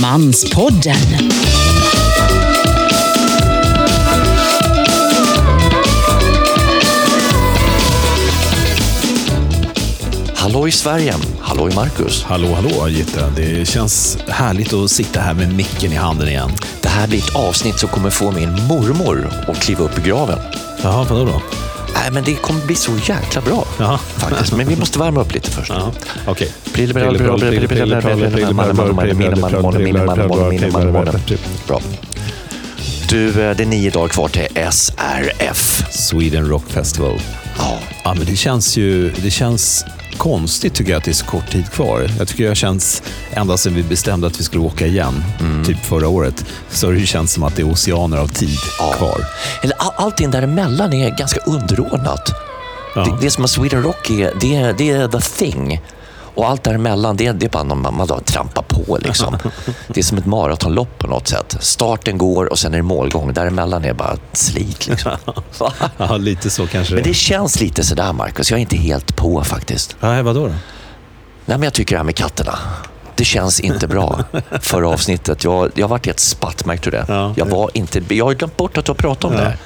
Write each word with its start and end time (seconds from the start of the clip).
Manspodden. 0.00 0.94
Hallå 10.34 10.68
i 10.68 10.70
Sverige, 10.70 11.14
hallå 11.40 11.70
i 11.70 11.74
Marcus. 11.74 12.22
Hallå, 12.22 12.54
hallå 12.54 12.88
Gitta. 12.88 13.30
Det 13.36 13.68
känns 13.68 14.18
härligt 14.28 14.72
att 14.72 14.90
sitta 14.90 15.20
här 15.20 15.34
med 15.34 15.54
micken 15.54 15.92
i 15.92 15.96
handen 15.96 16.28
igen. 16.28 16.50
Det 16.80 16.88
här 16.88 17.08
blir 17.08 17.18
ett 17.18 17.36
avsnitt 17.36 17.78
som 17.78 17.88
kommer 17.88 18.10
få 18.10 18.30
min 18.30 18.52
mormor 18.52 19.30
att 19.48 19.60
kliva 19.60 19.84
upp 19.84 19.98
i 19.98 20.08
graven. 20.08 20.38
Jaha, 20.82 21.06
vadå 21.10 21.24
då? 21.24 21.57
Nej, 21.98 22.10
men 22.12 22.24
det 22.24 22.34
kommer 22.34 22.66
bli 22.66 22.74
så 22.74 22.92
jäkla 23.04 23.40
bra 23.40 23.66
Jaha. 23.78 23.98
faktiskt. 23.98 24.52
Men 24.52 24.68
vi 24.68 24.76
måste 24.76 24.98
värma 24.98 25.20
upp 25.20 25.34
lite 25.34 25.50
först. 25.50 25.70
Ja, 25.70 25.92
okej. 26.26 26.52
Bra. 31.66 31.80
Du, 33.08 33.28
eh, 33.28 33.56
det 33.56 33.62
är 33.62 33.66
nio 33.66 33.90
dagar 33.90 34.08
kvar 34.08 34.28
till 34.28 34.46
SRF. 34.70 35.84
Sweden 35.90 36.48
Rock 36.48 36.70
Festival. 36.70 37.20
Ja, 37.58 37.78
Ja, 38.08 38.14
men 38.14 38.26
det 38.26 38.36
känns 38.36 38.76
ju 38.76 39.10
det 39.10 39.30
känns 39.30 39.84
konstigt 40.18 40.74
tycker 40.74 40.90
jag 40.90 40.98
att 40.98 41.04
det 41.04 41.10
är 41.10 41.12
så 41.12 41.26
kort 41.26 41.50
tid 41.50 41.70
kvar. 41.70 42.10
Jag 42.18 42.28
tycker 42.28 42.48
har 42.48 42.54
känts, 42.54 43.02
ända 43.30 43.56
sedan 43.56 43.74
vi 43.74 43.82
bestämde 43.82 44.26
att 44.26 44.40
vi 44.40 44.44
skulle 44.44 44.62
åka 44.62 44.86
igen, 44.86 45.24
typ 45.66 45.84
förra 45.84 46.08
året, 46.08 46.44
så 46.70 46.86
har 46.86 46.92
det 46.92 47.06
känts 47.06 47.32
som 47.32 47.42
att 47.42 47.56
det 47.56 47.62
är 47.62 47.72
oceaner 47.72 48.16
av 48.16 48.28
tid 48.28 48.58
ja. 48.78 48.92
kvar. 48.92 49.20
Eller 49.62 49.76
all, 49.78 49.92
allting 49.96 50.30
däremellan 50.30 50.92
är 50.92 51.10
ganska 51.10 51.40
underordnat. 51.40 52.32
Ja. 52.94 53.04
Det, 53.04 53.18
det 53.20 53.30
som 53.30 53.44
är 53.44 53.48
Sweden 53.48 53.82
Rock 53.82 54.10
är, 54.10 54.32
det 54.40 54.72
det 54.72 54.90
är 54.90 55.08
the 55.08 55.20
thing. 55.20 55.80
Och 56.38 56.48
allt 56.48 56.64
däremellan, 56.64 57.16
det, 57.16 57.32
det 57.32 57.46
är 57.46 57.50
bara 57.50 57.62
någon 57.62 57.82
man, 57.82 57.96
man 57.96 58.06
bara 58.06 58.20
trampar 58.20 58.62
på. 58.62 58.98
Liksom. 59.00 59.38
Det 59.88 60.00
är 60.00 60.04
som 60.04 60.18
ett 60.18 60.26
maratonlopp 60.26 60.98
på 60.98 61.06
något 61.06 61.28
sätt. 61.28 61.56
Starten 61.60 62.18
går 62.18 62.46
och 62.46 62.58
sen 62.58 62.72
är 62.74 62.76
det 62.78 62.82
målgång. 62.82 63.32
Däremellan 63.32 63.84
är 63.84 63.92
bara 63.92 64.12
ett 64.12 64.36
slit. 64.36 64.86
Liksom. 64.88 65.12
Ja, 65.96 66.16
lite 66.16 66.50
så 66.50 66.66
kanske 66.66 66.94
Men 66.94 67.02
det 67.02 67.08
det 67.08 67.14
känns 67.14 67.60
lite 67.60 67.84
sådär, 67.84 68.12
Marcus. 68.12 68.50
Jag 68.50 68.58
är 68.58 68.60
inte 68.60 68.76
helt 68.76 69.16
på 69.16 69.44
faktiskt. 69.44 69.96
Nej, 70.00 70.22
vadå 70.22 70.40
då? 70.46 70.48
Nej, 70.48 70.58
men 71.44 71.62
jag 71.62 71.72
tycker 71.72 71.94
det 71.94 71.98
här 71.98 72.04
med 72.04 72.16
katterna. 72.16 72.58
Det 73.18 73.24
känns 73.24 73.60
inte 73.60 73.86
bra. 73.88 74.24
Förra 74.60 74.88
avsnittet. 74.88 75.44
Jag, 75.44 75.70
jag 75.74 75.84
har 75.84 75.88
varit 75.88 76.06
i 76.06 76.10
ett 76.10 76.20
spatt, 76.20 76.64
märkte 76.66 76.90
du 76.90 76.96
det? 76.96 77.04
Ja. 77.08 77.34
Jag, 77.36 77.46
var 77.46 77.70
inte, 77.74 78.14
jag 78.14 78.24
har 78.24 78.34
glömt 78.34 78.56
bort 78.56 78.78
att 78.78 78.84
du 78.84 78.90
har 78.90 78.94
pratat 78.96 79.24
om 79.24 79.32
Ja. 79.32 79.38
det. 79.38 79.44
här. 79.44 79.56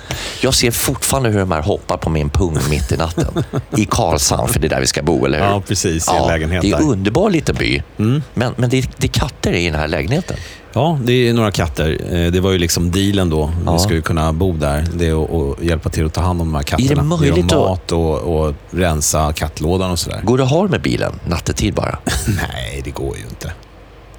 Jag 0.40 0.54
ser 0.54 0.70
fortfarande 0.70 1.28
hur 1.30 1.38
de 1.38 1.52
här 1.52 1.62
hoppar 1.62 1.96
på 1.96 2.10
min 2.10 2.30
pung 2.30 2.58
mitt 2.70 2.92
i 2.92 2.96
natten. 2.96 3.44
I 3.76 3.84
Karlshamn, 3.84 4.48
för 4.48 4.60
det 4.60 4.66
är 4.66 4.68
där 4.68 4.80
vi 4.80 4.86
ska 4.86 5.02
bo, 5.02 5.26
eller 5.26 5.38
hur? 5.38 5.46
Ja, 5.46 5.62
precis. 5.68 6.08
I 6.08 6.16
en 6.16 6.26
lägenhet 6.26 6.62
det 6.62 6.70
är 6.70 6.76
en 6.76 6.82
underbar 6.82 7.30
liten 7.30 7.56
by. 7.56 7.82
Men, 7.96 8.54
men 8.56 8.70
det, 8.70 8.90
det 8.96 9.06
är 9.06 9.08
katter 9.20 9.52
i 9.52 9.64
den 9.66 9.74
här 9.80 9.88
lägenheten. 9.88 10.36
Ja, 10.74 10.98
det 11.04 11.28
är 11.28 11.34
några 11.34 11.50
katter. 11.50 11.98
Eh, 12.12 12.32
Det 12.32 12.40
var 12.40 12.50
ju 12.52 12.58
liksom 12.58 12.90
dealen 12.90 13.30
då. 13.30 13.50
Ja. 13.66 13.72
Vi 13.72 13.78
ju 13.94 14.02
kunna 14.02 14.32
bo 14.32 14.52
där. 14.52 14.84
Det 14.94 15.06
är 15.08 15.50
att, 15.52 15.62
hjälpa 15.62 15.88
till 15.88 16.06
att 16.06 16.14
ta 16.14 16.20
hand 16.20 16.40
om 16.40 16.46
de 16.48 16.54
här 16.54 16.62
katterna. 16.62 16.90
Är 16.92 16.96
det 16.96 17.02
möjligt 17.02 17.36
Ge 17.36 17.42
dem 17.42 17.60
mat 17.60 17.92
och, 17.92 18.18
och 18.18 18.54
rensa 18.70 19.32
kattlådan 19.32 19.90
och 19.90 19.98
sådär. 19.98 20.20
Går 20.24 20.38
det 20.38 20.44
att 20.44 20.50
ha 20.50 20.68
med 20.68 20.82
bilen 20.82 21.12
nattetid 21.26 21.74
bara? 21.74 21.98
Nej, 22.26 22.80
det 22.84 22.90
går 22.90 23.16
ju 23.16 23.22
inte. 23.22 23.52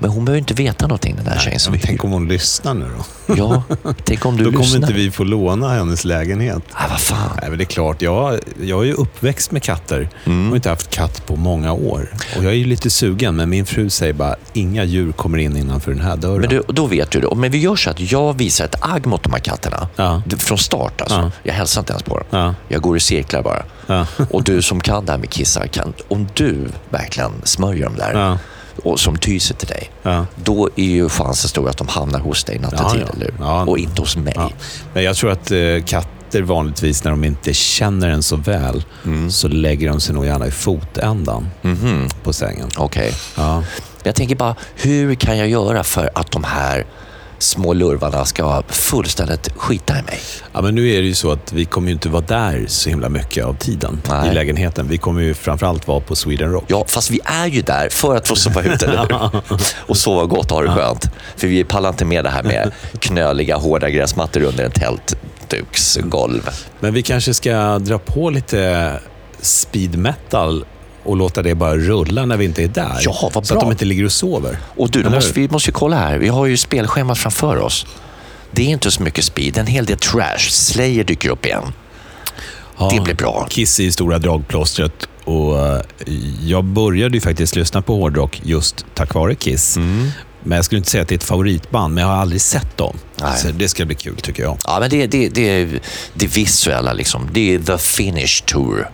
Men 0.04 0.12
hon 0.12 0.26
behöver 0.26 0.40
inte 0.40 0.54
veta 0.54 0.88
någonting, 0.88 1.16
den 1.16 1.26
där 1.26 1.40
tjejen 1.40 1.60
vi 1.72 1.80
tänk 1.80 2.04
om 2.04 2.12
hon 2.12 2.28
lyssnar 2.28 2.74
nu 2.74 2.86
då. 2.98 3.34
Ja, 3.36 3.64
tänk 4.04 4.26
om 4.26 4.38
du 4.38 4.44
Då 4.44 4.52
kommer 4.52 4.64
lyssnar. 4.64 4.80
inte 4.82 4.94
vi 4.94 5.12
få 5.12 5.24
låna 5.24 5.70
hennes 5.70 6.06
lägenhet. 6.06 6.64
Ah, 6.72 6.88
vad 6.90 7.00
fan. 7.00 7.30
Nej, 7.42 7.50
men 7.50 7.58
det 7.58 7.64
är 7.64 7.66
klart, 7.66 8.02
jag, 8.02 8.40
jag 8.62 8.82
är 8.82 8.86
ju 8.86 8.94
uppväxt 8.94 9.52
med 9.52 9.64
katter. 9.64 10.10
Jag 10.24 10.32
har 10.34 10.56
inte 10.56 10.70
haft 10.70 10.90
katt 10.90 11.26
på 11.26 11.36
många 11.36 11.74
år. 11.74 12.08
Och 12.38 12.44
jag 12.44 12.52
är 12.52 12.56
ju 12.58 12.66
lite 12.66 12.90
sugen, 12.90 13.36
men 13.36 13.50
min 13.50 13.66
fru 13.66 13.90
säger 13.90 14.14
bara 14.14 14.36
inga 14.54 14.84
djur 14.84 15.12
kommer 15.12 15.38
in 15.38 15.58
innanför 15.58 15.92
den 15.92 16.02
här 16.02 16.18
dörren. 16.18 16.40
Men 16.40 16.50
du, 16.50 16.64
då 16.68 16.86
vet 16.86 17.12
du 17.12 17.22
det. 17.22 17.36
Men 17.36 17.52
vi 17.52 17.58
gör 17.58 17.76
så 17.76 17.90
att 17.90 18.12
jag 18.12 18.38
visar 18.38 18.66
ett 18.66 18.76
agg 18.80 19.06
mot 19.06 19.24
de 19.24 19.34
här 19.34 19.40
katterna. 19.40 19.88
Ja. 19.96 20.22
Från 20.38 20.58
start 20.58 21.02
alltså. 21.02 21.18
Ja. 21.18 21.32
Jag 21.44 21.54
hälsar 21.54 21.82
inte 21.82 21.94
ens 21.94 22.04
på 22.04 22.18
dem. 22.18 22.26
Ja. 22.30 22.56
Jag 22.68 22.82
går 22.82 22.98
i 22.98 23.00
cirklar 23.00 23.42
bara. 23.44 23.64
Ja. 23.88 24.06
Och 24.30 24.44
du 24.44 24.62
som 24.62 24.82
kan 24.82 25.06
det 25.06 25.12
här 25.12 25.20
med 25.20 25.30
kissar, 25.30 25.68
kan, 25.68 25.94
om 26.08 26.28
du 26.34 26.68
verkligen 26.90 27.32
smörjer 27.44 27.84
dem 27.86 27.96
där 27.98 28.14
Ja. 28.20 28.38
Och 28.84 29.00
som 29.00 29.18
tyser 29.18 29.56
till 29.56 29.68
dig, 29.68 29.92
Ja. 30.04 30.26
då 30.36 30.70
är 30.76 30.84
ju 30.86 31.10
chansen 31.10 31.50
stor 31.50 31.70
att 31.70 31.78
de 31.78 31.88
hamnar 31.88 32.20
hos 32.20 32.44
dig 32.44 32.60
nattetid, 32.60 33.02
Ja, 33.02 33.08
ja. 33.08 33.14
eller? 33.16 33.34
Ja. 33.40 33.66
Och 33.66 33.78
inte 33.78 34.02
hos 34.02 34.18
mig. 34.18 34.36
Men 34.94 35.04
jag 35.04 35.16
tror 35.16 35.32
att 35.32 35.52
eh, 35.52 35.58
katter 35.86 36.42
vanligtvis, 36.42 37.04
när 37.04 37.12
de 37.12 37.24
inte 37.24 37.54
känner 37.54 38.10
en 38.10 38.24
så 38.24 38.36
väl, 38.36 38.84
Mm. 39.06 39.32
så 39.32 39.48
lägger 39.48 39.90
de 39.90 40.00
sig 40.00 40.16
nog 40.16 40.26
gärna 40.26 40.48
i 40.48 40.52
fotändan 40.52 41.48
Mhm. 41.62 42.08
på 42.24 42.34
sängen. 42.34 42.70
Okej. 42.78 43.14
Ja. 43.38 43.64
Jag 44.04 44.16
tänker 44.16 44.36
bara, 44.36 44.56
hur 44.76 45.16
kan 45.16 45.38
jag 45.38 45.48
göra 45.50 45.84
för 45.84 46.10
att 46.16 46.32
de 46.32 46.44
här 46.44 46.86
små 47.44 47.74
lurvarna 47.74 48.26
ska 48.26 48.64
fullständigt 48.68 49.50
skita 49.58 49.94
i 50.00 50.02
mig? 50.02 50.20
Ja, 50.54 50.62
men 50.62 50.76
nu 50.76 50.90
är 50.90 51.02
det 51.02 51.08
ju 51.08 51.16
så 51.16 51.32
att 51.32 51.54
vi 51.54 51.66
kommer 51.66 51.88
ju 51.88 51.94
inte 51.94 52.10
vara 52.10 52.24
där 52.28 52.66
så 52.68 52.90
himla 52.90 53.10
mycket 53.10 53.46
av 53.46 53.54
tiden 53.54 54.02
Nej. 54.10 54.30
i 54.30 54.34
lägenheten. 54.34 54.88
Vi 54.88 54.98
kommer 54.98 55.22
ju 55.22 55.34
framförallt 55.34 55.88
vara 55.88 56.00
på 56.00 56.16
Sweden 56.16 56.52
Rock. 56.52 56.64
Ja, 56.68 56.86
fast 56.88 57.12
vi 57.12 57.20
är 57.26 57.48
ju 57.48 57.62
där 57.62 57.90
för 57.90 58.16
att 58.16 58.28
få 58.28 58.36
sova 58.36 58.64
ute, 58.64 58.86
eller 58.86 58.98
hur? 58.98 59.42
Och 59.88 59.98
sova 59.98 60.26
gott 60.26 60.52
och 60.52 60.58
ha 60.58 60.64
det 60.64 60.72
skönt. 60.72 61.10
För 61.36 61.48
vi 61.48 61.64
pallar 61.64 61.90
inte 61.90 62.06
med 62.06 62.24
det 62.24 62.30
här 62.30 62.44
med 62.44 62.72
knöliga, 63.00 63.58
hårda 63.58 63.90
gräsmattor 63.90 64.44
under 64.44 64.66
en 64.66 64.72
tältduksgolv. 64.72 66.50
Men 66.80 66.94
vi 66.94 67.02
kanske 67.02 67.34
ska 67.34 67.80
dra 67.80 68.00
på 68.00 68.30
lite 68.30 69.00
speed 69.42 69.98
metal 69.98 70.66
och 71.04 71.18
låta 71.18 71.42
det 71.42 71.56
bara 71.56 71.78
rulla 71.78 72.26
när 72.26 72.38
vi 72.38 72.46
inte 72.46 72.64
är 72.64 72.68
där. 72.68 72.98
Ja, 73.02 73.32
vad 73.34 73.34
Så 73.34 73.40
att 73.40 73.60
bra. 73.60 73.60
de 73.60 73.72
inte 73.72 73.86
ligger 73.86 74.06
och 74.06 74.12
sover. 74.12 74.58
Och 74.78 74.90
du, 74.92 75.10
måste, 75.10 75.40
vi 75.40 75.50
måste 75.50 75.70
ju 75.70 75.74
kolla 75.74 75.96
här. 75.98 76.18
Vi 76.18 76.28
har 76.28 76.46
ju 76.46 76.58
spelschemat 76.58 77.18
framför 77.18 77.58
oss. 77.58 77.86
Det 78.52 78.62
är 78.64 78.68
inte 78.68 78.92
så 78.92 79.04
mycket 79.04 79.26
speed, 79.26 79.58
en 79.58 79.68
hel 79.68 79.86
del 79.86 79.98
trash. 79.98 80.38
Slayer 80.50 81.04
dyker 81.04 81.30
upp 81.30 81.46
igen. 81.46 81.64
Ja, 82.78 82.92
Det 82.94 83.02
blir 83.02 83.16
bra. 83.16 83.48
Kiss 83.50 83.80
ju 83.80 83.92
stora 83.92 84.18
dragplåstret 84.20 85.08
och 85.24 85.68
eh, 85.68 85.82
jag 86.42 86.64
började 86.64 87.18
ju 87.18 87.22
faktiskt 87.22 87.56
lyssna 87.56 87.82
på 87.82 87.96
hårdrock 87.96 88.42
just 88.44 88.86
tack 88.94 89.14
vare 89.14 89.36
Kiss. 89.36 89.78
Mm. 89.78 90.10
Men 90.44 90.56
jag 90.56 90.66
skulle 90.66 90.78
inte 90.78 90.90
säga 90.90 91.02
att 91.02 91.08
det 91.08 91.14
är 91.16 91.18
ett 91.18 91.24
favoritband, 91.24 91.94
men 91.94 92.02
jag 92.02 92.10
har 92.10 92.18
aldrig 92.18 92.42
sett 92.42 92.78
dem. 92.78 92.98
Nej. 93.22 93.38
Så 93.38 93.48
det 93.48 93.68
ska 93.68 93.86
bli 93.86 93.96
kul 93.96 94.16
tycker 94.16 94.44
jag. 94.44 94.58
Ja, 94.66 94.78
men 94.80 94.90
det, 94.90 95.08
det, 95.08 95.30
det 95.30 95.50
är 95.50 95.80
det 96.14 96.28
visuella 96.28 96.94
liksom. 96.94 97.30
Det 97.34 97.54
är 97.54 97.60
the 97.60 97.78
finish 97.78 98.44
tour. 98.46 98.90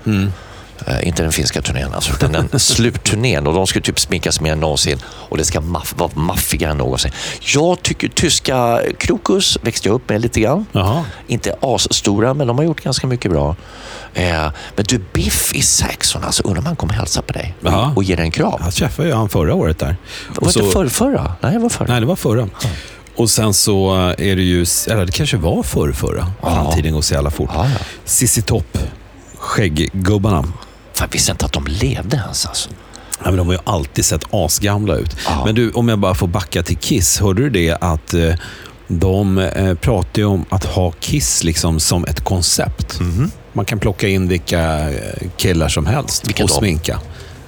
Eh, 0.88 1.08
inte 1.08 1.24
den 1.24 1.32
finska 1.32 1.62
turnén 1.62 1.94
alltså, 1.94 2.12
utan 2.14 2.32
den 2.32 2.60
slutturnén. 2.60 3.48
Och 3.48 3.54
de 3.54 3.68
ska 3.68 3.82
typ 3.82 4.00
sminkas 4.00 4.42
mer 4.42 4.52
än 4.52 4.60
någonsin 4.60 5.00
och 5.06 5.38
det 5.38 5.46
ska 5.46 5.60
maff- 5.60 5.94
vara 5.98 6.12
maffigare 6.14 6.72
än 6.72 6.78
någonsin. 6.78 7.12
Jag 7.56 7.82
tycker 7.82 8.08
tyska 8.08 8.82
Krokus 8.98 9.58
växte 9.62 9.88
jag 9.88 9.96
upp 9.96 10.10
med 10.10 10.22
lite 10.22 10.40
grann. 10.40 10.66
Jaha. 10.72 11.06
Inte 11.28 11.56
asstora, 11.62 12.34
men 12.34 12.48
de 12.48 12.58
har 12.58 12.66
gjort 12.66 12.82
ganska 12.82 13.08
mycket 13.08 13.32
bra. 13.32 13.56
Eh, 14.14 14.32
men 14.76 14.86
du, 14.88 15.02
Biff 15.14 15.54
i 15.56 15.62
Saxon, 15.62 16.24
alltså 16.24 16.44
undrar 16.44 16.60
om 16.60 16.66
han 16.66 16.76
kommer 16.76 16.94
hälsa 16.94 17.22
på 17.22 17.34
dig 17.34 17.56
Ja. 17.62 17.94
och, 17.96 18.04
ge 18.04 18.16
dig 18.16 18.26
en 18.26 18.32
kram. 18.32 18.62
Jag 18.64 18.74
träffade 18.74 19.08
ju 19.08 19.14
han 19.14 19.30
förra 19.30 19.54
året 19.54 19.80
där. 19.80 19.96
Var 20.36 20.54
det 20.54 20.60
inte 20.60 20.72
förrförra? 20.74 21.34
Nej, 21.42 21.54
det 21.54 21.60
var 21.60 21.70
förra. 21.70 21.88
Nej, 21.88 22.00
det 22.00 22.06
var 22.06 22.16
förra. 22.16 22.48
Och 23.16 23.30
sen 23.30 23.54
så 23.54 23.96
är 24.18 24.36
det 24.36 24.42
ju, 24.42 24.66
eller 24.90 25.06
det 25.06 25.12
kanske 25.12 25.38
var 25.38 25.64
förr, 25.64 25.92
förra. 25.92 26.28
Ja. 26.42 26.50
Framtiden 26.50 26.94
går 26.94 27.02
så 27.02 27.14
jävla 27.14 27.32
fort. 27.32 27.50
Ja, 27.54 27.66
ja. 27.80 27.86
Sissi 28.06 28.42
Topp, 28.42 28.78
skägggubbarna. 29.38 30.44
Jag 31.00 31.08
visste 31.12 31.32
inte 31.32 31.46
att 31.46 31.54
de 31.54 31.68
levde 31.68 32.18
ens 32.18 32.46
alltså. 32.46 32.70
Ja, 33.24 33.26
men 33.26 33.38
de 33.38 33.48
har 33.48 33.54
ju 33.54 33.60
alltid 33.64 34.06
sett 34.06 34.24
asgamla 34.32 34.96
ut. 34.96 35.16
Ja. 35.26 35.46
Men 35.46 35.56
du, 35.56 35.72
om 35.72 35.90
jag 35.90 36.00
bara 36.00 36.16
får 36.16 36.28
backa 36.28 36.64
till 36.64 36.78
Kiss. 36.78 37.20
Hörde 37.20 37.42
du 37.42 37.50
det 37.50 37.78
att 37.82 38.14
eh, 38.14 38.34
de 38.88 39.38
eh, 39.38 39.74
pratar 39.76 40.26
om 40.26 40.46
att 40.50 40.66
ha 40.66 40.92
Kiss 40.92 41.44
liksom 41.44 41.80
som 41.80 42.06
ett 42.06 42.24
koncept. 42.24 43.00
Man 43.54 43.66
kan 43.66 43.80
plocka 43.80 44.08
in 44.08 44.28
vilka 44.28 44.90
eh, 44.90 45.30
killar 45.38 45.70
som 45.70 45.86
helst 45.86 46.28
Vilka 46.28 46.44
och 46.44 46.50
då? 46.50 46.56
sminka. 46.56 47.00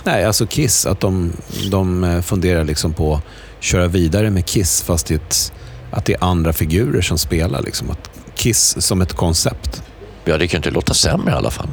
Nej, 0.03 0.25
alltså 0.25 0.47
Kiss. 0.47 0.85
Att 0.85 0.99
de, 0.99 1.33
de 1.71 2.03
eh, 2.03 2.21
funderar 2.21 2.63
liksom 2.63 2.93
på 2.93 3.15
att 3.15 3.23
köra 3.59 3.87
vidare 3.87 4.29
med 4.29 4.45
Kiss 4.45 4.81
fast 4.81 5.07
det 5.07 5.15
ett, 5.15 5.53
att 5.91 6.05
det 6.05 6.13
är 6.13 6.23
andra 6.23 6.53
figurer 6.53 7.01
som 7.01 7.17
spelar. 7.17 7.61
Liksom. 7.61 7.89
Att 7.91 8.09
Kiss 8.35 8.75
som 8.79 9.01
ett 9.01 9.13
koncept. 9.13 9.83
Ja, 10.25 10.37
det 10.37 10.47
kan 10.47 10.57
inte 10.57 10.71
låta 10.71 10.93
sämre 10.93 11.31
i 11.33 11.35
alla 11.35 11.51
fall. 11.51 11.67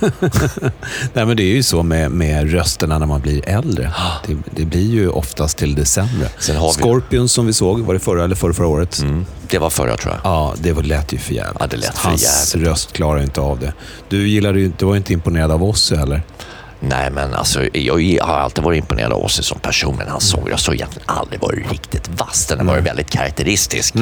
Nej, 1.12 1.26
men 1.26 1.36
det 1.36 1.42
är 1.42 1.54
ju 1.54 1.62
så 1.62 1.82
med, 1.82 2.10
med 2.10 2.52
rösterna 2.52 2.98
när 2.98 3.06
man 3.06 3.20
blir 3.20 3.48
äldre. 3.48 3.92
Det, 4.26 4.36
det 4.50 4.64
blir 4.64 4.90
ju 4.90 5.08
oftast 5.08 5.58
till 5.58 5.74
det 5.74 5.84
sämre. 5.84 6.28
Har 6.58 7.02
vi- 7.10 7.28
som 7.28 7.46
vi 7.46 7.52
såg, 7.52 7.80
var 7.80 7.94
det 7.94 8.00
förra 8.00 8.24
eller 8.24 8.34
förra, 8.34 8.52
förra 8.52 8.66
året? 8.66 8.98
Mm. 8.98 9.26
Det 9.48 9.58
var 9.58 9.70
förra 9.70 9.96
tror 9.96 10.14
jag. 10.14 10.20
Ja, 10.32 10.54
det 10.58 10.72
var, 10.72 10.82
lät 10.82 11.12
ju 11.12 11.18
för 11.18 11.34
jävligt. 11.34 11.56
Ja, 11.60 11.66
det 11.66 11.76
lät 11.76 11.98
för 11.98 12.08
Hans 12.08 12.54
jävligt. 12.54 12.68
röst 12.68 12.92
klarar 12.92 13.22
inte 13.22 13.40
av 13.40 13.58
det. 13.60 13.72
Du 14.08 14.28
gillade 14.28 14.60
ju, 14.60 14.72
du 14.78 14.84
var 14.84 14.92
ju 14.92 14.98
inte 14.98 15.12
imponerad 15.12 15.50
av 15.50 15.62
Ozzy 15.64 15.96
heller. 15.96 16.22
Nej, 16.80 17.10
men 17.10 17.34
alltså, 17.34 17.76
jag 17.76 18.24
har 18.24 18.34
alltid 18.38 18.64
varit 18.64 18.78
imponerad 18.78 19.12
av 19.12 19.24
Ozzy 19.24 19.42
som 19.42 19.58
person, 19.58 19.96
men 19.96 20.08
hans 20.08 20.28
sångröst 20.30 20.66
har 20.66 20.74
egentligen 20.74 21.08
aldrig 21.08 21.40
varit 21.40 21.70
riktigt 21.72 22.08
vass. 22.08 22.46
Den 22.46 22.58
har 22.58 22.66
varit 22.66 22.86
väldigt 22.86 23.10
karaktäristisk. 23.10 23.94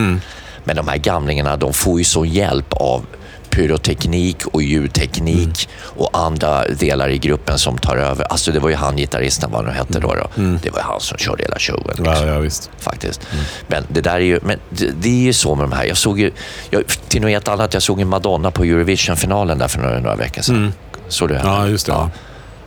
Men 0.64 0.76
de 0.76 0.88
här 0.88 0.96
gamlingarna, 0.96 1.56
de 1.56 1.72
får 1.72 1.98
ju 1.98 2.04
så 2.04 2.24
hjälp 2.24 2.72
av 2.72 3.06
pyroteknik 3.50 4.46
och 4.46 4.62
ljudteknik 4.62 5.68
och 5.80 6.10
andra 6.18 6.68
delar 6.68 7.08
i 7.08 7.18
gruppen 7.18 7.58
som 7.58 7.78
tar 7.78 7.96
över. 7.96 8.24
Alltså 8.24 8.52
det 8.52 8.58
var 8.60 8.68
ju 8.68 8.74
han, 8.74 8.96
gitarristen, 8.96 9.50
vad 9.50 9.64
han 9.64 9.74
hette 9.74 10.00
då. 10.00 10.14
då. 10.14 10.28
Det 10.62 10.70
var 10.70 10.78
ju 10.78 10.84
han 10.84 11.00
som 11.00 11.18
körde 11.18 11.42
hela 11.42 11.58
showen. 11.58 11.82
Liksom, 11.86 12.04
Ja, 12.06 12.26
ja, 12.26 12.38
visst. 12.38 12.70
faktiskt. 12.78 13.20
Men 13.66 13.84
det 13.88 14.00
där 14.00 14.14
är 14.14 14.18
ju, 14.20 14.40
men 14.42 14.58
det, 14.70 14.90
det 15.00 15.08
är 15.08 15.22
ju 15.22 15.32
så 15.32 15.54
med 15.54 15.64
de 15.64 15.72
här. 15.76 15.84
Jag 15.84 15.96
såg 15.96 16.20
ju, 16.20 16.32
jag, 16.70 16.82
till 17.08 17.20
något 17.22 17.30
helt 17.30 17.48
annat, 17.48 17.74
jag 17.74 17.82
såg 17.82 17.98
ju 17.98 18.04
Madonna 18.04 18.50
på 18.50 18.64
Eurovision-finalen 18.64 19.58
där 19.58 19.68
för 19.68 19.80
några, 19.80 20.00
några 20.00 20.16
veckor 20.16 20.42
sedan. 20.42 20.72
Såg 21.08 21.28
du 21.28 21.34
henne? 21.36 21.48
Ja, 21.50 21.68
just 21.68 21.86
det, 21.86 21.92
ja. 21.92 22.10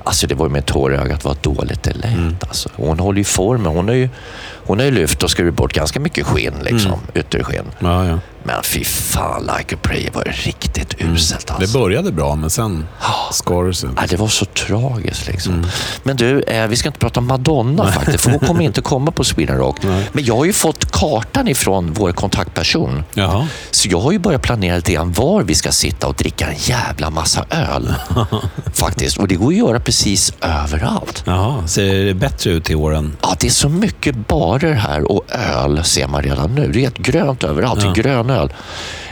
Alltså 0.03 0.27
det 0.27 0.35
var 0.35 0.45
ju 0.45 0.51
med 0.51 0.65
tår 0.65 0.93
i 0.93 0.97
ögat 0.97 1.23
vad 1.25 1.37
dåligt 1.41 1.83
det 1.83 1.93
lät. 1.93 2.43
Alltså. 2.47 2.69
Hon 2.75 2.99
håller 2.99 3.17
ju 3.17 3.23
formen. 3.23 3.65
Hon 3.75 3.87
har 3.87 3.95
ju, 3.95 4.09
hon 4.71 4.79
har 4.79 4.85
ju 4.85 4.91
lyft 4.91 5.23
och 5.23 5.31
skurit 5.31 5.53
bort 5.53 5.73
ganska 5.73 5.99
mycket 5.99 6.25
skinn, 6.25 6.53
liksom, 6.61 6.99
ytterskinn. 7.13 7.65
Ja, 7.79 8.05
ja. 8.05 8.19
Men 8.43 8.63
fy 8.63 8.83
fan, 8.83 9.49
Like 9.57 9.75
a 9.75 9.79
Prayer 9.81 10.11
var 10.13 10.23
riktigt 10.23 10.95
uselt 10.99 11.47
Det 11.47 11.53
alltså. 11.53 11.79
började 11.79 12.11
bra, 12.11 12.35
men 12.35 12.49
sen 12.49 12.87
skar 13.31 13.63
det 13.63 13.73
sig. 13.73 13.89
Ja, 13.95 14.01
det 14.09 14.17
var 14.17 14.27
så 14.27 14.45
tragiskt 14.45 15.27
liksom. 15.27 15.65
Men 16.03 16.17
du, 16.17 16.41
eh, 16.41 16.67
vi 16.67 16.75
ska 16.75 16.89
inte 16.89 16.99
prata 16.99 17.19
om 17.19 17.27
Madonna 17.27 17.91
faktiskt, 17.91 18.23
för 18.23 18.31
hon 18.31 18.39
kommer 18.39 18.61
inte 18.61 18.81
komma 18.81 19.11
på 19.11 19.23
Sweden 19.23 19.57
Rock. 19.57 19.77
Men 20.11 20.23
jag 20.23 20.37
har 20.37 20.45
ju 20.45 20.53
fått 20.53 20.91
kartan 20.91 21.47
ifrån 21.47 21.93
vår 21.93 22.11
kontaktperson. 22.11 23.03
Jaha. 23.13 23.47
Så 23.71 23.87
jag 23.87 23.99
har 23.99 24.11
ju 24.11 24.19
börjat 24.19 24.41
planera 24.41 24.75
lite 24.75 24.93
grann 24.93 25.11
var 25.11 25.43
vi 25.43 25.55
ska 25.55 25.71
sitta 25.71 26.07
och 26.07 26.15
dricka 26.15 26.47
en 26.47 26.57
jävla 26.57 27.09
massa 27.09 27.45
öl. 27.49 27.93
faktiskt. 28.73 29.17
Och 29.17 29.27
det 29.27 29.35
går 29.35 29.47
att 29.47 29.57
göra 29.57 29.79
precis 29.79 30.33
överallt. 30.41 31.23
Jaha, 31.25 31.67
ser 31.67 32.05
det 32.05 32.13
bättre 32.13 32.49
ut 32.51 32.69
i 32.69 32.75
år 32.75 32.95
än... 32.95 33.17
Ja, 33.21 33.35
det 33.39 33.47
är 33.47 33.51
så 33.51 33.69
mycket 33.69 34.27
barer 34.61 34.73
här 34.73 35.11
och 35.11 35.23
öl 35.31 35.83
ser 35.83 36.07
man 36.07 36.21
redan 36.23 36.55
nu. 36.55 36.71
Det 36.71 36.79
är 36.79 36.81
helt 36.81 36.97
grönt 36.97 37.43
överallt. 37.43 37.81
Det 37.81 37.87
är 37.87 37.93
grön 38.03 38.29
öl. 38.29 38.53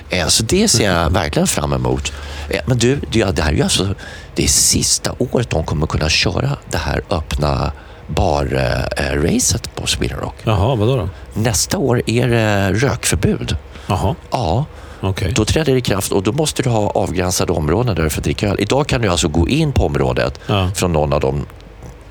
Eh, 0.09 0.27
Så 0.27 0.43
det 0.43 0.67
ser 0.67 0.91
jag 0.93 1.09
verkligen 1.09 1.47
fram 1.47 1.73
emot. 1.73 2.11
Eh, 2.49 2.59
Men 2.65 2.77
du, 2.77 2.99
det 3.11 3.41
här 3.41 3.51
är 3.51 3.55
ju 3.55 3.63
alltså 3.63 3.87
det 4.35 4.43
är 4.43 4.47
sista 4.47 5.11
året 5.17 5.49
de 5.49 5.63
kommer 5.63 5.87
kunna 5.87 6.09
köra 6.09 6.57
det 6.71 6.77
här 6.77 7.01
öppna 7.09 7.71
bar-racet 8.07 9.75
på 9.75 9.87
Sweden 9.87 10.19
Rock. 10.19 10.35
Jaha, 10.43 10.75
vadå 10.75 10.95
då? 10.95 11.09
Nästa 11.33 11.77
år 11.77 12.01
är 12.05 12.27
det 12.27 12.71
rökförbud. 12.73 13.55
Jaha, 13.87 14.15
Ja, 14.31 14.65
okej. 15.01 15.33
då 15.35 15.45
träder 15.45 15.71
det 15.73 15.77
i 15.79 15.81
kraft 15.81 16.11
och 16.11 16.23
då 16.23 16.31
måste 16.31 16.63
du 16.63 16.69
ha 16.69 16.89
avgränsade 16.89 17.51
områden 17.53 17.95
där 17.95 18.03
du 18.03 18.09
får 18.09 18.21
dricka 18.21 18.47
öl. 18.49 18.55
Idag 18.59 18.87
kan 18.87 19.01
du 19.01 19.07
alltså 19.07 19.27
gå 19.27 19.47
in 19.49 19.71
på 19.71 19.85
området 19.85 20.39
Ja. 20.47 20.71
från 20.75 20.93
någon 20.93 21.13
av 21.13 21.19
de 21.19 21.45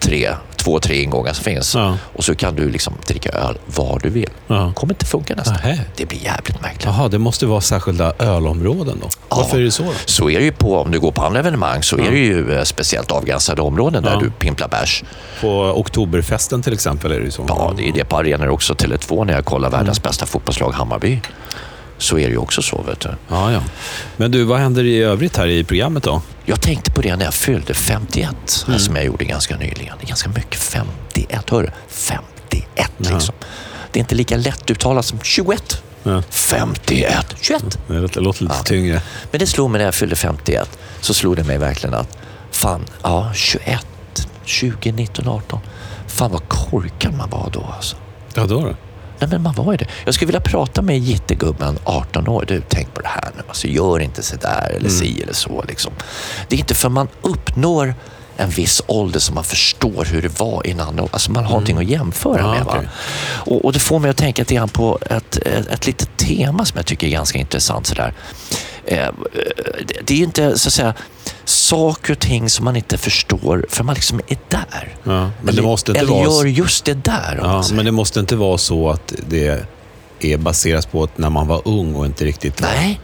tre, 0.00 0.30
två, 0.58 0.80
tre 0.80 1.02
ingångar 1.02 1.32
som 1.32 1.44
finns 1.44 1.74
Ja. 1.74 1.96
och 2.16 2.24
så 2.24 2.34
kan 2.34 2.54
du 2.54 2.70
liksom 2.70 2.92
dricka 3.06 3.30
öl 3.30 3.58
var 3.66 4.00
du 4.02 4.08
vill. 4.10 4.30
Ja. 4.46 4.72
kommer 4.76 4.92
inte 4.94 5.06
funka 5.06 5.34
nästan. 5.34 5.54
Nähä. 5.64 5.80
Det 5.96 6.06
blir 6.06 6.24
jävligt 6.24 6.62
märkligt. 6.62 6.84
Jaha, 6.84 7.08
det 7.08 7.18
måste 7.18 7.46
vara 7.46 7.60
särskilda 7.60 8.12
ölområden 8.18 8.98
då? 9.02 9.08
Varför 9.36 9.58
är 9.58 9.62
det 9.64 9.70
så? 9.70 9.82
Då? 9.82 9.92
Så 10.04 10.30
är 10.30 10.38
det 10.38 10.44
ju 10.44 10.52
på, 10.52 10.76
om 10.78 10.90
du 10.90 11.00
går 11.00 11.12
på 11.12 11.22
andra 11.22 11.40
evenemang, 11.40 11.82
så 11.82 11.96
är 11.98 12.10
det 12.10 12.18
ju 12.18 12.56
eh, 12.56 12.62
speciellt 12.64 13.10
avgränsade 13.12 13.62
områden 13.62 14.02
där 14.02 14.12
Ja. 14.12 14.20
du 14.20 14.30
pimplar 14.30 14.68
bärs. 14.68 15.04
På 15.40 15.72
Oktoberfesten 15.76 16.62
till 16.62 16.72
exempel 16.72 17.12
är 17.12 17.18
det 17.18 17.24
ju 17.24 17.30
så. 17.30 17.44
Ja, 17.48 17.72
det 17.76 17.88
är 17.88 17.92
det 17.92 18.04
på 18.04 18.16
arenor 18.16 18.48
också. 18.48 18.74
Tele2 18.74 19.24
när 19.24 19.32
jag 19.34 19.44
kollar 19.44 19.68
Mm. 19.68 19.78
världens 19.80 20.02
bästa 20.02 20.26
fotbollslag, 20.26 20.72
Hammarby. 20.72 21.20
Så 21.98 22.18
är 22.18 22.24
det 22.26 22.30
ju 22.32 22.36
också 22.38 22.62
så, 22.62 22.82
vet 22.82 23.00
du. 23.00 23.08
Ja, 23.28 23.52
ja. 23.52 23.62
Men 24.16 24.30
du, 24.30 24.44
vad 24.44 24.58
händer 24.58 24.84
i 24.84 25.02
övrigt 25.02 25.36
här 25.36 25.46
i 25.46 25.64
programmet 25.64 26.02
då? 26.02 26.22
Jag 26.44 26.60
tänkte 26.60 26.90
på 26.90 27.00
det 27.02 27.16
när 27.16 27.24
jag 27.24 27.34
fyllde 27.34 27.74
51, 27.74 28.64
Mm. 28.68 28.78
som 28.80 28.96
jag 28.96 29.04
gjorde 29.04 29.24
ganska 29.24 29.56
nyligen. 29.56 29.96
Det 30.00 30.04
är 30.04 30.08
ganska 30.08 30.28
mycket 30.28 30.60
51, 30.60 31.50
hör 31.50 31.62
du? 31.62 31.70
51 31.88 32.90
liksom. 32.96 33.34
Det 33.92 33.98
är 33.98 34.00
inte 34.00 34.14
lika 34.14 34.36
lätt 34.36 34.70
uttalat 34.70 35.04
som 35.04 35.20
21. 35.22 35.82
Ja. 36.02 36.22
51, 36.30 37.36
21. 37.40 37.78
Det 37.86 38.20
låter 38.20 38.42
lite 38.42 38.62
tyngre. 38.64 39.02
Men 39.30 39.38
det 39.40 39.46
slog 39.46 39.70
mig 39.70 39.78
när 39.78 39.84
jag 39.84 39.94
fyllde 39.94 40.16
51. 40.16 40.78
Så 41.00 41.14
slog 41.14 41.36
det 41.36 41.44
mig 41.44 41.58
verkligen 41.58 41.94
att 41.94 42.18
fan, 42.50 42.84
ja, 43.02 43.30
21, 43.34 43.86
20, 44.44 44.92
19, 44.92 45.28
18. 45.28 45.60
Fan 46.06 46.30
vad 46.30 46.48
korkad 46.48 47.14
man 47.14 47.30
var 47.30 47.50
då 47.52 47.66
alltså. 47.76 47.96
Ja, 48.34 48.46
då 48.46 48.60
då? 48.60 48.74
Nej 49.18 49.28
men 49.30 49.42
man 49.42 49.54
var 49.54 49.72
ju 49.72 49.76
det. 49.76 49.86
Jag 50.04 50.14
skulle 50.14 50.26
vilja 50.26 50.40
prata 50.40 50.82
med 50.82 50.98
gittegubben 50.98 51.78
18 51.84 52.28
år. 52.28 52.44
Du, 52.48 52.62
tänk 52.68 52.94
på 52.94 53.00
det 53.00 53.08
här 53.08 53.30
nu. 53.36 53.42
Alltså, 53.48 53.66
gör 53.66 54.00
inte 54.00 54.22
så 54.22 54.36
där 54.36 54.72
eller 54.76 54.88
si 54.88 55.22
eller 55.22 55.34
så. 55.34 55.64
Liksom. 55.68 55.92
Det 56.48 56.56
är 56.56 56.60
inte 56.60 56.74
för 56.74 56.88
man 56.88 57.08
uppnår 57.22 57.94
en 58.40 58.50
viss 58.50 58.82
ålder 58.86 59.20
som 59.20 59.34
man 59.34 59.44
förstår 59.44 60.04
hur 60.04 60.22
det 60.22 60.40
var 60.40 60.66
innan. 60.66 61.08
Alltså 61.10 61.30
man 61.32 61.44
har 61.44 61.50
någonting 61.50 61.76
att 61.76 61.84
jämföra 61.84 62.40
Ja, 62.40 62.50
med. 62.50 62.62
Okej. 62.66 62.88
Och, 63.22 63.64
och 63.64 63.72
det 63.72 63.78
får 63.78 63.98
mig 63.98 64.10
att 64.10 64.16
tänka 64.16 64.42
lite 64.42 64.54
grann 64.54 64.68
på 64.68 64.98
ett, 65.10 65.36
ett, 65.36 65.66
ett 65.66 65.86
litet 65.86 66.16
tema 66.16 66.64
som 66.64 66.76
jag 66.76 66.86
tycker 66.86 67.06
är 67.06 67.10
ganska 67.10 67.38
intressant. 67.38 67.86
Sådär. 67.86 68.12
Eh, 68.84 69.08
det, 70.04 70.14
är 70.14 70.18
ju 70.18 70.24
inte 70.24 70.58
så 70.58 70.68
att 70.68 70.72
säga 70.72 70.94
saker 71.44 72.12
och 72.12 72.18
ting 72.18 72.50
som 72.50 72.64
man 72.64 72.76
inte 72.76 72.98
förstår 72.98 73.66
för 73.68 73.84
man 73.84 73.94
liksom 73.94 74.20
är 74.28 74.38
där. 74.48 74.96
Ja, 75.02 75.10
men 75.40 75.48
eller 75.48 75.62
det 75.62 75.68
måste 75.68 75.90
inte 75.90 76.00
eller 76.00 76.12
vara... 76.12 76.24
gör 76.24 76.44
just 76.44 76.84
det 76.84 76.94
där. 76.94 77.38
Ja, 77.42 77.64
men 77.72 77.84
det 77.84 77.92
måste 77.92 78.20
inte 78.20 78.36
vara 78.36 78.58
så 78.58 78.90
att 78.90 79.14
det 79.28 79.64
är 80.20 80.36
baserat 80.36 80.92
på 80.92 81.02
att 81.02 81.18
när 81.18 81.30
man 81.30 81.46
var 81.46 81.62
ung 81.64 81.94
och 81.94 82.06
inte 82.06 82.24
riktigt. 82.24 82.60
Nej. 82.60 83.00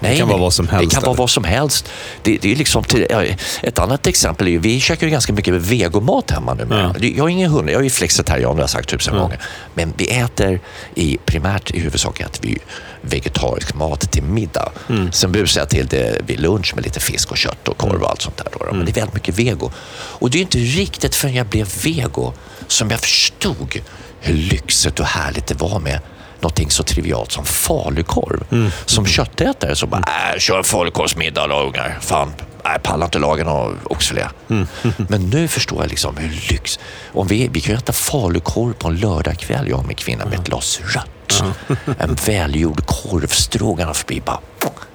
Nej, 0.00 0.12
Det 0.12 0.18
kan 0.18 0.28
vara 0.28 0.38
vad 0.38 0.52
som 0.52 0.68
helst, 0.68 0.90
Det 0.90 0.94
kan 0.94 1.02
vara 1.02 1.10
eller? 1.10 1.18
vad 1.18 1.30
som 1.30 1.44
helst. 1.44 1.88
Det, 2.22 2.38
det 2.38 2.52
är 2.52 2.56
liksom 2.56 2.84
till, 2.84 3.06
ja, 3.10 3.24
ett 3.62 3.78
annat 3.78 4.06
exempel 4.06 4.46
är 4.46 4.50
ju, 4.50 4.58
vi 4.58 4.80
käkar 4.80 5.06
ju 5.06 5.10
ganska 5.10 5.32
mycket 5.32 5.54
vegomat 5.54 6.30
hemma 6.30 6.54
nu. 6.54 6.66
Ja. 6.70 6.94
Jag 6.98 7.24
har 7.24 7.28
ingen 7.28 7.50
hund, 7.50 7.70
jag 7.70 7.78
är 7.78 7.84
ju 7.84 7.90
flexitarian, 7.90 8.50
det 8.50 8.56
har 8.56 8.62
jag 8.62 8.70
sagt 8.70 8.88
tusen 8.88 9.18
gånger. 9.18 9.40
Men 9.74 9.92
vi 9.96 10.08
äter 10.08 10.60
i, 10.94 11.18
primärt 11.24 11.70
i 11.70 11.80
huvudsak 11.80 12.20
äter 12.20 12.40
vi 12.42 12.58
vegetarisk 13.00 13.74
mat 13.74 14.12
till 14.12 14.22
middag. 14.22 14.72
Mm. 14.88 15.12
Sen 15.12 15.32
busar 15.32 15.60
jag 15.60 15.68
till 15.68 15.86
det 15.86 16.20
vid 16.26 16.40
lunch 16.40 16.72
med 16.74 16.84
lite 16.84 17.00
fisk 17.00 17.30
och 17.30 17.36
kött 17.36 17.68
och 17.68 17.76
korv 17.76 18.02
och 18.02 18.10
allt 18.10 18.22
sånt 18.22 18.36
där. 18.36 18.48
Då. 18.52 18.64
Mm. 18.64 18.76
Men 18.76 18.86
det 18.86 18.92
är 18.92 18.94
väldigt 18.94 19.14
mycket 19.14 19.38
vego. 19.38 19.70
Och 20.18 20.30
det 20.30 20.38
är 20.38 20.42
inte 20.42 20.58
riktigt 20.58 21.14
förrän 21.14 21.34
jag 21.34 21.46
blev 21.46 21.68
vego 21.84 22.32
som 22.66 22.90
jag 22.90 23.00
förstod 23.00 23.80
hur 24.20 24.34
lyxigt 24.34 25.00
och 25.00 25.06
härligt 25.06 25.46
det 25.46 25.54
var 25.54 25.78
med 25.80 26.00
någonting 26.46 26.70
så 26.70 26.82
trivialt 26.82 27.32
som 27.32 27.44
falukorv. 27.44 28.44
Mm. 28.52 28.70
Som 28.86 29.06
köttätare 29.06 29.76
så 29.76 29.86
bara, 29.86 30.00
äh, 30.32 30.38
kör 30.38 30.62
falukorvsmiddag 30.62 31.46
då 31.46 31.60
ungar. 31.60 31.98
Fan, 32.00 32.32
jag 32.62 32.82
pallar 32.82 33.04
inte 33.04 33.18
laga 33.18 33.44
någon 33.44 33.78
oxfilé. 33.84 34.26
Mm. 34.50 34.66
Men 35.08 35.30
nu 35.30 35.48
förstår 35.48 35.82
jag 35.82 35.90
liksom 35.90 36.16
hur 36.16 36.52
lyx... 36.52 36.78
Om 37.12 37.26
vi, 37.26 37.48
vi 37.48 37.60
kan 37.60 37.74
ju 37.74 37.78
äta 37.78 37.92
falukorv 37.92 38.72
på 38.72 38.88
en 38.88 38.96
lördagkväll, 38.96 39.68
jag 39.68 39.78
och 39.78 39.86
min 39.86 39.96
kvinna, 39.96 40.24
med 40.24 40.38
ett 40.38 40.46
glas 40.46 40.80
rött. 40.94 41.42
En 41.98 42.14
välgjord 42.26 42.86
korvstroganoff 42.86 44.06
blir 44.06 44.20
bara... 44.20 44.40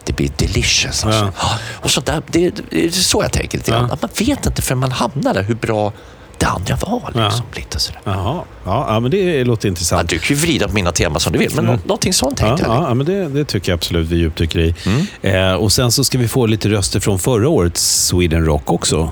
Det 0.04 0.13
blir 0.13 0.31
delicious 0.38 1.06
alltså. 1.06 1.31
Och 1.69 1.92
så 1.92 2.01
där, 2.01 2.21
det, 2.27 2.50
det 2.69 2.86
är 2.86 2.89
så 2.89 3.24
jag 3.24 3.31
tänker 3.31 3.57
lite 3.57 3.71
grann. 3.71 3.88
Man 4.01 4.09
vet 4.18 4.45
inte 4.45 4.62
förrän 4.62 4.80
man 4.80 4.92
hamnar 4.92 5.33
där 5.33 5.44
hur 5.44 5.56
bra 5.56 5.94
det 6.41 6.47
andra 6.47 6.75
var. 6.75 7.23
Liksom, 7.25 7.45
lite 7.56 7.80
sådär. 7.80 8.01
Jaha. 8.04 8.42
Ja, 8.66 8.85
ja, 8.89 8.99
men 8.99 9.11
det 9.11 9.44
låter 9.44 9.68
Ja, 9.68 9.69
intressant. 9.69 10.09
du 10.09 10.19
kan 10.19 10.35
ju 10.35 10.42
vrida 10.42 10.68
på 10.68 10.73
mina 10.73 10.92
teman 10.92 11.19
som 11.19 11.33
du 11.33 11.39
vill, 11.39 11.51
men 11.56 11.66
nå- 11.66 11.77
någonting 11.85 12.13
sånt 12.13 12.39
Ja, 12.42 12.47
tänkte 12.47 12.66
jag. 12.66 12.75
ja, 12.75 12.87
ja, 12.87 12.94
men 12.94 13.06
det, 13.06 13.27
det 13.27 13.45
tycker 13.45 13.71
jag 13.71 13.77
absolut 13.77 14.07
vi 14.09 14.16
djupdyker 14.16 14.59
i. 14.59 14.75
Mm. 14.85 15.06
Eh, 15.49 15.54
och 15.54 15.71
Sen 15.71 15.92
så 15.92 16.04
ska 16.04 16.18
vi 16.18 16.27
få 16.27 16.45
lite 16.45 16.69
röster 16.69 16.99
från 16.99 17.19
förra 17.19 17.49
årets 17.49 18.06
Sweden 18.07 18.45
Rock 18.45 18.71
också. 18.71 19.11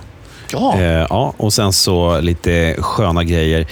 Ja. 0.52 0.76
Eh, 0.80 0.82
ja, 1.10 1.34
och 1.38 1.54
sen 1.54 1.74
så 1.74 2.20
lite 2.22 2.76
sköna 2.80 3.24
grejer. 3.24 3.68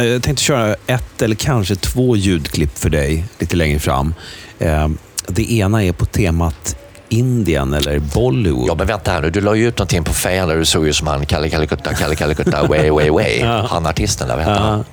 Jag 0.00 0.22
tänkte 0.22 0.44
köra 0.44 0.74
ett 0.86 1.22
eller 1.22 1.34
kanske 1.36 1.76
två 1.76 2.16
ljudklipp 2.16 2.78
för 2.78 2.90
dig 2.90 3.24
lite 3.38 3.56
längre 3.56 3.78
fram. 3.78 4.14
Eh, 4.58 4.88
det 5.28 5.52
ena 5.52 5.84
är 5.84 5.92
på 5.92 6.04
temat 6.06 6.76
Indien 7.08 7.74
eller 7.74 7.98
Bollywood. 7.98 8.68
Ja, 8.68 8.74
men 8.74 8.86
vänta 8.86 9.10
här 9.10 9.22
nu. 9.22 9.30
Du 9.30 9.40
la 9.40 9.54
ju 9.54 9.68
ut 9.68 9.78
någonting 9.78 10.04
på 10.04 10.12
Fan 10.12 10.48
där 10.48 10.56
du 10.56 10.64
såg 10.64 10.86
ju 10.86 10.92
som 10.92 11.06
han 11.06 11.26
Kalle 11.26 11.50
Kalikutta, 11.50 11.94
Kalle 11.94 12.16
Kalikutta, 12.16 12.66
way, 12.66 12.90
way, 12.90 13.10
way. 13.10 13.38
Ja. 13.38 13.66
Han 13.70 13.86
artisten 13.86 14.28
där, 14.28 14.36
vad 14.36 14.44
hette 14.44 14.60
han? 14.60 14.84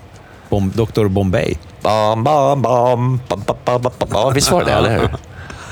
Bom 0.49 0.71
Dr 0.75 1.07
Bombay. 1.07 1.55
Bam, 1.81 2.23
bam, 2.23 2.61
bam, 2.61 3.19
bam, 3.27 3.43
bam, 3.45 3.57
bam, 3.65 3.81
bam, 3.81 4.09
bam. 4.09 4.33
Visst 4.33 4.51
var 4.51 4.59
det 4.59 4.65
det, 4.65 4.71
eller 4.71 4.99
hur? 4.99 5.09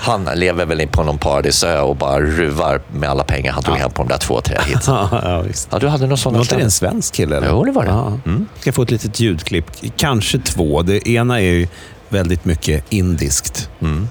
Han 0.03 0.29
lever 0.35 0.65
väl 0.65 0.81
in 0.81 0.87
på 0.87 1.03
någon 1.03 1.17
paradisö 1.17 1.79
och 1.79 1.95
bara 1.95 2.19
ruvar 2.21 2.81
med 2.91 3.09
alla 3.09 3.23
pengar 3.23 3.53
han 3.53 3.63
tog 3.63 3.75
ja. 3.75 3.79
hem 3.79 3.91
på 3.91 4.03
de 4.03 4.09
där 4.09 4.17
två, 4.17 4.41
tre 4.41 4.57
hit. 4.65 4.77
ja, 4.87 5.43
ja, 5.71 5.79
du 5.79 5.87
hade 5.87 6.07
någon 6.07 6.17
sån. 6.17 6.33
Var 6.33 6.41
inte 6.41 6.55
det 6.55 6.63
en 6.63 6.71
svensk 6.71 7.13
kille? 7.13 7.37
Eller? 7.37 7.49
Jo, 7.49 7.63
det 7.63 7.71
var 7.71 7.83
det. 7.83 7.89
Ja. 7.89 8.19
Mm. 8.25 8.47
Ska 8.59 8.71
få 8.71 8.81
ett 8.81 8.91
litet 8.91 9.19
ljudklipp. 9.19 9.65
Kanske 9.97 10.39
två. 10.39 10.81
Det 10.81 11.07
ena 11.07 11.41
är 11.41 11.43
ju 11.43 11.67
väldigt 12.09 12.45
mycket 12.45 12.83
indiskt. 12.89 13.69
Mm. 13.81 14.07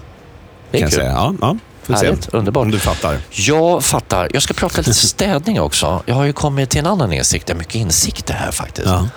Det 0.71 0.77
är 0.77 0.81
kan 0.81 0.89
kul. 0.89 0.99
Jag 0.99 1.05
säga. 1.05 1.17
Ja, 1.17 1.33
ja. 1.41 1.57
Får 1.83 1.93
se 1.93 2.05
Härligt, 2.05 2.29
underbart. 2.33 2.61
om 2.61 2.71
du 2.71 2.79
fattar. 2.79 3.17
Jag 3.31 3.83
fattar. 3.83 4.29
Jag 4.33 4.43
ska 4.43 4.53
prata 4.53 4.77
lite 4.77 4.93
städning 4.93 5.61
också. 5.61 6.03
Jag 6.05 6.15
har 6.15 6.23
ju 6.23 6.33
kommit 6.33 6.69
till 6.69 6.79
en 6.79 6.87
annan 6.87 7.13
insikt. 7.13 7.47
Det 7.47 7.53
är 7.53 7.57
mycket 7.57 7.75
insikter 7.75 8.33
här 8.33 8.51
faktiskt. 8.51 8.87
Ja. 8.87 9.07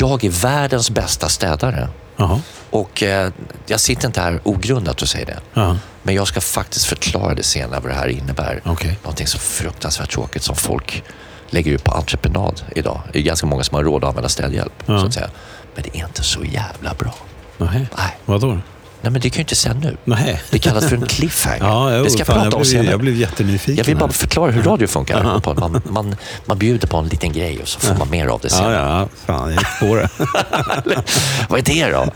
Jag 0.00 0.24
är 0.24 0.30
världens 0.30 0.90
bästa 0.90 1.28
städare. 1.28 1.88
Jaha. 2.16 2.40
Och 2.70 3.02
eh, 3.02 3.32
jag 3.66 3.80
sitter 3.80 4.06
inte 4.06 4.20
här 4.20 4.40
ogrundat 4.44 5.02
och 5.02 5.08
säger 5.08 5.26
det. 5.26 5.38
Ja. 5.54 5.76
Men 6.02 6.14
jag 6.14 6.28
ska 6.28 6.40
faktiskt 6.40 6.84
förklara 6.86 7.34
det 7.34 7.42
senare 7.42 7.80
vad 7.80 7.90
det 7.92 7.96
här 7.96 8.08
innebär. 8.08 8.60
Okej. 8.64 8.98
Någonting 9.02 9.26
så 9.26 9.38
fruktansvärt 9.38 10.10
tråkigt 10.10 10.42
som 10.42 10.56
folk 10.56 11.02
lägger 11.50 11.72
ut 11.72 11.84
på 11.84 11.90
entreprenad 11.92 12.62
idag. 12.76 13.00
Det 13.12 13.18
är 13.18 13.22
ganska 13.22 13.46
många 13.46 13.64
som 13.64 13.74
har 13.76 13.84
råd 13.84 14.04
att 14.04 14.08
använda 14.08 14.28
städhjälp. 14.28 14.72
Ja. 14.86 15.00
Så 15.00 15.06
att 15.06 15.14
säga. 15.14 15.30
Men 15.74 15.84
det 15.84 15.98
är 16.00 16.04
inte 16.06 16.22
så 16.22 16.44
jävla 16.44 16.94
bra. 16.94 17.14
Nej. 17.58 17.86
Nej. 17.96 18.16
Vadå? 18.24 18.58
Nej, 19.02 19.12
men 19.12 19.20
det 19.20 19.30
kan 19.30 19.36
ju 19.36 19.40
inte 19.40 19.54
säga 19.56 19.74
nu. 19.74 19.96
Nej. 20.04 20.42
Det 20.50 20.58
kallas 20.58 20.88
för 20.88 20.96
en 20.96 21.06
cliffhanger. 21.06 21.58
Ja, 21.64 21.96
jo, 21.96 22.04
det 22.04 22.10
ska 22.10 22.18
jag 22.20 22.26
fan, 22.26 22.34
prata 22.36 22.46
jag 22.46 22.54
om 22.54 22.60
blev, 22.60 22.70
senare. 22.70 22.90
Jag 22.90 23.00
blev 23.00 23.16
jättenyfiken. 23.16 23.76
Jag 23.76 23.84
vill 23.84 23.96
bara 23.96 24.10
förklara 24.12 24.50
hur 24.50 24.62
radio 24.62 24.86
funkar. 24.86 25.40
På- 25.40 25.54
Man, 25.54 25.82
man, 25.84 26.16
man 26.46 26.58
bjuder 26.58 26.88
på 26.88 26.96
en 26.96 27.06
liten 27.08 27.32
grej 27.32 27.58
och 27.62 27.68
så 27.68 27.80
får 27.80 27.94
man 27.94 28.10
mer 28.10 28.26
av 28.26 28.40
det 28.40 28.50
sen. 28.50 28.72
Ja, 28.72 28.98
ja. 29.00 29.08
Fan, 29.26 29.50
jag 29.52 29.58
gick 29.58 29.80
på 29.80 29.94
det. 29.96 30.08
Vad 31.48 31.58
är 31.58 31.62
det 31.62 31.90
då? 31.90 32.06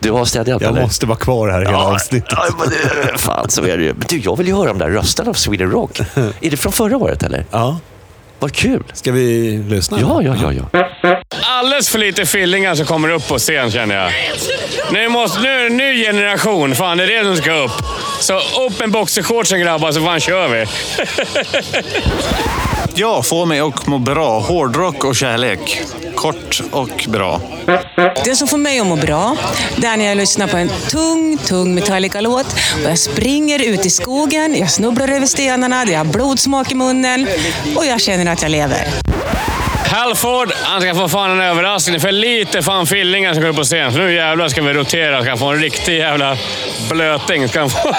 Du 0.00 0.10
har 0.10 0.24
städhjälp 0.24 0.62
Jag 0.62 0.70
eller? 0.72 0.82
måste 0.82 1.06
vara 1.06 1.18
kvar 1.18 1.48
här 1.48 1.60
hela 1.60 1.78
avsnittet. 1.78 2.28
Ja, 2.36 2.44
men 2.58 2.68
det, 2.68 3.18
fan 3.18 3.48
så 3.50 3.62
är 3.64 3.76
det 3.78 3.84
ju. 3.84 3.92
Men 3.94 4.04
du, 4.08 4.18
jag 4.18 4.36
vill 4.38 4.46
ju 4.46 4.54
höra 4.54 4.68
de 4.68 4.78
där 4.78 4.90
rösterna 4.90 5.30
av 5.30 5.34
Sweden 5.34 5.70
Rock. 5.70 6.00
Är 6.40 6.50
det 6.50 6.56
från 6.56 6.72
förra 6.72 6.96
året 6.96 7.22
eller? 7.22 7.46
Ja. 7.50 7.78
Vad 8.38 8.52
kul! 8.52 8.82
Ska 8.92 9.12
vi 9.12 9.50
lyssna? 9.68 9.98
Ja, 10.00 10.22
ja, 10.22 10.36
ja. 10.42 10.52
ja. 10.72 11.21
Alldeles 11.62 11.88
för 11.88 11.98
lite 11.98 12.26
fillingar 12.26 12.74
som 12.74 12.86
kommer 12.86 13.08
upp 13.08 13.28
på 13.28 13.38
scen 13.38 13.70
känner 13.70 13.94
jag. 13.94 14.12
Nu, 14.92 15.08
måste, 15.08 15.40
nu 15.40 15.48
är 15.48 15.58
det 15.58 15.66
en 15.66 15.76
ny 15.76 16.04
generation. 16.04 16.74
Fan, 16.74 16.98
det 16.98 17.04
är 17.04 17.24
det 17.24 17.24
som 17.24 17.36
ska 17.36 17.52
upp. 17.52 17.70
Så 18.20 18.38
upp 18.38 18.80
en 18.80 18.90
boxershortsen 18.90 19.60
grabbar, 19.60 19.92
så 19.92 20.04
fan 20.04 20.20
kör 20.20 20.48
vi. 20.48 20.66
Ja, 22.94 23.22
få 23.22 23.44
mig 23.44 23.60
att 23.60 23.86
må 23.86 23.98
bra. 23.98 24.40
Hårdrock 24.40 25.04
och 25.04 25.16
kärlek. 25.16 25.82
Kort 26.14 26.62
och 26.70 27.06
bra. 27.08 27.40
Det 28.24 28.36
som 28.36 28.48
får 28.48 28.58
mig 28.58 28.80
att 28.80 28.86
må 28.86 28.96
bra, 28.96 29.36
det 29.76 29.86
är 29.86 29.96
när 29.96 30.04
jag 30.04 30.16
lyssnar 30.16 30.46
på 30.46 30.56
en 30.56 30.70
tung, 30.90 31.38
tung 31.38 31.74
Metallica-låt 31.74 32.46
och 32.84 32.90
jag 32.90 32.98
springer 32.98 33.62
ut 33.62 33.86
i 33.86 33.90
skogen, 33.90 34.56
jag 34.58 34.70
snubblar 34.70 35.08
över 35.08 35.26
stenarna, 35.26 35.84
det 35.84 35.94
har 35.94 36.04
blodsmak 36.04 36.72
i 36.72 36.74
munnen 36.74 37.28
och 37.76 37.86
jag 37.86 38.00
känner 38.00 38.32
att 38.32 38.42
jag 38.42 38.50
lever. 38.50 38.88
Halford, 39.86 40.52
han 40.62 40.80
ska 40.80 40.94
få 40.94 41.08
fan 41.08 41.30
en 41.30 41.40
överraskning. 41.40 42.00
För 42.00 42.12
lite 42.12 42.62
fan 42.62 42.86
fillingar 42.86 43.34
som 43.34 43.42
går 43.42 43.48
upp 43.50 43.56
på 43.56 43.64
scen. 43.64 43.92
Så 43.92 43.98
nu 43.98 44.14
jävlar 44.14 44.48
ska 44.48 44.62
vi 44.62 44.72
rotera. 44.72 45.20
Ska 45.20 45.30
han 45.30 45.38
få 45.38 45.46
en 45.46 45.60
riktig 45.60 45.98
jävla 45.98 46.36
blöting. 46.90 47.48
Ska 47.48 47.60
han 47.60 47.70
få... 47.70 47.78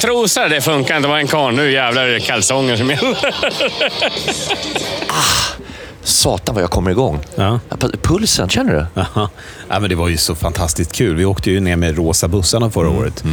Trosor, 0.00 0.48
det 0.48 0.60
funkar 0.60 0.96
inte. 0.96 1.06
Det 1.08 1.10
var 1.10 1.18
en 1.18 1.26
karl. 1.26 1.54
Nu 1.54 1.70
jävlar 1.72 2.02
är 2.02 2.12
det 2.12 2.20
kalsonger 2.20 2.76
som 2.76 2.90
gäller. 2.90 3.16
Satan 6.02 6.54
vad 6.54 6.64
jag 6.64 6.70
kommer 6.70 6.90
igång. 6.90 7.20
Ja. 7.34 7.60
Pulsen, 8.02 8.48
känner 8.48 8.72
du? 8.72 8.86
Ja, 9.14 9.80
men 9.80 9.88
det 9.90 9.94
var 9.94 10.08
ju 10.08 10.16
så 10.16 10.34
fantastiskt 10.34 10.92
kul. 10.92 11.16
Vi 11.16 11.24
åkte 11.24 11.50
ju 11.50 11.60
ner 11.60 11.76
med 11.76 11.96
rosa 11.96 12.28
bussarna 12.28 12.70
förra 12.70 12.90
året 12.90 13.24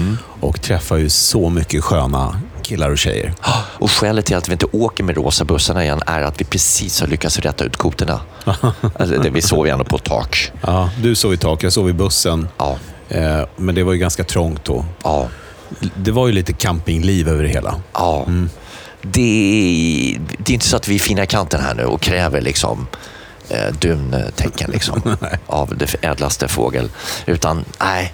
och 0.42 0.62
träffade 0.62 1.02
ju 1.02 1.10
så 1.10 1.50
mycket 1.50 1.84
sköna 1.84 2.42
killar 2.66 2.90
och 2.92 2.98
tjejer. 2.98 3.34
Och 3.80 3.92
skälet 3.92 4.26
till 4.26 4.36
att 4.36 4.48
vi 4.50 4.52
inte 4.54 4.66
åker 4.72 5.04
med 5.04 5.16
rosa 5.16 5.46
bussarna 5.46 5.84
igen 5.84 6.02
är 6.06 6.22
att 6.22 6.42
vi 6.42 6.46
precis 6.46 7.02
har 7.02 7.08
lyckats 7.08 7.40
rätta 7.40 7.64
ut 7.64 7.78
koterna. 7.78 8.20
alltså, 9.00 9.18
det, 9.22 9.30
vi 9.30 9.42
sov 9.42 9.66
ju 9.68 9.72
ändå 9.72 9.86
på 9.86 9.98
tak. 9.98 10.52
Ja, 10.62 10.90
du 11.02 11.16
sov 11.16 11.34
i 11.34 11.38
tak, 11.38 11.64
jag 11.64 11.74
sov 11.74 11.90
i 11.90 11.94
bussen. 11.94 12.48
Ja, 12.58 12.78
Eh, 13.10 13.42
men 13.56 13.76
det 13.76 13.84
var 13.84 13.94
ju 13.94 14.00
ganska 14.00 14.24
trångt 14.24 14.66
då. 14.66 14.86
ja, 15.04 15.28
Det 15.96 16.12
var 16.12 16.28
ju 16.28 16.34
lite 16.34 16.54
campingliv 16.54 17.30
över 17.30 17.44
det 17.44 17.50
hela. 17.50 17.76
ja. 17.94 18.26
Det, 19.02 20.18
det 20.38 20.52
är 20.52 20.54
inte 20.54 20.66
så 20.66 20.76
att 20.78 20.88
vi 20.88 20.96
är 20.96 21.00
fina 21.00 21.26
kanten 21.26 21.62
här 21.62 21.74
nu 21.76 21.86
och 21.86 22.02
kräver 22.02 22.42
liksom 22.42 22.88
eh, 23.50 23.74
duntecken 23.80 24.72
liksom, 24.72 25.02
av 25.48 25.78
det 25.78 25.96
ädlaste 26.02 26.48
fågel. 26.48 26.90
Utan, 27.26 27.66
nej. 27.80 28.14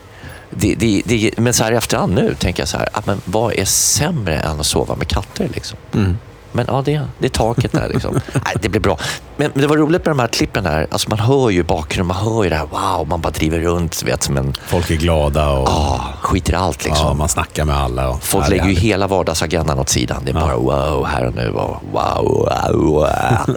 Det, 0.52 0.76
det, 0.76 1.02
det, 1.06 1.38
men 1.38 1.54
så 1.54 1.64
här 1.64 1.72
i 1.72 1.76
efterhand 1.76 2.14
nu 2.14 2.36
tänker 2.40 2.62
jag 2.62 2.68
så 2.68 2.78
här, 2.78 2.90
att 2.94 3.06
men 3.06 3.22
vad 3.26 3.54
är 3.54 3.66
sämre 3.66 4.40
än 4.40 4.60
att 4.60 4.66
sova 4.66 4.96
med 4.96 5.08
katter? 5.08 5.50
Liksom? 5.54 5.78
Mm. 5.94 6.18
Men 6.52 6.66
ja, 6.68 6.82
det, 6.86 7.02
det 7.20 7.26
är 7.26 7.30
taket 7.30 7.72
där. 7.72 7.90
Liksom. 7.90 8.14
Nej, 8.34 8.56
det 8.62 8.70
blir 8.70 8.82
bra. 8.82 8.98
Men, 9.38 9.52
men 9.54 9.62
det 9.62 9.68
var 9.68 9.78
roligt 9.78 10.06
med 10.06 10.12
de 10.16 10.20
här 10.20 10.28
klippen 10.28 10.64
där. 10.64 10.88
Alltså, 10.92 11.10
man 11.10 11.20
hör 11.20 11.50
ju 11.50 11.64
bakgrunden, 11.64 12.08
man 12.08 12.18
hör 12.34 12.44
ju 12.44 12.50
det 12.50 12.56
här. 12.56 12.66
Wow, 12.66 13.08
man 13.08 13.22
bara 13.22 13.32
driver 13.32 13.60
runt 13.60 14.04
vet, 14.04 14.24
som 14.24 14.38
en... 14.38 14.54
Folk 14.68 14.92
är 14.92 14.96
glada 14.96 15.50
och 15.50 15.70
Ah, 15.70 16.00
skiter 16.22 16.54
i 16.54 16.56
allt 16.56 16.86
liksom. 16.86 17.08
ja, 17.08 17.14
man 17.14 17.30
snackar 17.30 17.66
med 17.66 17.78
alla. 17.78 18.10
Och, 18.10 18.24
Folk 18.24 18.46
Ja, 18.46 18.50
lägger 18.50 18.66
ju 18.68 18.74
hela 18.74 19.08
vardagsagendan 19.08 19.80
åt 19.80 19.90
sidan. 19.90 20.22
Det 20.26 20.32
är 20.32 20.34
bara 20.34 20.56
wow 20.58 21.06
här 21.06 21.26
och 21.28 21.36
nu 21.36 21.50
och 21.52 21.84
wow, 21.92 22.48
wow, 22.72 22.84
wow. 22.86 23.56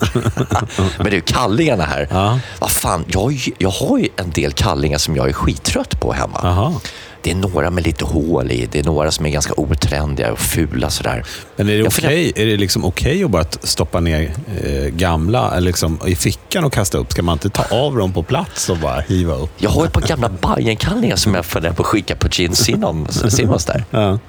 Men 0.99 1.11
du, 1.11 1.21
kallingarna 1.21 1.85
här. 1.85 2.09
Ja. 2.11 2.39
Vad 2.61 2.71
fan, 2.71 3.05
jag, 3.09 3.39
jag 3.59 3.71
har 3.71 3.99
ju 3.99 4.09
en 4.17 4.31
del 4.31 4.53
kallingar 4.53 4.99
som 4.99 5.17
jag 5.17 5.29
är 5.29 5.33
skittrött 5.33 6.01
på 6.01 6.13
hemma. 6.13 6.41
Jaha. 6.43 6.73
Det 7.25 7.31
är 7.31 7.35
några 7.35 7.71
med 7.71 7.87
lite 7.87 8.05
hål 8.05 8.51
i. 8.51 8.69
Det 8.73 8.79
är 8.79 8.85
några 8.85 9.11
som 9.11 9.27
är 9.27 9.31
ganska 9.31 9.53
otrendiga 9.57 10.33
och 10.33 10.39
fula 10.39 10.91
sådär. 10.91 11.25
Men 11.57 11.69
är 11.69 11.79
det 11.79 11.87
okej 11.87 12.33
är 12.37 12.47
det 12.47 12.57
liksom 12.57 12.85
okej 12.85 13.25
att 13.25 13.31
bara 13.31 13.45
stoppa 13.63 14.01
ner 14.01 14.33
eh, 14.63 14.85
gamla 14.85 15.57
eller 15.57 15.67
liksom, 15.67 15.99
i 16.07 16.17
fickan 16.17 16.65
och 16.65 16.73
kasta 16.73 16.99
upp? 16.99 17.13
Ska 17.13 17.23
man 17.23 17.33
inte 17.33 17.51
ta 17.51 17.77
av 17.77 17.97
dem 17.97 18.13
på 18.13 18.23
plats 18.23 18.69
och 18.69 18.79
bara 18.79 19.01
hiva 19.01 19.35
upp? 19.35 19.51
Jag 19.57 19.71
har 19.71 19.87
ett 19.87 19.93
par 19.93 20.01
gamla 20.01 20.29
Bajenkallingar 20.29 21.17
som 21.17 21.35
jag 21.35 21.47
funderar 21.47 21.73
på 21.73 21.83
att 21.83 21.89
skicka 21.89 22.17
på 22.17 22.29
Gene 22.33 22.57
Simmons 22.57 23.65
där. 23.67 23.85
Ja. 23.91 24.19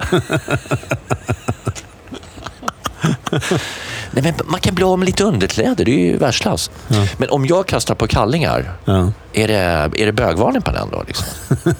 Nej, 4.16 4.22
men 4.22 4.34
man 4.50 4.60
kan 4.60 4.74
bli 4.74 4.84
av 4.84 4.98
med 4.98 5.06
lite 5.06 5.24
underkläder, 5.24 5.84
det 5.84 5.90
är 5.90 5.98
ju 5.98 6.16
världsklass. 6.16 6.70
Men 7.16 7.30
om 7.30 7.46
jag 7.46 7.66
kastar 7.66 7.94
på 7.94 8.06
kallingar, 8.06 8.72
Ja. 8.84 9.12
är, 9.32 9.48
det, 9.48 9.54
är 10.02 10.06
det 10.06 10.12
bögvarning 10.12 10.62
på 10.62 10.70
den 10.70 10.88
då? 10.90 11.04
Liksom? 11.06 11.26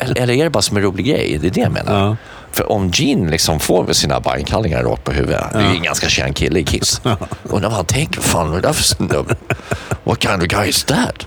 eller, 0.00 0.18
eller 0.20 0.34
är 0.34 0.44
det 0.44 0.50
bara 0.50 0.62
som 0.62 0.76
en 0.76 0.82
rolig 0.82 1.06
grej? 1.06 1.38
Det 1.40 1.46
är 1.46 1.50
det 1.50 1.60
jag 1.60 1.72
menar. 1.72 2.00
Ja. 2.06 2.16
För 2.52 2.72
om 2.72 2.90
Gene 2.94 3.30
liksom 3.30 3.60
får 3.60 3.92
sina 3.92 4.20
Bajenkallingar 4.20 4.82
rakt 4.82 5.04
på 5.04 5.12
huvudet, 5.12 5.44
det 5.52 5.58
är 5.58 5.70
ju 5.70 5.76
en 5.76 5.82
ganska 5.82 6.08
känd 6.08 6.36
kille 6.36 6.58
i 6.60 6.64
Kiss. 6.64 7.00
Och 7.50 7.60
när 7.60 7.70
man 7.70 7.84
tänker, 7.84 8.16
vad 8.20 8.24
fan 8.24 8.54
är 8.54 8.60
det 8.60 8.72
för 8.72 8.82
snubbe? 8.82 9.36
What 10.04 10.22
kind 10.22 10.42
of 10.42 10.48
guy 10.48 10.68
is 10.68 10.84
that? 10.84 11.26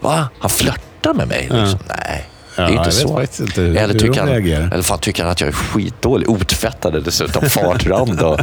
Va? 0.00 0.28
Han 0.38 0.50
flörtar 0.50 1.14
med 1.14 1.28
mig? 1.28 1.42
Liksom. 1.42 1.78
Nej. 1.88 2.28
Det 2.66 2.74
är 2.74 2.78
inte 2.78 2.92
så. 2.92 3.20
inte 3.20 3.60
hur- 3.60 3.76
eller, 3.76 3.94
tycker 3.94 4.20
han, 4.20 4.28
eller 4.28 4.82
fan 4.82 4.98
tycker 4.98 5.22
han 5.22 5.32
att 5.32 5.40
jag 5.40 5.48
är 5.48 5.52
skitdålig, 5.52 6.30
otvättade 6.30 7.00
dessutom, 7.00 7.50
fartrand 7.50 8.20
och... 8.20 8.40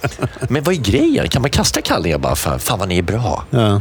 Men 0.48 0.62
vad 0.62 0.74
är 0.74 0.78
grejen? 0.78 1.28
Kan 1.28 1.42
man 1.42 1.50
kasta 1.50 1.80
kallingar 1.80 2.18
bara 2.18 2.36
för 2.36 2.58
fan 2.58 2.78
vad 2.78 2.88
ni 2.88 2.98
är 2.98 3.02
bra? 3.02 3.44
Ja. 3.50 3.80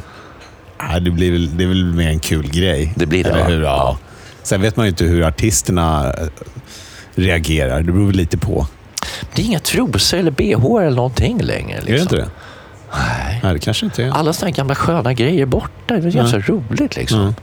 Nej, 0.90 1.02
det, 1.02 1.12
blir 1.12 1.32
väl, 1.32 1.58
det 1.58 1.64
är 1.64 1.68
väl 1.68 1.86
mer 1.86 2.10
en 2.10 2.20
kul 2.20 2.50
grej. 2.52 2.94
Det 2.96 3.06
blir 3.06 3.24
det, 3.24 3.30
Eller 3.30 3.46
hur? 3.50 3.62
Ja. 3.62 3.68
Ja. 3.68 3.98
Sen 4.44 4.62
vet 4.62 4.76
man 4.76 4.86
ju 4.86 4.90
inte 4.90 5.04
hur 5.06 5.24
artisterna 5.24 6.14
eh, 6.14 6.28
reagerar. 7.16 7.82
Det 7.82 7.92
beror 7.92 8.08
väl 8.08 8.16
lite 8.16 8.38
på. 8.38 8.68
Det 9.36 9.42
är 9.42 9.46
inga 9.46 9.60
trosor 9.60 10.18
eller 10.18 10.32
bh 10.32 10.66
eller 10.82 10.96
någonting 10.96 11.42
längre. 11.42 11.82
Liksom. 11.82 11.94
Är 11.94 11.98
det 11.98 12.02
inte 12.02 12.16
det? 12.16 12.30
Nej. 12.94 13.40
Nej, 13.44 13.54
det 13.54 13.60
kanske 13.60 13.86
inte 13.86 14.04
är. 14.04 14.12
Alla 14.12 14.34
sådana 14.34 14.52
gamla 14.52 14.76
sköna 14.76 15.14
grejer 15.14 15.46
borta. 15.46 15.72
Det 15.88 16.08
är 16.08 16.12
ganska 16.12 16.40
roligt 16.40 16.96
liksom. 16.96 17.26
Nej, 17.26 17.34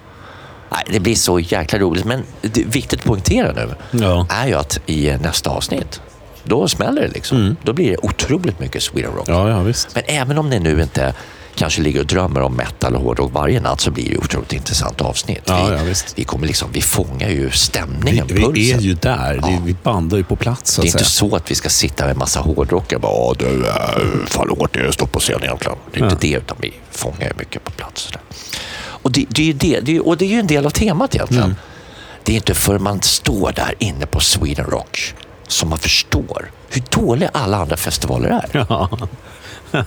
det 0.90 1.00
blir 1.00 1.14
så 1.14 1.40
jäkla 1.40 1.78
roligt. 1.78 2.04
Men 2.04 2.22
det 2.42 2.64
viktigt 2.64 3.00
att 3.00 3.06
poängtera 3.06 3.52
nu 3.52 3.74
Ja. 4.04 4.26
är 4.30 4.46
ju 4.46 4.54
att 4.54 4.78
i 4.86 5.10
nästa 5.22 5.50
avsnitt, 5.50 6.00
då 6.44 6.68
smäller 6.68 7.02
det 7.02 7.08
liksom. 7.08 7.56
Då 7.62 7.72
blir 7.72 7.90
det 7.90 7.96
otroligt 8.02 8.60
mycket 8.60 8.82
Sweden 8.82 9.12
Rock. 9.12 9.28
Ja, 9.28 9.48
ja 9.50 9.60
visst. 9.60 9.88
Men 9.94 10.02
även 10.06 10.38
om 10.38 10.50
ni 10.50 10.58
nu 10.58 10.82
inte 10.82 11.14
kanske 11.54 11.82
ligger 11.82 12.00
och 12.00 12.06
drömmer 12.06 12.40
om 12.42 12.54
metal 12.54 12.94
och 12.96 13.02
hårdrock 13.02 13.32
varje 13.32 13.60
natt 13.60 13.80
så 13.80 13.90
blir 13.90 14.10
det 14.10 14.18
otroligt 14.18 14.52
intressant 14.52 15.00
avsnitt. 15.00 15.42
Ja, 15.44 15.66
vi, 15.66 15.76
ja, 15.76 15.82
visst. 15.82 16.12
vi, 16.18 16.24
kommer 16.24 16.46
liksom, 16.46 16.68
vi 16.72 16.80
fångar 16.82 17.28
ju 17.28 17.44
Vi, 17.46 17.50
stämningen, 17.56 18.26
vi 18.26 18.34
pulsen. 18.42 18.78
är 18.78 18.82
ju 18.82 18.94
där. 18.94 19.32
Det, 19.32 19.50
Ja. 19.50 19.58
vi 19.64 19.76
bandar 19.82 20.16
ju 20.16 20.24
på 20.24 20.36
plats, 20.36 20.76
Det 20.76 20.80
är 20.80 20.82
att 20.82 20.86
inte 20.86 20.98
säga. 20.98 21.30
så 21.30 21.36
att 21.36 21.50
vi 21.50 21.54
ska 21.54 21.68
sitta 21.68 22.04
med 22.04 22.12
en 22.12 22.18
massa 22.18 22.40
hårdrockare 22.40 22.96
och 22.96 23.02
bara 23.02 23.12
"Åh, 23.12 23.34
du, 23.38 23.66
äh, 23.66 23.74
fan 24.26 24.48
hårt 24.58 24.76
är 24.76 24.90
stå 24.90 25.06
på 25.06 25.18
scen 25.20 25.40
egentligen. 25.42 25.76
Det 25.92 26.00
är 26.00 26.04
inte 26.04 26.16
det, 26.20 26.32
utan 26.32 26.56
vi 26.60 26.72
fångar 26.90 27.20
ju 27.28 27.32
mycket 27.38 27.64
på 27.64 27.70
plats. 27.70 28.08
Och 29.06 29.12
det, 29.12 29.26
det, 29.28 29.50
är 29.50 29.54
det, 29.54 29.80
det, 29.80 29.96
är- 29.96 30.06
och 30.06 30.16
det 30.16 30.24
är 30.24 30.28
ju 30.28 30.38
en 30.40 30.46
del 30.46 30.66
av 30.66 30.70
temat 30.70 31.14
egentligen. 31.14 31.44
Mm. 31.44 31.56
Det 32.24 32.32
är 32.32 32.36
inte 32.36 32.54
för 32.54 32.78
man 32.78 33.02
står 33.02 33.52
där 33.52 33.74
inne 33.78 34.06
på 34.06 34.20
Sweden 34.20 34.64
Rock 34.66 35.14
som 35.48 35.68
man 35.68 35.78
förstår 35.78 36.50
hur 36.70 36.82
dåliga 36.90 37.30
alla 37.34 37.56
andra 37.56 37.76
festivaler 37.76 38.28
är. 38.52 38.64
Va? 38.68 38.98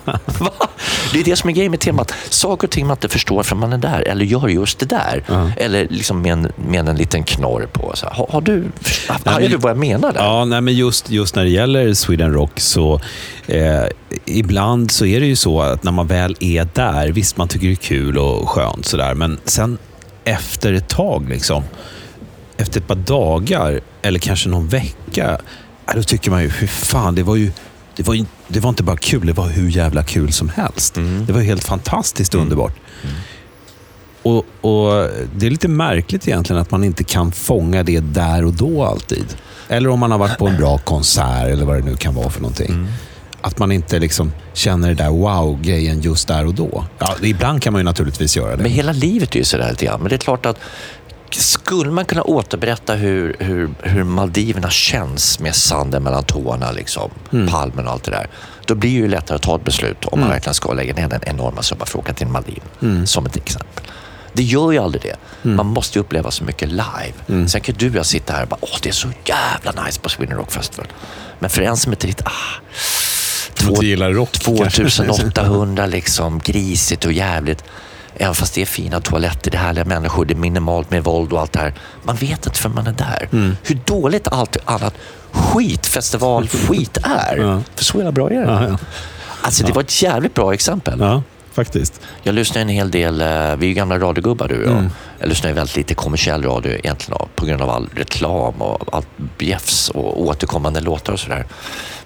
Det 1.14 1.20
är 1.20 1.24
det 1.24 1.36
som 1.36 1.50
är 1.50 1.54
grejen 1.54 1.72
med 1.72 1.80
temat. 1.80 2.14
Saker 2.30 2.68
och 2.68 2.72
ting 2.72 2.88
man 2.88 2.96
inte 2.98 3.10
förstår 3.10 3.44
för 3.44 3.56
man 3.56 3.74
är 3.74 3.78
där 3.78 4.02
eller 4.02 4.26
gör 4.26 4.48
just 4.48 4.80
det 4.80 4.86
där. 4.86 5.24
Eller 5.58 5.88
liksom 5.90 6.22
med 6.22 6.32
en, 6.32 6.52
med 6.56 6.90
en 6.90 6.96
liten 6.96 7.24
knorr 7.24 7.68
på. 7.74 7.92
Så 7.96 8.06
här, 8.06 8.14
har, 8.14 8.28
har 8.30 8.42
du, 8.42 8.64
har, 9.08 9.40
men- 9.40 9.52
du 9.52 9.58
vad 9.58 9.72
jag 9.72 9.78
menar 9.78 10.14
där? 10.14 10.20
Ja, 10.20 10.46
nej, 10.46 10.62
men 10.62 10.74
just, 10.74 11.10
just 11.10 11.36
när 11.36 11.44
det 11.44 11.50
gäller 11.50 11.94
Sweden 11.94 12.34
Rock 12.34 12.60
så 12.60 13.02
eh, 13.48 13.84
ibland 14.26 14.92
så 14.92 15.06
är 15.06 15.20
det 15.20 15.26
ju 15.26 15.36
så 15.36 15.62
att 15.62 15.84
när 15.84 15.92
man 15.92 16.08
väl 16.08 16.36
är 16.40 16.68
där, 16.74 17.08
visst 17.08 17.38
man 17.38 17.48
tycker 17.48 17.68
det 17.68 17.74
är 17.74 17.76
kul 17.76 18.18
och 18.18 18.50
skönt 18.50 18.86
sådär, 18.86 19.14
men 19.14 19.40
sen 19.46 19.78
efter 20.24 20.74
ett 20.74 20.88
tag, 20.90 21.30
liksom, 21.30 21.64
efter 22.58 22.80
ett 22.80 22.88
par 22.88 22.96
dagar 22.96 23.80
eller 24.02 24.20
kanske 24.20 24.50
någon 24.50 24.68
vecka, 24.68 25.38
då 25.96 26.04
tycker 26.04 26.32
man 26.32 26.42
ju, 26.42 26.50
hur 26.50 26.68
fan, 26.68 27.16
det 27.16 27.24
var 27.24 27.36
ju 27.36 27.52
det 27.96 28.08
var, 28.08 28.14
ju, 28.14 28.26
det 28.50 28.60
var 28.60 28.70
inte 28.70 28.84
bara 28.84 28.98
kul, 28.98 29.28
det 29.28 29.34
var 29.34 29.48
hur 29.48 29.70
jävla 29.70 30.04
kul 30.04 30.32
som 30.32 30.50
helst. 30.50 30.94
Det 31.28 31.34
var 31.34 31.42
helt 31.42 31.64
fantastiskt 31.64 32.36
underbart. 32.36 32.74
Och, 34.22 34.38
och 34.62 35.10
Det 35.36 35.46
är 35.46 35.50
lite 35.50 35.68
märkligt 35.68 36.28
egentligen 36.28 36.62
att 36.62 36.72
man 36.72 36.84
inte 36.84 37.04
kan 37.04 37.32
fånga 37.32 37.84
det 37.84 38.00
där 38.00 38.46
och 38.46 38.54
då 38.54 38.84
alltid. 38.84 39.26
Eller 39.68 39.90
om 39.90 40.00
man 40.00 40.12
har 40.12 40.18
varit 40.18 40.38
på 40.38 40.48
en 40.48 40.58
bra 40.58 40.78
konsert 40.78 41.48
eller 41.48 41.66
vad 41.66 41.76
det 41.76 41.86
nu 41.86 41.96
kan 41.96 42.16
vara 42.16 42.30
för 42.30 42.42
någonting. 42.42 42.88
Att 43.42 43.60
man 43.60 43.72
inte 43.72 44.00
liksom 44.00 44.32
känner 44.54 44.88
det 44.88 44.94
där 44.94 45.10
wow-grejen 45.10 46.02
just 46.02 46.28
där 46.28 46.46
och 46.46 46.54
då. 46.54 46.86
Ja, 47.00 47.16
ibland 47.24 47.62
kan 47.62 47.74
man 47.74 47.80
ju 47.80 47.84
naturligtvis 47.84 48.38
göra 48.38 48.56
det. 48.56 48.64
Men 48.64 48.72
hela 48.72 48.92
livet 48.92 49.36
är 49.36 49.40
ju 49.40 49.46
sådär 49.46 49.70
lite 49.70 49.86
grann. 49.86 50.00
Men 50.00 50.10
det 50.10 50.16
är 50.16 50.18
klart 50.18 50.46
att 50.46 50.60
skulle 51.32 51.92
man 51.92 52.06
kunna 52.06 52.22
återberätta 52.22 52.94
hur, 52.96 53.36
hur, 53.40 53.70
hur 53.82 54.04
Maldiverna 54.04 54.70
känns 54.70 55.40
med 55.40 55.56
sanden 55.56 56.04
mellan 56.04 56.24
tårna, 56.24 56.72
liksom, 56.72 57.12
palmen 57.50 57.88
och 57.88 57.94
allt 57.94 58.04
det 58.04 58.12
där. 58.12 58.28
Då 58.66 58.76
blir 58.76 58.90
det 58.90 58.96
ju 58.96 59.08
lättare 59.08 59.36
att 59.36 59.42
ta 59.42 59.56
ett 59.56 59.64
beslut 59.64 60.06
om 60.06 60.20
man 60.20 60.30
verkligen 60.30 60.54
ska 60.54 60.74
lägga 60.74 60.94
ner 60.94 61.08
den 61.08 61.22
enorma 61.24 61.62
summa 61.62 61.86
för 61.86 62.00
att 62.00 62.06
åka 62.06 62.14
till 62.14 62.28
Maldiv. 62.28 62.62
Som 63.06 63.26
ett 63.26 63.36
exempel. 63.36 63.84
Det 64.34 64.44
gör 64.44 64.72
ju 64.72 64.78
aldrig 64.78 65.02
det. 65.02 65.16
Man 65.50 65.66
måste 65.66 66.00
ju 66.00 66.02
uppleva 66.02 66.32
så 66.32 66.44
mycket 66.44 66.70
live. 66.70 67.48
Sen 67.48 67.62
kan 67.62 67.76
du 67.78 67.90
och 67.90 67.96
jag 67.96 68.06
sitta 68.06 68.34
här 68.34 68.44
och 68.44 68.48
bara, 68.48 68.60
åh 68.62 68.78
det 68.82 68.90
är 68.90 68.94
så 68.94 69.08
jävla 69.26 69.84
nice 69.84 70.00
på 70.00 70.10
Sweden 70.10 70.38
Rock 70.38 70.52
Festival. 70.52 70.88
Men 71.40 71.50
för 71.50 71.62
en 71.62 71.78
som 71.78 71.92
inte 71.92 72.08
riktigt, 72.08 72.28
ah, 72.28 73.82
gillar 73.82 74.12
rock, 74.12 74.30
kanske. 74.58 74.90
2800 74.90 75.86
liksom, 75.86 76.40
grisigt 76.40 77.06
och 77.06 77.14
jävligt. 77.14 77.64
Även 78.22 78.36
fast 78.36 78.54
det 78.54 78.62
är 78.62 78.66
fina 78.66 79.00
toaletter, 79.02 79.52
det 79.52 79.58
är 79.58 79.62
härliga 79.62 79.86
människor, 79.86 80.26
det 80.26 80.34
är 80.34 80.36
minimalt 80.36 80.92
med 80.92 81.04
våld 81.04 81.34
och 81.34 81.40
allt 81.40 81.54
det 81.54 81.60
här. 81.60 81.74
Man 82.04 82.16
vet 82.16 82.46
inte 82.46 82.60
för 82.60 82.70
man 82.70 82.88
är 82.88 82.92
där. 82.92 83.30
Mm. 83.32 83.58
Hur 83.64 83.80
dåligt 83.86 84.28
allt 84.28 84.58
annat 84.66 84.94
skitfestivalskit 85.32 86.98
är. 87.04 87.38
Ja. 87.38 87.62
För 87.76 87.84
så 87.84 87.98
jävla 87.98 88.12
bra 88.12 88.30
är 88.30 88.36
det. 88.36 88.52
Ja, 88.52 88.68
ja. 88.68 88.78
Alltså 89.42 89.64
det 89.66 89.72
var 89.74 89.82
ett 89.82 90.02
jävligt 90.02 90.34
bra 90.34 90.54
exempel. 90.54 91.00
ja, 91.00 91.24
faktiskt. 91.52 92.02
Jag 92.24 92.36
lyssnar 92.36 92.62
en 92.62 92.70
hel 92.70 92.92
del, 92.92 93.22
eh, 93.22 93.28
vi 93.28 93.66
är 93.66 93.70
ju 93.70 93.74
gamla 93.74 94.00
radiogubbar 94.00 94.48
du 94.48 94.56
och 94.64 94.72
jag. 94.72 94.78
Mm. 94.78 94.92
Jag 95.20 95.30
lyssnar 95.30 95.54
väldigt 95.54 95.76
lite 95.76 95.94
kommersiell 95.94 96.44
radio 96.44 96.72
egentligen 96.72 97.22
på 97.36 97.46
grund 97.46 97.62
av 97.62 97.70
all 97.70 97.90
reklam 97.96 98.62
och 98.62 98.96
allt 98.96 99.08
bjäfs 99.38 99.90
och 99.90 100.22
återkommande 100.22 100.82
låtar 100.82 101.14
och 101.14 101.20
sådär. 101.20 101.46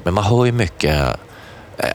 Men 0.03 0.13
man 0.13 0.23
hör 0.23 0.45
ju 0.45 0.51
mycket 0.51 1.19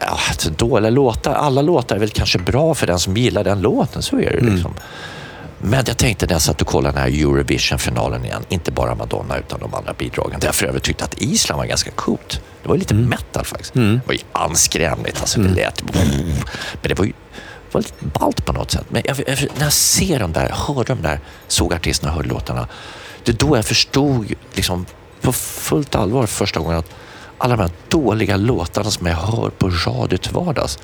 alltså 0.01 0.49
dåliga 0.49 0.89
låtar. 0.89 1.33
Alla 1.33 1.61
låtar 1.61 1.95
är 1.95 1.99
väl 1.99 2.09
kanske 2.09 2.39
bra 2.39 2.73
för 2.75 2.87
den 2.87 2.99
som 2.99 3.17
gillar 3.17 3.43
den 3.43 3.61
låten, 3.61 4.01
så 4.01 4.15
är 4.19 4.31
det 4.31 4.37
Mm. 4.39 4.53
liksom. 4.53 4.73
Men 5.61 5.83
jag 5.87 5.97
tänkte 5.97 6.25
när 6.25 6.33
jag 6.33 6.41
satt 6.41 6.61
och 6.61 6.67
kollade 6.67 6.93
den 6.97 7.01
här 7.03 7.21
Eurovision-finalen 7.21 8.25
igen, 8.25 8.43
inte 8.49 8.71
bara 8.71 8.95
Madonna 8.95 9.37
utan 9.37 9.59
de 9.59 9.73
andra 9.73 9.93
bidragen. 9.93 10.39
Därför 10.39 10.65
jag 10.65 10.83
tyckte 10.83 11.03
att 11.03 11.21
Island 11.21 11.57
var 11.59 11.65
ganska 11.65 11.91
coolt. 11.91 12.41
Det 12.63 12.67
var 12.69 12.75
ju 12.75 12.79
lite 12.79 12.93
Mm. 12.93 13.09
metal 13.09 13.45
faktiskt. 13.45 13.73
Det 13.73 13.99
var 14.05 14.13
ju 14.13 14.19
anskrämligt. 14.31 15.19
Alltså, 15.21 15.39
det 15.39 15.49
lät... 15.49 15.83
Men 15.93 16.01
det 16.81 16.93
var 16.93 17.05
ju 17.05 17.11
det 17.71 17.73
var 17.73 17.81
lite 17.81 18.05
ballt 18.19 18.45
på 18.45 18.53
något 18.53 18.71
sätt. 18.71 18.85
Men 18.89 19.01
jag, 19.05 19.17
jag, 19.27 19.39
när 19.57 19.63
jag 19.63 19.73
ser 19.73 20.19
dem 20.19 20.33
där, 20.33 20.49
hörde 20.49 20.83
de 20.95 21.01
där, 21.01 21.19
såg 21.47 21.73
artisterna, 21.73 22.11
hörde 22.13 22.29
låtarna. 22.29 22.67
Det 23.23 23.31
är 23.31 23.35
då 23.47 23.55
jag 23.57 23.65
förstod 23.65 24.33
liksom, 24.53 24.85
på 25.21 25.31
fullt 25.33 25.95
allvar 25.95 26.25
första 26.25 26.59
gången 26.59 26.77
att 26.77 26.89
alla 27.39 27.55
de 27.55 27.61
här 27.61 27.71
dåliga 27.89 28.37
låtarna 28.37 28.91
som 28.91 29.07
jag 29.07 29.15
hör 29.15 29.49
på 29.49 29.69
radio 29.69 30.17
till 30.17 30.33
vardags, 30.33 30.79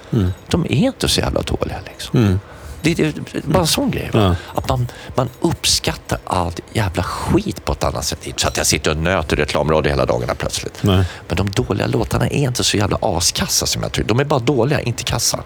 de 0.48 0.64
är 0.66 0.72
inte 0.72 1.08
så 1.08 1.20
jävla 1.20 1.42
dåliga. 1.42 1.78
Liksom. 1.86 2.40
Det, 2.82 2.94
det, 2.94 3.16
det 3.32 3.38
är 3.38 3.42
bara 3.46 3.60
en 3.60 3.68
sån 3.68 3.92
grej. 3.92 4.10
Ja. 4.14 4.36
Att 4.56 4.70
man, 4.70 4.88
man 5.16 5.30
uppskattar 5.42 6.20
allt 6.24 6.60
jävla 6.74 7.04
skit 7.04 7.66
på 7.66 7.72
ett 7.72 7.84
annat 7.84 8.06
sätt. 8.06 8.28
Inte 8.28 8.42
så 8.42 8.48
att 8.48 8.58
jag 8.58 8.66
sitter 8.66 8.92
och 8.92 8.98
nöter 8.98 9.36
reklamradio 9.36 9.90
hela 9.90 10.06
dagarna 10.06 10.36
plötsligt. 10.36 10.84
Nej. 10.84 11.06
Men 11.28 11.38
de 11.38 11.52
dåliga 11.52 11.88
låtarna 11.88 12.28
är 12.28 12.38
inte 12.38 12.64
så 12.64 12.78
jävla 12.78 12.98
askassa 13.02 13.66
som 13.66 13.84
jag 13.84 13.92
tror. 13.92 14.06
De 14.06 14.20
är 14.20 14.24
bara 14.24 14.40
dåliga, 14.40 14.82
inte 14.82 15.04
kassa. 15.04 15.44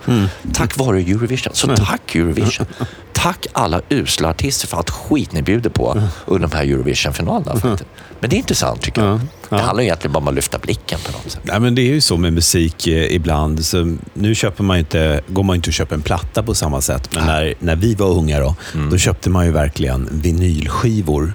Tack 0.54 0.78
vare 0.78 1.00
Eurovision. 1.00 1.54
Så 1.56 1.76
tack 1.76 2.16
Eurovision. 2.16 2.66
Tack 3.22 3.48
alla 3.54 3.82
usla 3.90 4.30
artister 4.30 4.68
för 4.68 4.78
allt 4.78 4.90
skit 4.90 5.32
ni 5.32 5.42
bjuder 5.42 5.70
på 5.70 6.02
under 6.26 6.48
de 6.48 6.56
här 6.56 6.64
Eurovision-finalerna. 6.64 7.60
faktiskt. 7.60 7.90
Men 8.20 8.30
det 8.30 8.36
är 8.36 8.38
intressant 8.38 8.82
tycker 8.82 9.02
jag. 9.02 9.16
Ja. 9.16 9.20
Ja. 9.50 9.58
Det 9.58 9.64
handlar 9.64 9.84
egentligen 9.84 10.14
bara 10.14 10.20
om 10.20 10.28
att 10.28 10.34
lyfta 10.34 10.58
blicken 10.58 11.00
på 11.06 11.12
något 11.12 11.32
sätt. 11.32 11.42
Nej, 11.44 11.60
men 11.60 11.76
det 11.76 11.82
är 11.82 11.94
ju 11.94 12.02
så 12.02 12.18
med 12.18 12.34
musik 12.34 12.88
eh, 12.88 13.16
ibland. 13.16 13.66
Så 13.66 13.98
nu 14.14 14.36
köper 14.36 14.64
man 14.64 14.78
inte, 14.78 15.22
går 15.28 15.44
man 15.44 15.56
inte 15.56 15.70
och 15.70 15.74
köper 15.74 15.96
en 15.96 16.02
platta 16.02 16.44
på 16.44 16.56
samma 16.56 16.82
sätt. 16.82 17.10
Men 17.16 17.26
när, 17.26 17.54
när 17.60 17.76
vi 17.76 17.96
var 17.96 18.08
unga 18.08 18.40
då, 18.40 18.56
då 18.92 18.98
köpte 18.98 19.30
man 19.30 19.46
ju 19.46 19.52
verkligen 19.52 20.10
vinylskivor. 20.12 21.34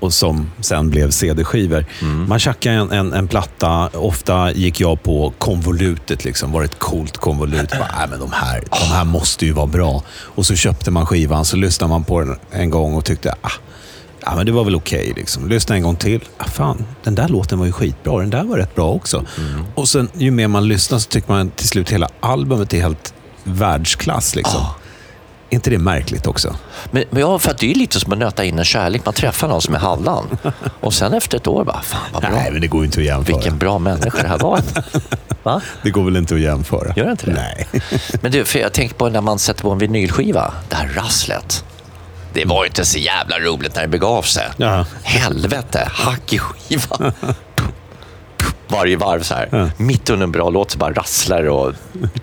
Och 0.00 0.12
som 0.12 0.50
sen 0.60 0.90
blev 0.90 1.10
CD-skivor. 1.10 1.84
Man 2.28 2.38
tjackade 2.38 2.76
en, 2.76 2.92
en, 2.92 3.12
en 3.12 3.28
platta. 3.28 3.88
Ofta 3.88 4.52
gick 4.52 4.80
jag 4.80 5.02
på 5.02 5.32
konvolutet. 5.38 6.24
Liksom. 6.24 6.52
Var 6.52 6.62
ett 6.62 6.78
coolt 6.78 7.16
konvolut? 7.16 7.70
Bara, 7.78 8.06
men 8.10 8.20
de, 8.20 8.32
här, 8.32 8.64
de 8.70 8.94
här 8.94 9.04
måste 9.04 9.46
ju 9.46 9.52
vara 9.52 9.66
bra. 9.66 10.02
Och 10.08 10.46
så 10.46 10.54
köpte 10.54 10.90
man 10.90 11.06
skivan, 11.06 11.44
så 11.44 11.56
lyssnade 11.56 11.88
man 11.90 12.04
på 12.04 12.20
den 12.20 12.36
en 12.50 12.70
gång 12.70 12.94
och 12.94 13.04
tyckte 13.04 13.34
ah, 13.40 13.50
Ja, 14.28 14.36
men 14.36 14.46
det 14.46 14.52
var 14.52 14.64
väl 14.64 14.74
okej. 14.76 15.12
liksom. 15.16 15.48
Lyssna 15.48 15.74
en 15.76 15.82
gång 15.82 15.96
till. 15.96 16.20
Ah, 16.38 16.44
fan, 16.44 16.84
den 17.04 17.14
där 17.14 17.28
låten 17.28 17.58
var 17.58 17.66
ju 17.66 17.72
skitbra. 17.72 18.18
Den 18.20 18.30
där 18.30 18.44
var 18.44 18.56
rätt 18.56 18.74
bra 18.74 18.90
också. 18.92 19.24
Och 19.74 19.88
sen 19.88 20.08
ju 20.14 20.30
mer 20.30 20.48
man 20.48 20.68
lyssnar 20.68 20.98
så 20.98 21.08
tycker 21.08 21.32
man 21.32 21.50
till 21.50 21.68
slut 21.68 21.90
hela 21.90 22.08
albumet 22.20 22.74
är 22.74 22.80
helt 22.80 23.14
världsklass. 23.44 24.34
Liksom. 24.36 24.60
Är 24.60 24.66
inte 25.56 25.70
det 25.70 25.78
märkligt 25.78 26.26
också? 26.26 26.56
Men, 26.90 27.04
men 27.10 27.20
ja, 27.20 27.38
för 27.38 27.50
att 27.50 27.58
det 27.58 27.70
är 27.70 27.74
lite 27.74 28.00
som 28.00 28.12
att 28.12 28.18
nöta 28.18 28.44
in 28.44 28.58
en 28.58 28.64
kärlek. 28.64 29.04
Man 29.04 29.14
träffar 29.14 29.48
någon 29.48 29.62
som 29.62 29.74
är 29.74 29.78
halvdan. 29.78 30.38
Och 30.80 30.94
sen 30.94 31.14
efter 31.14 31.36
ett 31.36 31.46
år 31.46 31.64
bara, 31.64 31.82
fan 31.82 32.00
vad 32.12 32.22
bra. 32.22 32.30
Nej, 32.30 32.50
men 32.52 32.60
det 32.60 32.66
går 32.66 32.84
inte 32.84 33.00
att 33.00 33.06
jämföra. 33.06 33.36
Vilken 33.36 33.58
bra 33.58 33.78
människa 33.78 34.22
det 34.22 34.28
här 34.28 34.38
var. 34.38 34.60
Va? 35.42 35.60
Det 35.82 35.90
går 35.90 36.04
väl 36.04 36.16
inte 36.16 36.34
att 36.34 36.40
jämföra? 36.40 36.92
Gör 36.96 37.04
det 37.04 37.10
inte 37.10 37.26
det? 37.26 37.32
Nej. 37.32 37.66
Men 38.20 38.32
du, 38.32 38.44
för 38.44 38.58
jag 38.58 38.72
tänker 38.72 38.94
på 38.94 39.08
när 39.08 39.20
man 39.20 39.38
sätter 39.38 39.62
på 39.62 39.70
en 39.70 39.78
vinylskiva, 39.78 40.54
det 40.68 40.76
här 40.76 40.88
rasslet. 40.88 41.64
Det 42.32 42.44
var 42.44 42.64
inte 42.64 42.84
så 42.84 42.98
jävla 42.98 43.38
roligt 43.38 43.74
när 43.74 43.82
det 43.82 43.88
begav 43.88 44.22
sig. 44.22 44.44
Ja. 44.56 44.86
Helvete, 45.02 45.88
hack 45.92 46.32
i 46.32 46.38
skivan. 46.38 47.12
Varje 48.68 48.96
varv 48.96 49.22
så 49.22 49.34
här. 49.34 49.70
Mitt 49.76 50.10
under 50.10 50.24
en 50.24 50.32
bra 50.32 50.50
låt 50.50 50.70
så 50.70 50.78
bara 50.78 50.92
rasslar 50.92 51.48
och 51.48 51.72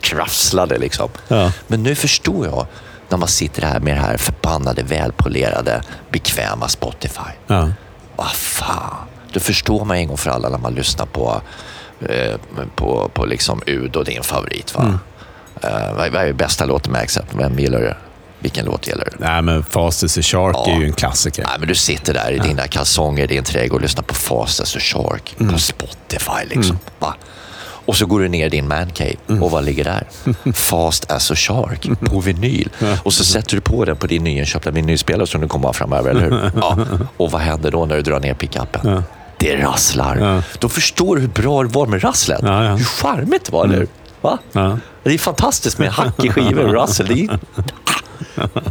krafslade 0.01 0.77
liksom. 0.77 1.09
Ja. 1.27 1.51
Men 1.67 1.83
nu 1.83 1.95
förstår 1.95 2.45
jag 2.45 2.67
när 3.13 3.17
man 3.17 3.27
sitter 3.27 3.61
här 3.61 3.79
med 3.79 3.95
det 3.95 4.01
här 4.01 4.17
förbannade, 4.17 4.83
välpolerade, 4.83 5.81
bekväma 6.11 6.67
Spotify. 6.67 7.31
Ja. 7.47 7.69
Vad 8.15 8.31
fan. 8.31 8.95
Då 9.33 9.39
förstår 9.39 9.85
man 9.85 9.97
en 9.97 10.07
gång 10.07 10.17
för 10.17 10.29
alla 10.29 10.49
när 10.49 10.57
man 10.57 10.73
lyssnar 10.73 11.05
på, 11.05 11.41
eh, 12.09 12.35
på, 12.75 13.11
på 13.13 13.25
liksom 13.25 13.61
Ud 13.65 13.95
och 13.95 14.05
din 14.05 14.23
favorit. 14.23 14.75
Va? 14.75 14.99
Eh, 15.61 15.93
vad, 15.95 16.11
vad 16.11 16.21
är 16.23 16.33
bästa 16.33 16.65
låten 16.65 16.91
med 16.91 17.01
Accept? 17.01 17.27
Vem 17.35 17.59
gillar 17.59 17.79
du? 17.79 17.93
Vilken 18.39 18.65
låt 18.65 18.87
gillar 18.87 19.05
du? 19.11 19.25
Nej, 19.25 19.41
men 19.41 19.63
Fast 19.63 20.03
as 20.03 20.17
a 20.17 20.21
Shark 20.21 20.55
Ja. 20.55 20.71
är 20.71 20.79
ju 20.79 20.85
en 20.85 20.93
klassiker. 20.93 21.43
Nej, 21.47 21.55
men 21.59 21.67
du 21.67 21.75
sitter 21.75 22.13
där 22.13 22.31
i 22.31 22.39
dina 22.39 22.67
kalsonger 22.67 23.23
i 23.23 23.27
din 23.27 23.43
trädgård 23.43 23.75
och 23.75 23.81
lyssnar 23.81 24.03
på 24.03 24.13
Fast 24.15 24.61
as 24.61 24.75
a 24.75 24.79
Shark 24.79 25.35
på 25.51 25.57
Spotify. 25.57 26.45
Liksom. 26.49 26.79
Va? 26.99 27.15
Och 27.85 27.95
så 27.95 28.05
går 28.05 28.19
du 28.19 28.27
ner 28.27 28.45
i 28.45 28.49
din 28.49 28.67
mancave 28.67 29.15
och 29.41 29.51
vad 29.51 29.63
ligger 29.65 29.83
där? 29.83 30.07
Fast 30.53 31.11
as 31.11 31.31
a 31.31 31.35
Shark 31.35 31.87
på 32.05 32.19
vinyl. 32.19 32.69
Och 33.03 33.13
så 33.13 33.23
sätter 33.23 33.55
du 33.55 33.61
på 33.61 33.85
den 33.85 33.95
på 33.95 34.07
din 34.07 34.23
nyinköpta 34.23 34.71
vinylspelare 34.71 35.27
som 35.27 35.41
du 35.41 35.47
kommer 35.47 35.67
ha 35.67 35.73
framöver, 35.73 36.09
eller 36.09 36.21
hur? 36.21 36.51
Ja. 36.61 36.77
Och 37.17 37.31
vad 37.31 37.41
händer 37.41 37.71
då 37.71 37.85
när 37.85 37.95
du 37.95 38.01
drar 38.01 38.19
ner 38.19 38.33
pickupen? 38.33 39.03
Det 39.39 39.55
rasslar. 39.63 40.17
Ja. 40.17 40.41
Då 40.59 40.69
förstår 40.69 41.15
du 41.15 41.21
hur 41.21 41.27
bra 41.27 41.63
det 41.63 41.69
var 41.69 41.85
med 41.85 42.03
rasslet. 42.03 42.39
Ja, 42.43 42.63
ja. 42.63 42.75
Hur 42.75 42.85
charmigt 42.85 43.45
det 43.45 43.51
var, 43.51 43.65
eller 43.65 43.75
hur? 43.77 43.87
Va? 44.21 44.37
Ja. 44.51 44.77
Det 45.03 45.13
är 45.13 45.17
fantastiskt 45.17 45.77
med 45.77 45.89
hack 45.89 46.25
i 46.25 46.29
skivor 46.29 46.65
och 46.65 46.73
rassel. 46.73 47.07
Det 47.07 47.13
är, 47.13 47.39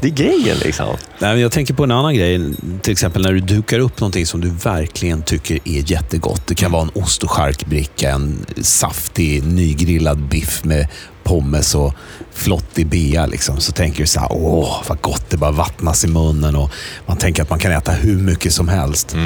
det 0.00 0.06
är 0.06 0.12
grejen 0.12 0.56
liksom. 0.58 0.96
Nej, 1.18 1.40
jag 1.40 1.52
tänker 1.52 1.74
på 1.74 1.85
en 1.85 1.90
annan 1.90 2.14
grej. 2.14 2.54
Till 2.82 2.92
exempel 2.92 3.22
när 3.22 3.32
du 3.32 3.40
dukar 3.40 3.78
upp 3.78 4.00
någonting 4.00 4.26
som 4.26 4.40
du 4.40 4.50
verkligen 4.50 5.22
tycker 5.22 5.58
är 5.64 5.90
jättegott. 5.90 6.46
Det 6.46 6.54
kan 6.54 6.72
vara 6.72 6.82
en 6.82 6.90
ost 7.02 7.22
och 7.22 7.30
charkbricka, 7.30 8.11
en 8.11 8.46
saftig 8.62 9.44
nygrillad 9.46 10.18
biff 10.18 10.64
med 10.64 10.88
pommes 11.22 11.74
och 11.74 11.94
flottig 12.32 12.87
bea. 12.87 13.26
Liksom. 13.26 13.61
Så 13.61 13.72
tänker 13.72 14.00
du 14.00 14.06
så 14.06 14.20
här, 14.20 14.28
åh 14.32 14.82
vad 14.88 15.00
gott, 15.00 15.30
det 15.30 15.37
bara 15.37 15.50
vattnas 15.50 16.04
i 16.04 16.08
munnen 16.08 16.56
och 16.56 16.70
man 17.06 17.16
tänker 17.16 17.42
att 17.42 17.50
man 17.50 17.58
kan 17.58 17.72
äta 17.72 17.92
hur 17.92 18.18
mycket 18.18 18.52
som 18.52 18.68
helst. 18.68 19.16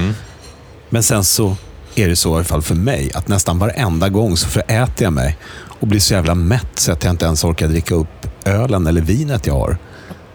Men 0.88 1.02
sen 1.02 1.24
så 1.24 1.56
är 1.94 2.08
det 2.08 2.16
så, 2.16 2.30
i 2.30 2.34
alla 2.34 2.44
fall 2.44 2.62
för 2.62 2.74
mig, 2.74 3.10
att 3.14 3.28
nästan 3.28 3.58
varenda 3.58 4.08
gång 4.08 4.36
så 4.36 4.48
föräter 4.48 5.04
jag 5.04 5.12
mig 5.12 5.36
och 5.80 5.86
blir 5.86 6.00
så 6.00 6.14
jävla 6.14 6.34
mätt 6.34 6.78
så 6.78 6.92
att 6.92 7.04
jag 7.04 7.10
inte 7.10 7.24
ens 7.24 7.44
orkar 7.44 7.68
dricka 7.68 7.94
upp 7.94 8.26
ölen 8.44 8.86
eller 8.86 9.00
vinet 9.00 9.46
jag 9.46 9.54
har. 9.54 9.78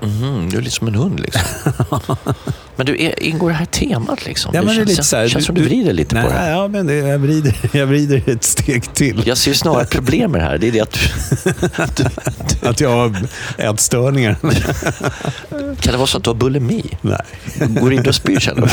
Mm, 0.02 0.50
du 0.50 0.58
är 0.58 0.62
lite 0.62 0.76
som 0.76 0.88
en 0.88 0.96
hund 0.96 1.20
liksom. 1.20 1.42
men 2.76 2.86
du, 2.86 3.04
är- 3.04 3.24
ingår 3.24 3.50
det 3.50 3.56
här 3.56 3.66
temat 3.66 4.26
liksom? 4.26 4.52
Ja, 4.56 4.62
men 4.62 4.68
det 4.70 4.76
känns, 4.76 4.90
lite 4.90 5.04
så 5.04 5.16
här, 5.16 5.28
känns 5.28 5.46
som 5.46 5.56
du 5.56 5.64
vrider 5.64 5.94
lite 5.94 6.16
nej, 6.16 6.24
på 6.24 6.30
det. 6.30 6.50
Ja, 6.50 6.68
men 6.68 6.88
det, 6.88 6.94
jag, 6.96 7.20
vrider, 7.20 7.56
jag 7.78 7.88
vrider 7.88 8.24
ett 8.30 8.44
steg 8.44 8.94
till. 8.94 9.24
Jag 9.26 9.38
ser 9.38 9.54
snarare 9.54 9.86
problem 9.86 10.32
med 10.32 10.42
det 10.42 10.46
här. 10.46 10.58
Det 10.58 10.68
är 10.68 10.72
det 10.72 10.82
att 10.82 11.96
du, 11.96 12.06
Att 12.70 12.80
jag 12.80 12.90
har 12.90 13.16
ätstörningar. 13.58 14.36
kan 15.82 15.92
det 15.92 15.98
vara 15.98 16.08
så 16.08 16.18
att 16.18 16.24
du 16.24 16.30
har 16.30 16.36
bulimi? 16.36 16.84
nej. 17.02 17.22
Går 17.60 17.94
in 17.94 18.08
och 18.08 18.16
spyr 18.16 18.40
sen? 18.40 18.62
då? 18.62 18.68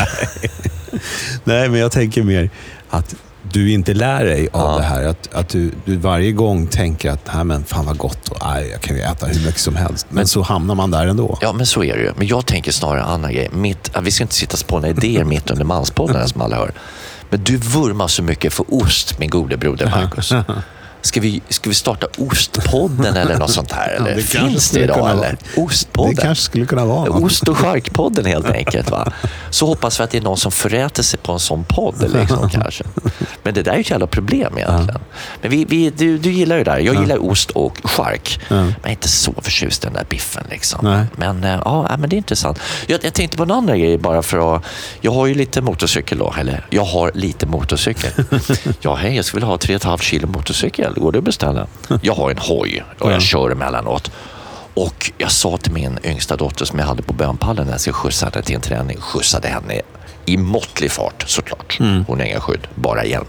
nej, 1.43 1.69
men 1.69 1.79
jag 1.79 1.91
tänker 1.91 2.23
mer 2.23 2.49
att 2.89 3.15
du 3.53 3.71
inte 3.71 3.93
lär 3.93 4.25
dig 4.25 4.47
av 4.51 4.71
Ja. 4.71 4.77
det 4.77 4.83
här. 4.83 5.03
Att, 5.03 5.29
att 5.33 5.49
du, 5.49 5.71
du 5.85 5.95
varje 5.97 6.31
gång 6.31 6.67
tänker 6.67 7.11
att 7.11 7.29
nej, 7.35 7.43
men 7.43 7.63
fan 7.63 7.85
vad 7.85 7.97
gott 7.97 8.29
och 8.29 8.37
nej, 8.45 8.69
jag 8.71 8.81
kan 8.81 8.95
ju 8.95 9.01
äta 9.01 9.25
hur 9.25 9.45
mycket 9.45 9.61
som 9.61 9.75
helst. 9.75 10.05
Men, 10.09 10.27
så 10.27 10.41
hamnar 10.41 10.75
man 10.75 10.91
där 10.91 11.07
ändå. 11.07 11.37
Ja, 11.41 11.53
men 11.53 11.65
så 11.65 11.83
är 11.83 11.95
det 11.97 12.01
ju. 12.03 12.11
Men 12.17 12.27
jag 12.27 12.45
tänker 12.45 12.71
snarare 12.71 13.01
en 13.01 13.07
annan 13.09 13.33
grej. 13.33 13.49
Mitt, 13.53 13.91
ja, 13.93 14.01
vi 14.01 14.11
ska 14.11 14.23
inte 14.23 14.35
sitta 14.35 14.53
och 14.53 14.59
spåna 14.59 14.87
idéer 14.89 15.23
mitt 15.23 15.51
under 15.51 15.65
manspodden 15.65 16.29
som 16.29 16.41
alla 16.41 16.55
hör. 16.55 16.71
Men 17.29 17.43
du 17.43 17.57
vurmar 17.57 18.07
så 18.07 18.23
mycket 18.23 18.53
för 18.53 18.65
ost, 18.73 19.19
min 19.19 19.29
gode 19.29 19.57
broder 19.57 19.85
Marcus. 19.89 20.33
Ska 21.01 21.21
vi, 21.21 21.41
ska 21.49 21.69
vi 21.69 21.75
starta 21.75 22.07
Ostpodden 22.17 23.15
eller 23.15 23.37
något 23.37 23.51
sånt 23.51 23.71
här? 23.71 23.89
Eller? 23.89 24.15
det 24.15 24.21
kanske 24.21 24.39
Finns 24.39 24.69
det 24.71 24.79
idag 24.79 25.11
eller? 25.11 25.37
Ostpodden? 25.57 26.15
Det 26.15 26.21
kanske 26.21 26.43
skulle 26.43 26.65
kunna 26.65 26.85
vara. 26.85 27.09
va? 27.09 27.17
Ost 27.17 27.47
och 27.47 27.57
charkpodden 27.57 28.25
helt 28.25 28.49
enkelt. 28.49 28.91
Va? 28.91 29.11
Så 29.49 29.65
hoppas 29.65 29.99
vi 29.99 30.03
att 30.03 30.11
det 30.11 30.17
är 30.17 30.21
någon 30.21 30.37
som 30.37 30.51
föräter 30.51 31.03
sig 31.03 31.19
på 31.19 31.31
en 31.31 31.39
sån 31.39 31.63
podd. 31.63 32.13
Liksom, 32.13 32.49
kanske. 32.53 32.83
Men 33.43 33.53
det 33.53 33.63
där 33.63 33.71
är 33.71 33.75
ju 33.75 33.81
ett 33.81 33.89
jävla 33.89 34.07
problem 34.07 34.57
egentligen. 34.57 35.01
Men 35.41 35.51
vi, 35.51 35.65
vi, 35.65 35.89
du, 35.89 36.17
du 36.17 36.31
gillar 36.31 36.57
ju 36.57 36.63
det 36.63 36.71
där. 36.71 36.79
Jag 36.79 36.95
gillar 36.95 37.29
ost 37.29 37.51
och 37.51 37.77
chark. 37.83 38.39
Men 38.47 38.73
jag 38.81 38.87
är 38.87 38.91
inte 38.91 39.07
så 39.07 39.33
förtjust 39.41 39.83
i 39.83 39.87
den 39.87 39.93
där 39.93 40.05
biffen. 40.09 40.43
Liksom. 40.49 40.79
Nej. 40.83 41.05
Men, 41.15 41.43
eh, 41.43 41.61
ja, 41.65 41.87
ja, 41.89 41.97
men 41.97 42.09
det 42.09 42.15
är 42.15 42.17
intressant. 42.17 42.59
Jag, 42.87 42.99
jag 43.03 43.13
tänkte 43.13 43.37
på 43.37 43.43
en 43.43 43.51
annan 43.51 43.79
grej 43.79 43.97
bara 43.97 44.21
för 44.21 44.55
att... 44.55 44.63
Jag 45.01 45.11
har 45.11 45.25
ju 45.25 45.33
lite 45.33 45.61
motorcykel 45.61 46.17
då. 46.17 46.33
Eller 46.39 46.65
jag 46.69 46.83
har 46.83 47.11
lite 47.15 47.45
motorcykel. 47.45 48.11
ja, 48.81 48.95
hej, 48.95 49.15
jag 49.15 49.25
skulle 49.25 49.39
vilja 49.39 49.47
ha 49.49 49.57
3,5 49.57 50.01
kilo 50.01 50.27
motorcykel. 50.27 50.93
Går 50.93 51.11
det 51.11 51.17
att 51.17 51.23
beställa? 51.23 51.67
Jag 52.01 52.13
har 52.13 52.31
en 52.31 52.37
hoj 52.37 52.83
och 52.99 53.11
jag 53.11 53.21
kör 53.21 53.51
emellanåt. 53.51 54.11
Och 54.73 55.11
jag 55.17 55.31
sa 55.31 55.57
till 55.57 55.71
min 55.71 55.99
yngsta 56.03 56.35
dotter 56.35 56.65
som 56.65 56.79
jag 56.79 56.85
hade 56.85 57.01
på 57.03 57.13
bönpallen 57.13 57.65
när 57.65 57.73
jag 57.73 57.81
skulle 57.81 57.93
skjutsa 57.93 58.25
henne 58.33 58.41
till 58.45 58.55
en 58.55 58.61
träning, 58.61 58.97
skjutsade 59.01 59.47
henne 59.47 59.81
i 60.25 60.37
måttlig 60.37 60.91
fart 60.91 61.23
såklart. 61.27 61.77
Hon 62.07 62.19
har 62.19 62.25
inga 62.25 62.39
skydd, 62.39 62.67
bara 62.75 63.05
hjälm. 63.05 63.25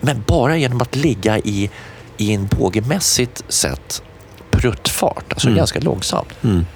Men 0.00 0.22
bara 0.26 0.56
genom 0.56 0.80
att 0.80 0.96
ligga 0.96 1.38
i, 1.38 1.70
i 2.16 2.32
en 2.34 2.46
bågemässigt 2.46 3.42
sett 3.48 4.02
pruttfart, 4.50 5.24
alltså 5.32 5.48
ganska 5.56 5.80
långsamt, 5.80 6.28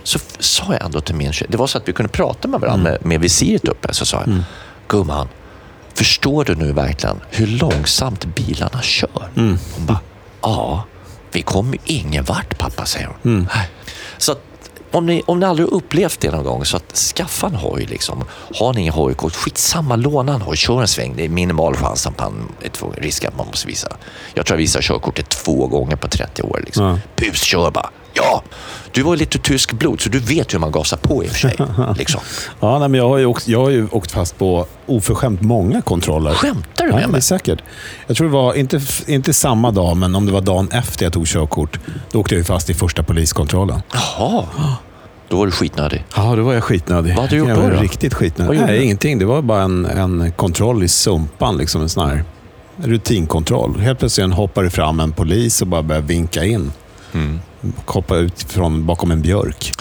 så 0.02 0.18
f- 0.18 0.36
sa 0.38 0.64
jag 0.72 0.84
ändå 0.84 1.00
till 1.00 1.14
min 1.14 1.32
tjej, 1.32 1.46
det 1.50 1.56
var 1.56 1.66
så 1.66 1.78
att 1.78 1.88
vi 1.88 1.92
kunde 1.92 2.12
prata 2.12 2.48
med 2.48 2.60
varandra 2.60 2.90
med, 2.90 3.06
med 3.06 3.20
visiret 3.20 3.64
uppe, 3.68 3.94
så 3.94 4.06
sa 4.06 4.16
jag, 4.26 4.42
gumman, 4.88 5.28
förstår 5.94 6.44
du 6.44 6.54
nu 6.54 6.72
verkligen 6.72 7.20
hur 7.30 7.46
långsamt 7.46 8.24
bilarna 8.24 8.82
kör? 8.82 9.28
Hon 9.76 9.86
bara, 9.86 10.00
ja, 10.42 10.84
vi 11.34 11.42
kommer 11.42 11.72
ju 11.72 11.78
ingen 11.84 12.24
vart 12.24 12.58
pappa, 12.58 12.86
säger 12.86 13.06
hon. 13.06 13.48
Nej. 13.54 13.68
Så 14.18 14.32
att, 14.32 14.40
om 14.90 15.06
ni, 15.06 15.22
om 15.26 15.40
ni 15.40 15.46
aldrig 15.46 15.68
upplevt 15.68 16.20
det 16.20 16.30
någon 16.30 16.44
gång, 16.44 16.64
så 16.64 16.76
att 16.76 16.96
skaffa 16.96 17.46
en 17.46 17.54
hoj. 17.54 17.86
Liksom. 17.86 18.24
Har 18.54 18.72
ni 18.72 18.80
ingen 18.80 18.92
hojkort, 18.92 19.34
skitsamma, 19.34 19.96
låna 19.96 20.34
en 20.34 20.42
hoj, 20.42 20.56
kör 20.56 20.80
en 20.80 20.88
sväng. 20.88 21.14
Det 21.16 21.24
är 21.24 21.28
minimal 21.28 21.76
chans 21.76 22.06
att 22.06 22.18
man 22.18 22.52
är 22.60 22.68
tvungen, 22.68 22.96
risk 22.96 23.24
att 23.24 23.36
man 23.36 23.46
måste 23.46 23.66
visa. 23.66 23.96
Jag 24.34 24.46
tror 24.46 24.56
jag 24.56 24.58
visar 24.62 24.82
körkortet 24.82 25.28
två 25.28 25.66
gånger 25.66 25.96
på 25.96 26.08
30 26.08 26.42
år. 26.42 26.60
Liksom. 26.64 26.84
Ja. 26.84 26.98
Bus, 27.16 27.42
kör 27.42 27.70
bara. 27.70 27.90
Ja, 28.16 28.42
du 28.92 29.02
var 29.02 29.16
lite 29.16 29.38
tysk 29.38 29.72
blod, 29.72 30.00
så 30.00 30.08
du 30.08 30.18
vet 30.18 30.54
hur 30.54 30.58
man 30.58 30.72
gasar 30.72 30.96
på 30.96 31.24
i 31.24 31.26
och 31.26 31.30
för 31.30 31.38
sig. 31.38 31.56
liksom. 31.98 32.20
Ja, 32.60 32.78
nej, 32.78 32.88
men 32.88 32.98
jag, 33.00 33.08
har 33.08 33.18
ju 33.18 33.26
åkt, 33.26 33.48
jag 33.48 33.60
har 33.60 33.70
ju 33.70 33.88
åkt 33.90 34.12
fast 34.12 34.38
på 34.38 34.66
oförskämt 34.86 35.40
många 35.40 35.82
kontroller. 35.82 36.34
Skämtar 36.34 36.84
du 36.84 36.90
Ja, 36.90 36.94
med 36.96 37.04
är 37.04 37.08
mig? 37.08 37.22
säkert. 37.22 37.58
Jag 38.06 38.16
tror 38.16 38.26
det 38.26 38.32
var, 38.32 38.54
inte, 38.54 38.80
inte 39.06 39.32
samma 39.34 39.70
dag, 39.70 39.96
men 39.96 40.14
om 40.14 40.26
det 40.26 40.32
var 40.32 40.40
dagen 40.40 40.68
efter 40.72 41.04
jag 41.06 41.12
tog 41.12 41.26
körkort, 41.26 41.78
då 42.10 42.20
åkte 42.20 42.34
jag 42.34 42.38
ju 42.38 42.44
fast 42.44 42.70
i 42.70 42.74
första 42.74 43.02
poliskontrollen. 43.02 43.82
Jaha, 43.92 44.44
då 45.28 45.36
var 45.36 45.46
du 45.46 45.52
skitnödig. 45.52 46.04
Ja, 46.16 46.36
då 46.36 46.42
var 46.42 46.54
jag 46.54 46.64
skitnödig. 46.64 47.14
Vad 47.14 47.24
hade 47.24 47.28
du 47.30 47.36
gjort 47.38 47.48
jag 47.48 47.58
då, 47.58 47.62
var 47.62 47.70
då? 47.70 47.80
Riktigt 47.80 48.14
skitnödig. 48.14 48.60
Nej, 48.60 48.84
ingenting. 48.84 49.18
Det 49.18 49.24
var 49.24 49.42
bara 49.42 49.62
en, 49.62 49.84
en 49.86 50.32
kontroll 50.32 50.82
i 50.82 50.88
sumpan, 50.88 51.56
liksom 51.56 51.82
en 51.82 51.88
sån 51.88 52.08
här 52.08 52.24
rutinkontroll. 52.76 53.80
Helt 53.80 53.98
plötsligt 53.98 54.34
hoppar 54.34 54.62
det 54.62 54.70
fram 54.70 55.00
en 55.00 55.12
polis 55.12 55.62
och 55.62 55.68
bara 55.68 55.82
börjar 55.82 56.02
vinka 56.02 56.44
in. 56.44 56.72
Hoppa 57.86 58.16
ut 58.16 58.42
från 58.42 58.86
bakom 58.86 59.10
en 59.10 59.22
björk. 59.22 59.72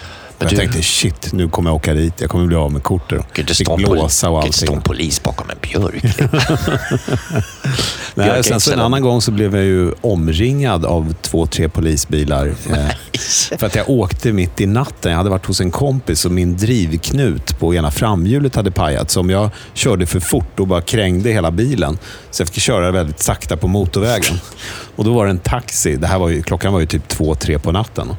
Jag 0.43 0.51
du- 0.51 0.57
tänkte, 0.57 0.81
shit, 0.81 1.33
nu 1.33 1.49
kommer 1.49 1.69
jag 1.69 1.75
åka 1.75 1.93
dit. 1.93 2.13
Jag 2.21 2.29
kommer 2.29 2.45
bli 2.45 2.55
av 2.55 2.71
med 2.71 2.83
kortet. 2.83 3.25
Gud, 3.33 3.45
det 3.45 3.55
står 3.55 3.77
blåsa 3.77 4.29
och 4.29 4.41
pol- 4.43 4.47
det 4.47 4.53
står 4.53 4.65
allting. 4.65 4.75
en 4.77 4.81
polis 4.81 5.23
bakom 5.23 5.49
en 5.49 5.57
björk. 5.61 6.03
Nej, 8.15 8.43
sen 8.43 8.59
så 8.59 8.73
en 8.73 8.79
annan 8.79 9.01
gång 9.01 9.21
så 9.21 9.31
blev 9.31 9.55
jag 9.55 9.65
ju 9.65 9.91
omringad 10.01 10.85
av 10.85 11.13
två, 11.21 11.45
tre 11.45 11.69
polisbilar. 11.69 12.53
Eh, 12.73 13.57
för 13.57 13.67
att 13.67 13.75
jag 13.75 13.89
åkte 13.89 14.31
mitt 14.31 14.61
i 14.61 14.65
natten. 14.65 15.11
Jag 15.11 15.17
hade 15.17 15.29
varit 15.29 15.45
hos 15.45 15.61
en 15.61 15.71
kompis 15.71 16.25
och 16.25 16.31
min 16.31 16.57
drivknut 16.57 17.59
på 17.59 17.75
ena 17.75 17.91
framhjulet 17.91 18.55
hade 18.55 18.71
pajat. 18.71 19.11
Så 19.11 19.19
om 19.19 19.29
jag 19.29 19.49
körde 19.73 20.05
för 20.05 20.19
fort 20.19 20.59
och 20.59 20.67
bara 20.67 20.81
krängde 20.81 21.29
hela 21.29 21.51
bilen. 21.51 21.97
Så 22.31 22.41
jag 22.41 22.49
fick 22.49 22.63
köra 22.63 22.91
väldigt 22.91 23.19
sakta 23.19 23.57
på 23.57 23.67
motorvägen. 23.67 24.35
Och 24.95 25.03
då 25.05 25.13
var 25.13 25.25
det 25.25 25.31
en 25.31 25.37
taxi. 25.39 25.95
Det 25.95 26.07
här 26.07 26.19
var 26.19 26.29
ju, 26.29 26.43
klockan 26.43 26.73
var 26.73 26.79
ju 26.79 26.85
typ 26.85 27.07
två, 27.07 27.35
tre 27.35 27.59
på 27.59 27.71
natten. 27.71 28.15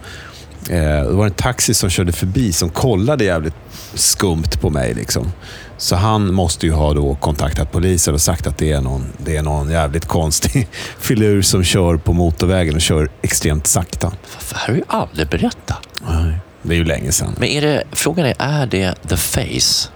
Eh, 0.71 1.03
det 1.03 1.13
var 1.13 1.25
en 1.27 1.31
taxi 1.33 1.75
som 1.75 1.91
körde 1.91 2.13
förbi 2.13 2.53
som 2.53 2.71
kollade 2.71 3.25
jävligt 3.25 3.55
skumt 3.95 4.51
på 4.61 4.71
mig. 4.71 4.95
Liksom. 4.95 5.33
Så 5.79 5.97
han 5.97 6.35
måste 6.35 6.67
ju 6.67 6.73
ha 6.73 6.95
då 6.95 7.15
kontaktat 7.15 7.73
polisen 7.73 8.15
och 8.15 8.21
sagt 8.21 8.47
att 8.47 8.59
det 8.59 8.73
är 8.73 8.81
någon, 8.81 9.07
det 9.19 9.37
är 9.37 9.43
någon 9.43 9.71
jävligt 9.71 10.05
konstig 10.07 10.69
filur 10.99 11.43
som 11.43 11.65
kör 11.65 11.97
på 11.97 12.13
motorvägen 12.13 12.75
och 12.75 12.81
kör 12.81 13.09
extremt 13.23 13.67
sakta. 13.67 14.13
Det 14.51 14.57
här 14.57 14.67
har 14.67 14.73
du 14.75 14.79
ju 14.79 14.85
aldrig 14.89 15.29
berättat. 15.29 15.79
Nej, 16.09 16.39
Det 16.63 16.75
är 16.75 16.79
ju 16.79 16.85
länge 16.85 17.13
sedan. 17.13 17.35
Men 17.39 17.49
är 17.49 17.61
det, 17.61 17.85
frågan 17.93 18.27
är, 18.27 18.35
är 18.39 18.67
det 18.67 18.95
the 19.09 19.17
face? 19.17 19.89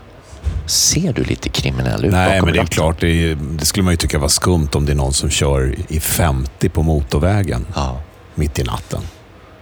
Ser 0.66 1.12
du 1.12 1.24
lite 1.24 1.48
kriminell 1.48 2.04
ut 2.04 2.12
Nej, 2.12 2.40
men 2.42 2.52
det 2.52 2.58
är 2.58 2.62
ratten? 2.62 2.66
klart. 2.66 3.00
Det, 3.00 3.08
är, 3.30 3.34
det 3.58 3.64
skulle 3.66 3.84
man 3.84 3.92
ju 3.92 3.96
tycka 3.96 4.18
var 4.18 4.28
skumt 4.28 4.68
om 4.72 4.86
det 4.86 4.92
är 4.92 4.96
någon 4.96 5.12
som 5.12 5.30
kör 5.30 5.74
i 5.88 6.00
50 6.00 6.68
på 6.68 6.82
motorvägen 6.82 7.66
Ja. 7.74 8.00
mitt 8.34 8.58
i 8.58 8.62
natten. 8.62 9.00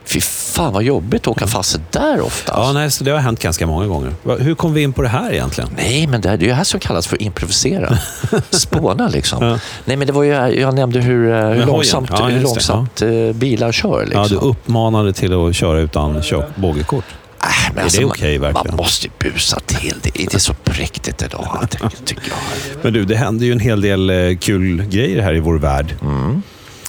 Fy 0.06 0.20
fan 0.20 0.72
vad 0.72 0.82
jobbigt 0.82 1.22
att 1.22 1.28
åka 1.28 1.46
fast 1.46 1.80
där 1.90 2.20
ofta. 2.20 2.52
Ja, 2.56 2.72
nej, 2.72 2.90
så 2.90 3.04
det 3.04 3.10
har 3.10 3.18
hänt 3.18 3.42
ganska 3.42 3.66
många 3.66 3.86
gånger. 3.86 4.12
Hur 4.38 4.54
kom 4.54 4.74
vi 4.74 4.82
in 4.82 4.92
på 4.92 5.02
det 5.02 5.08
här 5.08 5.32
egentligen? 5.32 5.70
Nej, 5.76 6.06
men 6.06 6.20
det, 6.20 6.28
är- 6.28 6.36
det 6.36 6.44
är 6.44 6.48
det 6.48 6.54
här 6.54 6.64
som 6.64 6.80
kallas 6.80 7.06
för 7.06 7.22
improvisera. 7.22 7.98
Spåna 8.50 9.08
liksom. 9.08 9.58
Nej, 9.84 9.96
men 9.96 10.06
det 10.06 10.12
var 10.12 10.22
ju, 10.22 10.30
jag 10.60 10.74
nämnde 10.74 11.00
hur, 11.00 11.32
eh, 11.34 11.48
hur 11.48 11.66
långsamt, 11.66 12.08
Ja, 12.12 12.26
hur 12.26 12.36
det. 12.36 12.42
långsamt 12.42 13.02
eh, 13.02 13.08
bilar 13.34 13.72
kör. 13.72 14.02
Liksom. 14.04 14.22
Ja, 14.22 14.28
du 14.28 14.36
uppmanade 14.36 15.12
till 15.12 15.32
att 15.48 15.56
köra 15.56 15.80
utan 15.80 16.22
bågekort. 16.54 17.04
Äh, 17.42 17.74
men 17.74 17.84
Är 17.86 17.90
det 17.90 18.00
man- 18.00 18.10
okej, 18.10 18.38
verkligen? 18.38 18.66
Man 18.76 18.76
måste 18.76 19.06
ju 19.06 19.30
busa 19.30 19.60
till. 19.66 19.94
Det, 20.02 20.10
det 20.14 20.34
är 20.34 20.38
så 20.38 20.54
präktigt 20.64 21.22
idag, 21.22 21.66
ty- 21.70 21.78
tycker 22.04 22.28
jag. 22.28 22.38
Men 22.82 22.92
du, 22.92 23.04
det 23.04 23.16
händer 23.16 23.46
ju 23.46 23.52
en 23.52 23.60
hel 23.60 23.80
del 23.80 24.10
eh, 24.10 24.36
kul 24.36 24.82
grejer 24.84 25.22
här 25.22 25.34
i 25.34 25.40
vår 25.40 25.58
värld. 25.58 25.94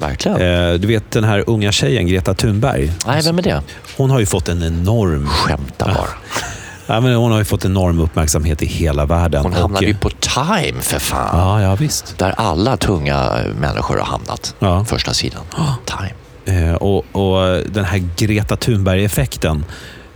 Verkligen. 0.01 0.41
Eh, 0.41 0.73
du 0.73 0.87
vet 0.87 1.11
den 1.11 1.23
här 1.23 1.43
unga 1.47 1.71
tjejen, 1.71 2.07
Greta 2.07 2.33
Thunberg. 2.33 2.93
Nej, 3.07 3.21
vem 3.25 3.37
är 3.37 3.41
det? 3.41 3.61
Hon 3.97 4.09
har 4.09 4.19
ju 4.19 4.25
fått 4.25 4.49
en 4.49 4.63
enorm... 4.63 5.27
Skämta 5.27 5.85
bara. 5.85 6.07
Ja, 6.89 6.99
men 7.01 7.13
hon 7.13 7.31
har 7.31 7.39
ju 7.39 7.45
fått 7.45 7.65
enorm 7.65 7.99
uppmärksamhet 7.99 8.61
i 8.61 8.65
hela 8.65 9.05
världen. 9.05 9.43
Hon 9.43 9.53
Och, 9.53 9.59
hamnade 9.59 9.85
ju 9.85 9.91
eh, 9.91 9.97
på 9.97 10.09
Time 10.09 10.81
för 10.81 10.99
fan. 10.99 11.39
Ja, 11.39 11.61
ja 11.61 11.75
visst. 11.75 12.17
Där 12.17 12.33
alla 12.37 12.77
tunga 12.77 13.37
människor 13.59 13.97
har 13.97 14.05
hamnat. 14.05 14.55
Ja. 14.59 14.85
Första 14.85 15.13
sidan. 15.13 15.41
Time. 15.85 16.67
Eh, 16.69 16.73
och, 16.73 17.05
och 17.11 17.63
den 17.71 17.85
här 17.85 18.09
Greta 18.17 18.55
Thunberg-effekten. 18.55 19.65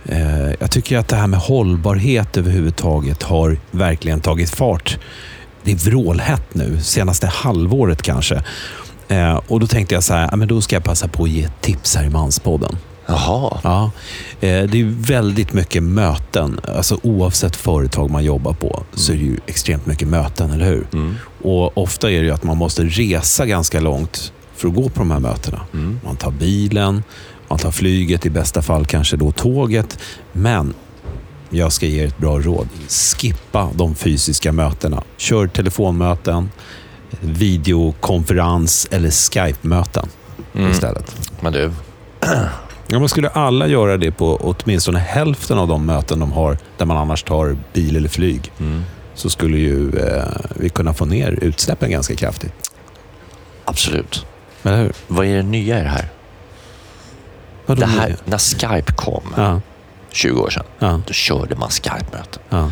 Eh, 0.06 0.50
jag 0.60 0.70
tycker 0.70 0.98
att 0.98 1.08
det 1.08 1.16
här 1.16 1.26
med 1.26 1.40
hållbarhet 1.40 2.36
överhuvudtaget 2.36 3.22
har 3.22 3.56
verkligen 3.70 4.20
tagit 4.20 4.50
fart. 4.50 4.98
Det 5.62 5.72
är 5.72 5.76
vrålhett 5.76 6.54
nu, 6.54 6.80
senaste 6.80 7.26
halvåret 7.26 8.02
kanske. 8.02 8.42
Eh, 9.12 9.40
och 9.48 9.60
då 9.60 9.66
tänkte 9.66 9.94
jag 9.94 10.04
så 10.04 10.14
här, 10.14 10.28
ja, 10.30 10.36
men 10.36 10.48
då 10.48 10.60
ska 10.60 10.76
jag 10.76 10.84
passa 10.84 11.08
på 11.08 11.22
att 11.22 11.30
ge 11.30 11.48
tips 11.60 11.96
här 11.96 12.04
i 12.04 12.10
Manspodden. 12.10 12.76
Jaha. 13.06 13.60
Ja, 13.62 13.90
eh, 14.40 14.62
det 14.64 14.80
är 14.80 15.06
väldigt 15.06 15.52
mycket 15.52 15.82
möten. 15.82 16.60
Alltså 16.76 16.98
oavsett 17.02 17.56
företag 17.56 18.10
man 18.10 18.24
jobbar 18.24 18.52
på 18.52 18.82
så 18.94 19.12
är 19.12 19.16
det 19.16 19.22
ju 19.22 19.36
extremt 19.46 19.86
mycket 19.86 20.08
möten, 20.08 20.50
eller 20.50 20.64
hur? 20.64 20.86
Och 21.42 21.78
ofta 21.78 22.10
är 22.10 22.20
det 22.20 22.26
ju 22.26 22.30
att 22.30 22.44
man 22.44 22.56
måste 22.56 22.84
resa 22.84 23.46
ganska 23.46 23.80
långt 23.80 24.32
för 24.56 24.68
att 24.68 24.74
gå 24.74 24.88
på 24.88 24.98
de 24.98 25.10
här 25.10 25.20
mötena. 25.20 25.60
Man 26.04 26.16
tar 26.16 26.30
bilen, 26.30 27.02
man 27.48 27.58
tar 27.58 27.70
flyget, 27.70 28.26
i 28.26 28.30
bästa 28.30 28.62
fall 28.62 28.86
kanske 28.86 29.16
då 29.16 29.32
tåget. 29.32 29.98
Men 30.32 30.74
jag 31.50 31.72
ska 31.72 31.86
ge 31.86 32.02
er 32.02 32.06
ett 32.06 32.18
bra 32.18 32.38
råd. 32.38 32.68
Skippa 32.88 33.68
de 33.74 33.94
fysiska 33.94 34.52
mötena. 34.52 35.02
Kör 35.16 35.46
telefonmöten, 35.46 36.50
videokonferens 37.20 38.88
eller 38.90 39.10
Skype-möten 39.10 40.08
istället. 40.70 41.16
Men 41.40 41.52
du, 41.52 41.70
Ja, 42.88 42.98
men 42.98 43.08
skulle 43.08 43.28
alla 43.28 43.66
göra 43.66 43.96
det 43.96 44.10
på 44.12 44.36
åtminstone 44.36 44.98
hälften 44.98 45.58
av 45.58 45.68
de 45.68 45.86
möten 45.86 46.18
de 46.18 46.32
har 46.32 46.58
där 46.78 46.86
man 46.86 46.96
annars 46.96 47.22
tar 47.22 47.56
bil 47.72 47.96
eller 47.96 48.08
flyg 48.08 48.52
så 49.14 49.30
skulle 49.30 49.56
ju 49.58 49.90
eh, 49.98 50.24
vi 50.56 50.68
kunna 50.68 50.94
få 50.94 51.04
ner 51.04 51.32
utsläppen 51.42 51.90
ganska 51.90 52.14
kraftigt. 52.14 52.52
absolut. 53.64 54.26
Eller 54.62 54.76
hur? 54.82 54.92
Vad 55.08 55.26
är 55.26 55.36
det 55.36 55.42
nya 55.42 55.80
i 55.80 55.82
det 55.82 55.88
här? 55.88 56.08
Vadå 57.66 57.80
Det 57.80 57.86
här 57.86 58.08
nu? 58.08 58.16
när 58.24 58.38
Skype 58.38 58.92
kom, 58.92 59.22
Ja, 59.36 59.60
20 60.10 60.40
år 60.40 60.50
sedan, 60.50 60.64
ja, 60.78 61.00
då 61.06 61.12
körde 61.12 61.56
man 61.56 61.70
Skype-möten. 61.70 62.42
ja. 62.48 62.70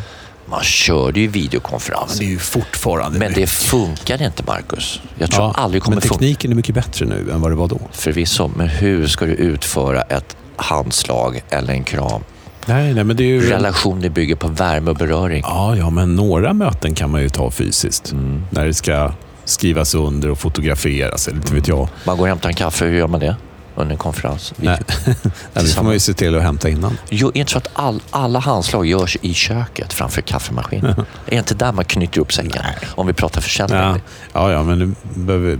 Man 0.50 0.62
körde 0.62 1.20
ju 1.20 1.26
videokonferenser. 1.26 2.24
ju 2.24 2.38
fortfarande 2.38 3.18
Men 3.18 3.32
det 3.32 3.46
funkade 3.46 4.24
inte, 4.24 4.42
Marcus. 4.46 5.00
Jag 5.18 5.30
tror 5.30 5.44
ja, 5.44 5.54
aldrig 5.56 5.82
kommer 5.82 5.96
Men 5.96 6.08
tekniken 6.08 6.50
är 6.50 6.54
mycket 6.54 6.74
bättre 6.74 7.06
nu 7.06 7.30
än 7.30 7.40
vad 7.40 7.50
det 7.50 7.54
var 7.54 7.68
då. 7.68 7.80
Förvisso, 7.92 8.50
men 8.56 8.68
hur 8.68 9.06
ska 9.06 9.26
du 9.26 9.32
utföra 9.32 10.02
ett 10.02 10.36
handslag 10.56 11.42
eller 11.50 11.72
en 11.72 11.84
kram? 11.84 12.22
Nej, 12.66 12.94
nej, 12.94 13.04
men 13.04 13.16
det 13.16 13.24
är 13.24 13.26
ju... 13.26 13.50
Relationer 13.50 14.08
bygger 14.08 14.36
på 14.36 14.48
värme 14.48 14.90
och 14.90 14.96
beröring. 14.96 15.42
Ja, 15.46 15.76
ja, 15.76 15.90
men 15.90 16.16
några 16.16 16.52
möten 16.52 16.94
kan 16.94 17.10
man 17.10 17.22
ju 17.22 17.28
ta 17.28 17.50
fysiskt. 17.50 18.12
Mm. 18.12 18.42
När 18.50 18.66
det 18.66 18.74
ska 18.74 19.12
skrivas 19.44 19.94
under 19.94 20.30
och 20.30 20.38
fotograferas, 20.38 21.28
eller 21.28 21.38
inte 21.38 21.54
vet 21.54 21.68
jag. 21.68 21.88
Man 22.04 22.16
går 22.16 22.24
och 22.24 22.28
hämtar 22.28 22.48
en 22.48 22.54
kaffe, 22.54 22.84
hur 22.84 22.98
gör 22.98 23.08
man 23.08 23.20
det? 23.20 23.36
Under 23.74 23.92
en 23.92 23.98
konferens. 23.98 24.54
Nej. 24.56 24.78
Nej, 25.06 25.14
det 25.52 25.66
får 25.66 25.84
man 25.84 25.92
ju 25.92 25.98
se 25.98 26.14
till 26.14 26.36
att 26.36 26.42
hämta 26.42 26.68
innan. 26.68 26.98
Jo, 27.08 27.28
är 27.28 27.32
det 27.32 27.38
inte 27.38 27.52
så 27.52 27.58
att 27.58 27.68
all, 27.72 28.02
alla 28.10 28.38
handslag 28.38 28.86
görs 28.86 29.16
i 29.22 29.34
köket 29.34 29.92
framför 29.92 30.22
kaffemaskinen? 30.22 30.90
är 31.26 31.30
det 31.30 31.36
inte 31.36 31.54
där 31.54 31.72
man 31.72 31.84
knyter 31.84 32.20
upp 32.20 32.32
säcken? 32.32 32.62
Om 32.94 33.06
vi 33.06 33.12
pratar 33.12 33.40
försäljning. 33.40 33.78
Ja, 33.78 33.98
ja, 34.32 34.52
ja 34.52 34.62
men, 34.62 34.96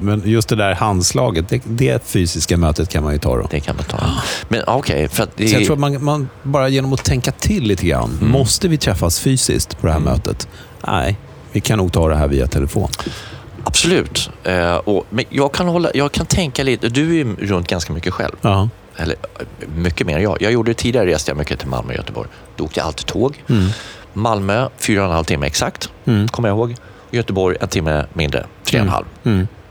men 0.01 0.23
just 0.25 0.49
det 0.49 0.57
där 0.57 0.75
handslaget, 0.75 1.49
det, 1.49 1.63
det 1.65 2.07
fysiska 2.07 2.57
mötet 2.57 2.89
kan 2.89 3.03
man 3.03 3.13
ju 3.13 3.19
ta 3.19 3.37
då. 3.37 3.47
Det 3.51 3.61
kan 3.61 3.77
man 3.77 3.85
ta. 3.85 3.99
Men 4.49 4.63
okej, 4.67 5.09
för 5.09 5.23
att 5.23 5.37
det 5.37 5.49
Så 5.49 5.55
jag 5.55 5.65
tror 5.65 5.75
att 5.75 5.81
man, 5.81 6.05
man 6.05 6.29
bara 6.43 6.69
genom 6.69 6.93
att 6.93 7.05
tänka 7.05 7.33
till 7.33 7.63
lite 7.63 7.87
grann. 7.87 8.19
Mm. 8.21 8.33
Måste 8.33 8.69
vi 8.69 8.77
träffas 8.77 9.21
fysiskt 9.21 9.81
på 9.81 9.87
det 9.87 9.93
här 9.93 10.01
mötet? 10.01 10.49
Nej, 10.87 11.17
vi 11.53 11.61
kan 11.61 11.79
nog 11.79 11.93
ta 11.93 12.09
det 12.09 12.17
här 12.17 12.29
via 12.29 12.47
telefon. 12.47 12.89
Absolut. 13.65 14.31
Eh, 14.45 14.75
och, 14.75 15.07
men 15.11 15.25
jag 15.29 15.53
kan, 15.53 15.69
hålla, 15.69 15.91
jag 15.95 16.13
kan 16.13 16.27
tänka 16.27 16.63
lite, 16.63 16.89
du 16.89 17.11
är 17.11 17.15
ju 17.15 17.37
runt 17.37 17.69
ganska 17.69 17.93
mycket 17.93 18.13
själv. 18.15 18.37
Ja. 18.41 18.69
Eller 18.97 19.17
eh, 19.39 19.69
mycket 19.75 20.07
mer 20.07 20.17
än 20.17 20.23
jag. 20.23 20.43
Jag 20.43 20.53
gjorde 20.53 20.71
det 20.71 20.75
tidigare, 20.75 21.07
reste 21.07 21.31
jag 21.31 21.39
mycket 21.39 21.59
till 21.59 21.69
Malmö 21.69 21.89
och 21.93 21.97
Göteborg. 21.97 22.29
Då 22.57 22.65
åkte 22.65 22.81
jag 22.81 22.87
alltid 22.87 23.07
tåg. 23.07 23.45
Malmö, 24.13 24.69
fyra 24.79 25.01
och 25.01 25.07
en 25.07 25.15
halv 25.15 25.25
timme 25.25 25.47
exakt, 25.47 25.91
kommer 26.31 26.49
jag 26.49 26.57
ihåg. 26.57 26.75
Göteborg, 27.11 27.57
en 27.61 27.69
timme 27.69 28.07
mindre, 28.13 28.47
tre 28.65 28.81
och 28.81 28.87
en 28.87 28.93
halv. 28.93 29.05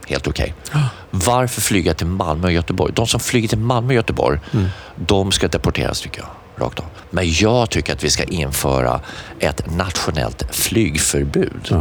Helt 0.06 0.28
okej. 0.28 0.54
Varför 1.10 1.60
flyga 1.60 1.94
till 1.94 2.06
Malmö 2.06 2.46
och 2.46 2.52
Göteborg? 2.52 2.92
De 2.96 3.06
som 3.06 3.20
flyger 3.20 3.48
till 3.48 3.58
Malmö 3.58 3.88
och 3.88 3.94
Göteborg, 3.94 4.38
de 4.96 5.32
ska 5.32 5.48
deporteras 5.48 6.00
tycker 6.00 6.20
jag. 6.20 6.28
Rakt 6.64 6.78
av. 6.78 6.84
Men 7.10 7.32
jag 7.32 7.70
tycker 7.70 7.92
att 7.92 8.04
vi 8.04 8.10
ska 8.10 8.24
införa 8.24 9.00
ett 9.38 9.76
nationellt 9.76 10.44
flygförbud. 10.50 11.74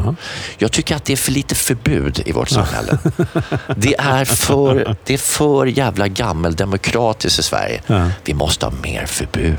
Jag 0.58 0.72
tycker 0.72 0.96
att 0.96 1.06
det 1.06 1.14
är 1.14 1.18
för 1.18 1.32
lite 1.32 1.56
förbud 1.56 2.22
i 2.26 2.32
vårt 2.32 2.50
samhälle. 2.50 2.98
Det 3.76 3.96
är 4.00 4.26
för, 4.26 4.96
det 5.06 5.14
är 5.14 5.18
för 5.18 5.66
jävla 5.66 6.08
gammeldemokratiskt 6.08 7.40
i 7.40 7.44
Sverige. 7.44 7.82
Vi 8.24 8.34
måste 8.34 8.66
ha 8.66 8.74
mer 8.84 9.06
förbud. 9.06 9.58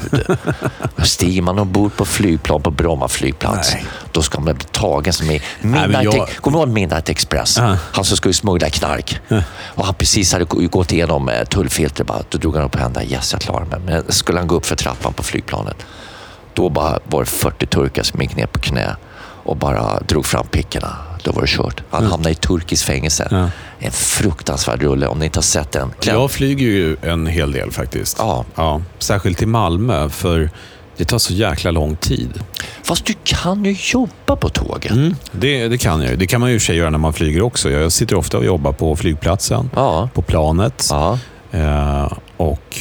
Stiger 1.02 1.42
man 1.42 1.58
ombord 1.58 1.96
på 1.96 2.04
flygplan 2.04 2.62
på 2.62 2.70
Bromma 2.70 3.08
flygplats, 3.08 3.72
Nej. 3.72 3.84
då 4.12 4.22
ska 4.22 4.40
man 4.40 4.54
bli 4.54 4.64
tagen 4.70 5.12
som 5.12 5.30
i 5.30 5.42
Midnight, 5.60 6.04
jag- 6.04 6.28
Kommer 6.40 6.58
du 6.58 6.62
ihåg 6.64 6.68
Midnight 6.68 7.08
Express? 7.08 7.58
Han 7.92 8.04
som 8.04 8.16
skulle 8.16 8.34
smuggla 8.34 8.70
knark. 8.70 9.18
Och 9.60 9.84
han 9.86 9.94
precis 9.94 10.32
hade 10.32 10.44
gå- 10.44 10.68
gått 10.68 10.92
igenom 10.92 11.28
eh, 11.28 11.44
tullfiltret. 11.44 12.06
Bara, 12.06 12.22
då 12.28 12.38
drog 12.38 12.56
han 12.56 12.64
upp 12.64 12.76
händerna. 12.76 13.06
Yes, 13.06 13.32
jag 13.32 13.40
klarar 13.40 13.64
mig. 13.64 13.80
Men 13.86 14.12
skulle 14.12 14.38
han 14.38 14.46
gå 14.48 14.54
upp 14.54 14.66
för 14.66 14.76
trappan 14.76 15.12
på 15.12 15.22
flygplanet, 15.22 15.59
då 16.54 16.68
bara 16.68 16.98
var 17.08 17.20
det 17.20 17.26
40 17.30 17.66
turkar 17.66 18.02
som 18.02 18.20
gick 18.22 18.36
ner 18.36 18.46
på 18.46 18.58
knä 18.58 18.96
och 19.44 19.56
bara 19.56 20.00
drog 20.00 20.26
fram 20.26 20.46
pickorna. 20.46 20.96
Då 21.24 21.32
var 21.32 21.42
det 21.42 21.48
kört. 21.48 21.82
Han 21.90 22.06
hamnade 22.06 22.30
i 22.30 22.34
turkiskt 22.34 22.86
fängelse. 22.86 23.50
En 23.78 23.92
fruktansvärd 23.92 24.82
rulle. 24.82 25.06
Om 25.06 25.18
ni 25.18 25.24
inte 25.24 25.38
har 25.38 25.42
sett 25.42 25.72
den. 25.72 25.90
Kläm- 26.00 26.12
Jag 26.14 26.30
flyger 26.30 26.66
ju 26.66 26.96
en 27.02 27.26
hel 27.26 27.52
del 27.52 27.70
faktiskt. 27.70 28.16
Ja. 28.18 28.44
Ja, 28.54 28.82
särskilt 28.98 29.38
till 29.38 29.48
Malmö, 29.48 30.08
för 30.08 30.50
det 30.96 31.04
tar 31.04 31.18
så 31.18 31.32
jäkla 31.32 31.70
lång 31.70 31.96
tid. 31.96 32.42
Fast 32.82 33.04
du 33.06 33.14
kan 33.24 33.64
ju 33.64 33.76
jobba 33.92 34.36
på 34.36 34.48
tåget. 34.48 34.92
Mm, 34.92 35.14
det, 35.32 35.68
det 35.68 35.78
kan 35.78 36.00
jag 36.00 36.10
ju. 36.10 36.16
Det 36.16 36.26
kan 36.26 36.40
man 36.40 36.48
ju 36.50 36.54
i 36.54 36.58
och 36.58 36.62
för 36.62 36.66
sig 36.66 36.76
göra 36.76 36.90
när 36.90 36.98
man 36.98 37.12
flyger 37.12 37.42
också. 37.42 37.70
Jag 37.70 37.92
sitter 37.92 38.16
ofta 38.16 38.38
och 38.38 38.44
jobbar 38.44 38.72
på 38.72 38.96
flygplatsen, 38.96 39.70
Ja. 39.74 40.08
på 40.14 40.22
planet 40.22 40.86
Ja. 40.90 41.18
eh, 41.52 42.12
och 42.36 42.76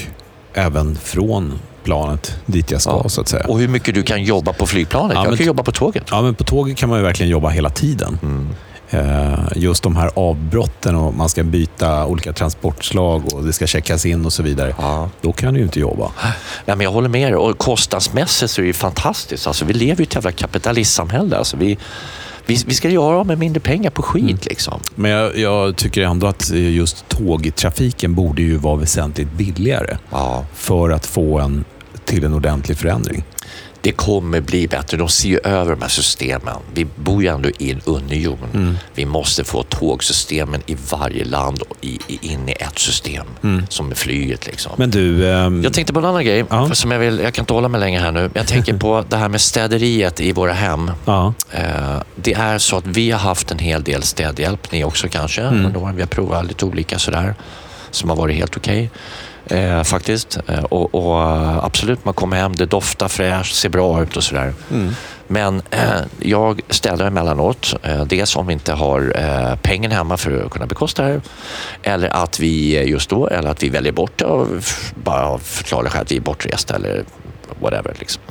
även 0.53 0.95
från 0.95 1.59
planet 1.89 2.35
dit 2.45 2.71
jag 2.71 2.81
ska, 2.81 2.99
Ja. 3.03 3.09
så 3.09 3.21
att 3.21 3.27
säga. 3.27 3.45
Och 3.47 3.59
hur 3.59 3.67
mycket 3.67 3.95
du 3.95 4.03
kan 4.03 4.23
jobba 4.23 4.53
på 4.53 4.67
flygplanet. 4.67 5.15
Ja, 5.15 5.21
jag 5.23 5.29
men- 5.29 5.37
kan 5.37 5.45
jobba 5.47 5.63
på 5.63 5.71
tåget. 5.71 6.03
Ja, 6.11 6.21
men 6.21 6.35
på 6.35 6.43
tåget 6.43 6.77
kan 6.77 6.89
man 6.89 6.97
ju 6.99 7.03
verkligen 7.05 7.29
jobba 7.31 7.49
hela 7.49 7.69
tiden. 7.69 8.19
Mm. 8.23 8.49
Eh, 8.91 9.39
just 9.55 9.83
de 9.83 9.95
här 9.95 10.11
avbrotten 10.15 10.95
och 10.95 11.13
man 11.13 11.29
ska 11.29 11.43
byta 11.43 12.05
olika 12.05 12.33
transportslag 12.33 13.33
och 13.33 13.43
det 13.43 13.53
ska 13.53 13.67
checkas 13.67 14.05
in 14.05 14.25
och 14.25 14.33
så 14.33 14.43
vidare. 14.43 14.75
Ja. 14.77 15.09
Då 15.21 15.31
kan 15.31 15.53
du 15.53 15.59
ju 15.59 15.65
inte 15.65 15.79
jobba. 15.79 16.11
Nej, 16.23 16.75
men 16.77 16.81
jag 16.81 16.91
håller 16.91 17.09
med 17.09 17.27
dig. 17.31 17.35
Och 17.35 17.57
kostnadsmässigt 17.57 18.51
så 18.51 18.61
är 18.61 18.63
det 18.63 18.67
ju 18.67 18.73
fantastiskt. 18.73 19.47
Alltså, 19.47 19.65
vi 19.65 19.73
lever 19.73 19.95
ju 19.97 20.03
i 20.03 20.07
ett 20.07 20.15
jävla 20.15 20.31
kapitalistsamhälle. 20.31 21.37
Alltså, 21.37 21.57
vi, 21.57 21.77
vi, 22.45 22.63
vi 22.67 22.73
ska 22.73 22.89
göra 22.89 23.17
av 23.17 23.27
med 23.27 23.37
mindre 23.39 23.59
pengar 23.59 23.89
på 23.89 24.01
skit. 24.01 24.23
Mm. 24.23 24.37
Liksom. 24.41 24.79
Men 24.95 25.11
jag, 25.11 25.37
jag 25.37 25.75
tycker 25.75 26.01
ändå 26.01 26.27
att 26.27 26.51
eh, 26.51 26.69
just 26.75 27.09
tågtrafiken 27.09 28.15
borde 28.15 28.41
ju 28.41 28.57
vara 28.57 28.75
väsentligt 28.75 29.31
billigare 29.31 29.97
Ja, 30.11 30.45
för 30.55 30.89
att 30.89 31.05
få 31.05 31.39
en 31.39 31.65
till 32.09 32.23
en 32.25 32.33
ordentlig 32.33 32.77
förändring. 32.77 33.23
det 33.81 33.91
kommer 33.91 34.41
bli 34.41 34.67
bättre. 34.67 34.97
De 34.97 35.09
ser 35.09 35.29
ju 35.29 35.39
över 35.43 35.71
de 35.75 35.81
här 35.81 35.89
systemen. 35.89 36.55
Vi 36.73 36.85
bor 36.95 37.21
ju 37.23 37.27
ändå 37.29 37.49
i 37.59 37.71
en 37.71 37.81
union. 37.85 38.37
Mm. 38.53 38.77
Vi 38.95 39.05
måste 39.05 39.43
få 39.43 39.63
tågsystemen 39.63 40.61
i 40.65 40.77
varje 40.91 41.25
land 41.25 41.61
och 41.61 41.77
i, 41.81 41.99
i, 42.07 42.19
in 42.33 42.49
i 42.49 42.51
ett 42.51 42.79
system. 42.79 43.25
Som 43.69 43.87
med 43.87 43.97
flyget. 43.97 44.45
Liksom. 44.47 44.71
Mm. 44.71 44.77
Men 44.77 44.91
du, 44.91 45.29
ehm, 45.31 45.63
Jag 45.63 45.73
tänkte 45.73 45.93
på 45.93 45.99
en 45.99 46.05
annan 46.05 46.25
grej. 46.25 46.45
Ja. 46.49 46.69
Som 46.73 46.91
jag, 46.91 46.99
vill, 46.99 47.19
jag 47.19 47.33
kan 47.33 47.43
inte 47.43 47.53
hålla 47.53 47.67
mig 47.67 47.79
länge 47.79 47.99
här 47.99 48.11
nu. 48.11 48.29
Jag 48.33 48.47
tänker 48.47 48.77
på 48.77 49.05
det 49.09 49.17
här 49.17 49.29
med 49.29 49.41
städeriet 49.41 50.21
i 50.21 50.31
våra 50.31 50.53
hem. 50.53 50.91
ja, 51.05 51.33
Eh, 51.51 52.01
Det 52.15 52.33
är 52.33 52.57
så 52.57 52.77
att 52.77 52.87
vi 52.87 53.11
har 53.11 53.19
haft 53.19 53.51
en 53.51 53.59
hel 53.59 53.83
del 53.83 54.03
städhjälp, 54.03 54.71
ni 54.71 54.83
också 54.83 55.07
kanske. 55.07 55.41
Mm. 55.41 55.73
Vi 55.95 56.01
har 56.01 56.07
provat 56.07 56.45
lite 56.45 56.65
olika 56.65 56.99
sådär 56.99 57.35
som 57.91 58.09
har 58.09 58.15
varit 58.17 58.35
helt 58.37 58.57
okej. 58.57 58.89
Eh, 59.49 59.83
faktiskt. 59.83 60.37
Eh, 60.47 60.63
och, 60.63 60.95
och 60.95 61.21
eh, 61.21 61.57
absolut, 61.57 62.05
man 62.05 62.13
kommer 62.13 62.37
hem, 62.37 62.55
det 62.55 62.65
doftar 62.65 63.07
fräscht, 63.07 63.55
ser 63.55 63.69
bra 63.69 64.01
ut 64.01 64.17
och 64.17 64.23
sådär. 64.23 64.53
Mm. 64.71 64.95
Men 65.27 65.61
eh, 65.69 66.01
jag 66.19 66.61
städar 66.69 67.05
emellanåt. 67.05 67.75
Eh, 67.83 68.03
dels 68.03 68.35
om 68.35 68.47
vi 68.47 68.53
inte 68.53 68.73
har 68.73 69.13
eh, 69.15 69.55
pengen 69.61 69.91
hemma 69.91 70.17
för 70.17 70.45
att 70.45 70.51
kunna 70.51 70.65
bekosta 70.65 71.03
det. 71.03 71.21
Eller 71.83 72.09
att 72.09 72.39
vi 72.39 72.77
eh, 72.77 72.83
just 72.83 73.09
då, 73.09 73.27
eller 73.27 73.49
att 73.49 73.63
vi 73.63 73.69
väljer 73.69 73.91
bort 73.91 74.11
det 74.15 74.25
och 74.25 74.47
bara 75.03 75.39
förklarar 75.39 75.89
själv 75.89 76.01
att 76.01 76.11
vi 76.11 76.17
är 76.17 76.21
bortresta 76.21 76.75
eller 76.75 77.03
whatever. 77.61 77.93
Liksom. 77.99 78.21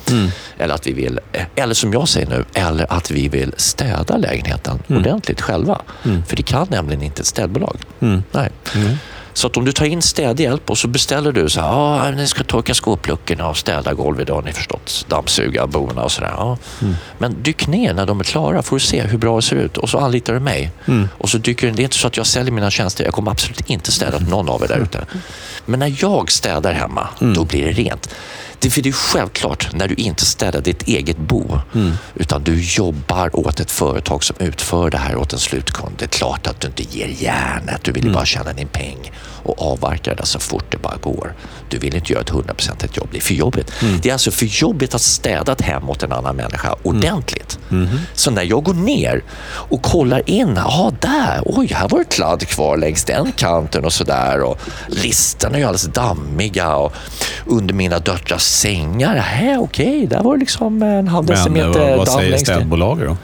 Eller 0.59 0.75
att 0.75 0.87
vi 0.87 0.93
vill, 0.93 1.21
eller 1.55 1.75
som 1.75 1.93
jag 1.93 2.09
säger 2.09 2.27
nu, 2.27 2.45
eller 2.55 2.93
att 2.93 3.11
vi 3.11 3.29
vill 3.29 3.55
städa 3.57 4.17
lägenheten 4.17 4.83
ordentligt 4.89 5.41
själva. 5.41 5.81
För 6.27 6.37
det 6.37 6.43
kan 6.43 6.67
nämligen 6.71 7.03
inte 7.03 7.21
ett 7.21 7.27
städbolag. 7.27 7.77
Nej. 8.31 8.51
Så 9.39 9.47
att 9.47 9.57
om 9.57 9.65
du 9.65 9.73
tar 9.73 9.85
in 9.85 10.03
städhjälp 10.03 10.71
och 10.71 10.79
så 10.79 10.89
beställer 10.89 11.33
du 11.33 11.49
så 11.49 11.61
här, 11.61 11.69
ja, 11.69 12.11
ni 12.11 12.27
ska 12.27 12.45
torka 12.45 12.75
skåpluckorna 12.75 13.49
och 13.49 13.57
städa 13.57 13.95
golvet, 13.95 14.29
har 14.29 14.43
ni 14.43 14.53
förstått, 14.53 15.07
dammsuga 15.09 15.67
boarna 15.67 16.05
och 16.05 16.13
sådär. 16.13 16.33
Ja. 16.37 16.59
Men 17.19 17.43
dyk 17.43 17.67
ner 17.67 17.95
när 17.95 18.07
de 18.07 18.21
är 18.21 18.25
klara 18.25 18.63
får 18.63 18.77
du 18.77 18.81
se 18.81 19.03
hur 19.03 19.19
bra 19.19 19.37
det 19.37 19.43
ser 19.43 19.57
ut 19.57 19.77
och 19.77 19.89
så 19.89 19.99
anlitar 19.99 20.35
du 20.35 20.41
mig. 20.41 20.71
Och 21.19 21.29
så 21.29 21.39
dyker 21.39 21.71
det 21.71 21.83
är 21.83 21.85
inte 21.85 21.97
så 21.97 22.07
att 22.07 22.17
jag 22.17 22.27
säljer 22.27 22.53
mina 22.53 22.71
tjänster, 22.71 23.05
jag 23.05 23.15
kommer 23.15 23.31
absolut 23.31 23.71
inte 23.71 23.93
städa 23.93 24.19
någon 24.19 24.49
av 24.49 24.63
er 24.63 24.69
där 24.69 24.79
ute. 24.79 25.07
Men 25.69 25.81
när 25.81 25.95
jag 25.99 26.33
städar 26.33 26.73
hemma, 26.73 27.09
då 27.35 27.45
blir 27.45 27.65
det 27.65 27.73
rent. 27.73 28.15
Det, 28.61 28.71
för 28.71 28.83
det 28.83 28.89
är 28.89 28.93
självklart 28.93 29.69
när 29.73 29.89
du 29.89 29.95
inte 29.95 30.27
städar 30.27 30.61
ditt 30.61 30.89
eget 30.89 31.19
bo, 31.19 31.59
utan 32.15 32.43
du 32.45 32.63
jobbar 32.63 33.37
åt 33.37 33.61
ett 33.61 33.71
företag 33.71 34.25
som 34.25 34.37
utför 34.41 34.91
det 34.91 34.99
här 34.99 35.17
åt 35.17 35.33
en 35.33 35.39
slutkund. 35.39 35.95
Det 35.99 36.05
är 36.05 36.09
klart 36.09 36.47
att 36.47 36.61
du 36.61 36.69
inte 36.69 36.83
ger 36.83 37.09
järnet, 37.09 37.85
du 37.85 37.93
vill 37.93 38.05
ju 38.05 38.13
bara 38.13 38.25
tjäna 38.25 38.53
din 38.53 38.69
peng 38.69 39.13
och 39.43 39.73
avverka 39.73 40.15
det 40.15 40.27
så 40.27 40.39
fort 40.39 40.65
det 40.69 40.79
bara 40.79 40.97
går. 40.97 41.35
Du 41.69 41.79
vill 41.79 41.97
inte 41.97 42.13
göra 42.13 42.23
ett 42.23 42.29
hundraprocentigt 42.29 42.97
jobb, 42.97 43.09
det 43.13 43.19
är 43.19 43.23
för 43.23 43.35
jobbigt. 43.35 43.73
Det 44.03 44.09
är 44.09 44.13
alltså 44.13 44.31
för 44.31 44.47
jobbigt 44.47 44.95
att 44.95 45.01
städa 45.01 45.53
ett 45.53 45.61
hem 45.61 45.91
åt 45.91 46.03
en 46.03 46.13
annan 46.13 46.37
människa 46.37 46.75
ordentligt. 46.83 47.59
Så 48.15 48.31
när 48.31 48.43
jag 48.43 48.65
går 48.65 48.75
ner 48.75 49.25
och 49.49 49.83
kollar 49.83 50.31
in, 50.31 50.53
ja 50.57 50.93
där, 51.01 51.43
oj 51.45 51.67
här 51.73 51.89
var 51.89 51.99
det 51.99 52.05
kladd 52.05 52.49
kvar 52.49 52.77
längs 52.77 53.05
den 53.05 53.33
kanten 53.33 53.85
och 53.85 53.93
sådär 53.93 54.41
och 54.41 54.61
listerna 54.89 55.58
är 55.59 55.63
ju 55.63 55.67
alldeles 55.67 55.95
dammiga 55.95 56.77
och 56.77 56.93
under 57.47 57.75
mina 57.75 57.99
döttrars 57.99 58.43
sängar, 58.43 59.17
här 59.17 59.61
okej, 59.61 60.07
där 60.07 60.23
var 60.23 60.35
det 60.35 60.41
liksom 60.41 60.83
en 60.83 61.09
halv 61.09 61.27
men 61.27 61.37
eh, 61.37 61.39
decimeter 61.39 61.89
vad, 61.89 61.99
vad 61.99 62.07
damm 62.07 62.17
säger 62.19 62.31
längst 62.31 62.49
ner. 62.49 62.55
städbolaget 62.55 63.09
då? 63.09 63.17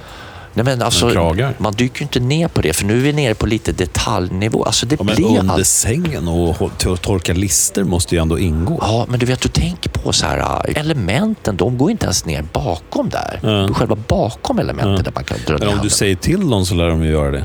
Nej, 0.54 0.64
men 0.64 0.82
alltså, 0.82 1.34
man 1.58 1.72
dyker 1.72 2.00
ju 2.00 2.04
inte 2.04 2.20
ner 2.20 2.48
på 2.48 2.60
det, 2.60 2.72
för 2.72 2.84
nu 2.84 2.96
är 2.98 3.02
vi 3.02 3.12
nere 3.12 3.34
på 3.34 3.46
lite 3.46 3.72
detaljnivå. 3.72 4.64
Alltså 4.64 4.86
det 4.86 4.96
Ja, 4.98 5.04
men 5.04 5.24
under 5.24 5.54
allt. 5.54 5.66
sängen 5.66 6.28
och 6.28 6.78
torka 7.02 7.32
lister 7.32 7.84
måste 7.84 8.14
ju 8.14 8.20
ändå 8.20 8.38
ingå. 8.38 8.78
Ja, 8.80 9.06
men 9.08 9.18
du 9.20 9.26
vet, 9.26 9.40
du 9.40 9.48
tänker 9.48 9.90
på 9.90 10.12
så 10.12 10.26
här, 10.26 10.38
äh, 10.38 10.80
elementen, 10.80 11.56
de 11.56 11.78
går 11.78 11.90
inte 11.90 12.04
ens 12.04 12.24
ner 12.24 12.44
bakom 12.52 13.08
där. 13.08 13.40
Ja. 13.42 13.74
Själva 13.74 13.96
bakom 14.08 14.58
elementen 14.58 15.04
där 15.04 15.12
man 15.14 15.24
kan 15.24 15.38
dra 15.46 15.58
Men 15.58 15.68
ner 15.68 15.74
om 15.74 15.80
du 15.82 15.90
säger 15.90 16.16
till 16.16 16.50
dem 16.50 16.66
så 16.66 16.74
lär 16.74 16.88
de 16.88 17.04
ju 17.04 17.10
göra 17.10 17.30
det. 17.30 17.44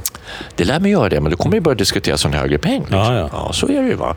Det 0.55 0.63
lär 0.63 0.79
mig 0.79 0.91
göra 0.91 1.09
det, 1.09 1.21
men 1.21 1.31
då 1.31 1.37
kommer 1.37 1.55
vi 1.55 1.61
börja 1.61 1.75
diskutera 1.75 2.17
sån 2.17 2.33
högre 2.33 2.57
peng. 2.57 2.79
Liksom. 2.79 2.97
Ja, 2.97 3.15
ja. 3.15 3.29
ja, 3.33 3.53
så 3.53 3.67
är 3.67 3.81
det 3.81 3.87
ju. 3.87 3.95
Va? 3.95 4.15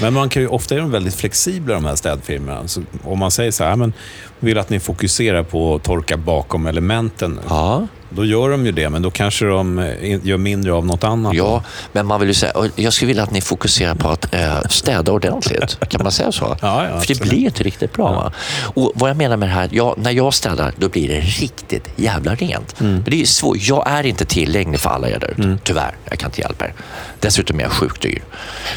Men 0.00 0.14
man 0.14 0.28
kan 0.28 0.42
ju, 0.42 0.48
ofta 0.48 0.74
är 0.74 0.78
de 0.78 0.90
väldigt 0.90 1.14
flexibla 1.14 1.74
de 1.74 1.84
här 1.84 1.96
städfirmorna. 1.96 2.68
Så 2.68 2.82
om 3.04 3.18
man 3.18 3.30
säger 3.30 3.50
så 3.50 3.64
här, 3.64 3.76
men 3.76 3.92
vill 4.38 4.58
att 4.58 4.70
ni 4.70 4.80
fokuserar 4.80 5.42
på 5.42 5.74
att 5.74 5.82
torka 5.82 6.16
bakom 6.16 6.66
elementen. 6.66 7.40
Ja. 7.48 7.86
Då 8.10 8.24
gör 8.24 8.50
de 8.50 8.66
ju 8.66 8.72
det, 8.72 8.90
men 8.90 9.02
då 9.02 9.10
kanske 9.10 9.44
de 9.44 9.78
eh, 9.78 10.26
gör 10.26 10.36
mindre 10.36 10.72
av 10.72 10.86
något 10.86 11.04
annat. 11.04 11.34
Ja, 11.34 11.62
men 11.92 12.06
man 12.06 12.20
vill 12.20 12.28
ju 12.28 12.34
säga, 12.34 12.52
jag 12.76 12.92
skulle 12.92 13.06
vilja 13.06 13.22
att 13.22 13.30
ni 13.30 13.40
fokuserar 13.40 13.94
på 13.94 14.08
att 14.08 14.34
eh, 14.34 14.60
städa 14.68 15.12
ordentligt. 15.12 15.78
Kan 15.88 16.02
man 16.02 16.12
säga 16.12 16.32
så? 16.32 16.56
Ja, 16.62 16.88
ja, 16.88 17.00
För 17.00 17.06
det 17.06 17.20
blir 17.20 17.38
inte 17.38 17.62
riktigt 17.62 17.92
bra. 17.92 18.12
Va? 18.12 18.32
Och 18.74 18.92
vad 18.94 19.10
jag 19.10 19.16
menar 19.16 19.36
med 19.36 19.48
det 19.48 19.52
här, 19.52 19.68
ja, 19.72 19.94
när 19.98 20.10
jag 20.10 20.34
städar, 20.34 20.72
då 20.76 20.88
blir 20.88 21.08
det 21.08 21.20
riktigt 21.20 21.88
jävla 21.96 22.34
rent. 22.34 22.80
Mm. 22.80 22.92
Men 22.92 23.04
det 23.04 23.20
är 23.20 23.26
svårt. 23.26 23.56
Jag 23.60 23.90
är 23.90 24.06
inte 24.06 24.24
tillgänglig 24.24 24.80
för 24.80 24.90
alla 24.90 25.08
er 25.08 25.18
där 25.18 25.30
ute. 25.30 25.58
Tyvärr, 25.64 25.94
jag 26.10 26.18
kan 26.18 26.28
inte 26.28 26.40
hjälpa 26.40 26.64
er. 26.64 26.74
Dessutom 27.20 27.58
är 27.58 27.62
jag 27.62 27.72
sjukt 27.72 28.02
dyr. 28.02 28.22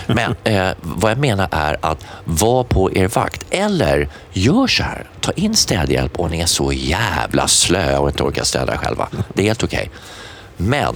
Men 0.07 0.35
eh, 0.43 0.69
vad 0.81 1.11
jag 1.11 1.17
menar 1.17 1.47
är 1.51 1.77
att 1.81 2.05
var 2.23 2.63
på 2.63 2.93
er 2.93 3.07
vakt. 3.07 3.45
Eller 3.49 4.07
gör 4.33 4.67
så 4.67 4.83
här. 4.83 5.07
Ta 5.23 5.31
in 5.31 5.55
städhjälp 5.55 6.19
om 6.19 6.29
ni 6.31 6.39
är 6.39 6.45
så 6.45 6.73
jävla 6.73 7.47
slö 7.47 7.97
och 7.97 8.09
inte 8.09 8.23
orkar 8.23 8.43
städa 8.43 8.77
själva. 8.77 9.07
Det 9.33 9.41
är 9.41 9.45
helt 9.47 9.63
okej. 9.63 9.89
Men 10.57 10.95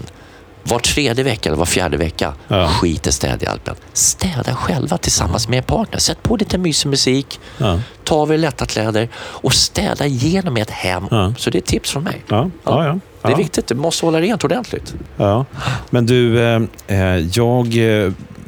var 0.63 0.79
tredje 0.79 1.23
vecka 1.23 1.49
eller 1.49 1.57
var 1.57 1.65
fjärde 1.65 1.97
vecka, 1.97 2.33
Ja. 2.47 2.67
skit 2.67 3.07
i 3.07 3.11
städhjälpen. 3.11 3.75
Städa 3.93 4.55
själva 4.55 4.97
tillsammans 4.97 5.47
med 5.47 5.57
er 5.57 5.61
partner. 5.61 5.99
Sätt 5.99 6.23
på 6.23 6.35
lite 6.35 6.57
mysig 6.57 6.89
musik, 6.89 7.39
Ja. 7.57 7.79
ta 8.03 8.15
av 8.15 8.33
er 8.33 8.37
lätta 8.37 8.65
kläder 8.65 9.09
och 9.17 9.53
städa 9.53 10.05
igenom 10.05 10.57
ett 10.57 10.69
hem. 10.69 11.07
Ja. 11.11 11.33
Så 11.37 11.49
det 11.49 11.57
är 11.57 11.59
ett 11.61 11.65
tips 11.67 11.91
från 11.91 12.03
mig. 12.03 12.23
Ja, 12.27 12.49
ja. 12.63 12.99
Det 13.21 13.31
är 13.31 13.35
viktigt, 13.37 13.67
du 13.67 13.75
måste 13.75 14.05
hålla 14.05 14.21
rent 14.21 14.43
ordentligt. 14.43 14.93
Ja. 15.17 15.45
Men 15.89 16.05
du, 16.05 16.41
eh, 16.43 16.61
eh, 16.87 17.17
jag 17.17 17.75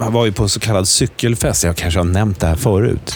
eh, 0.07 0.11
var 0.11 0.25
ju 0.25 0.31
på 0.31 0.49
så 0.49 0.59
kallad 0.59 0.87
cykelfest. 0.87 1.63
Jag 1.63 1.75
kanske 1.75 1.99
har 1.99 2.05
nämnt 2.05 2.39
det 2.39 2.47
här 2.47 2.55
förut. 2.55 3.15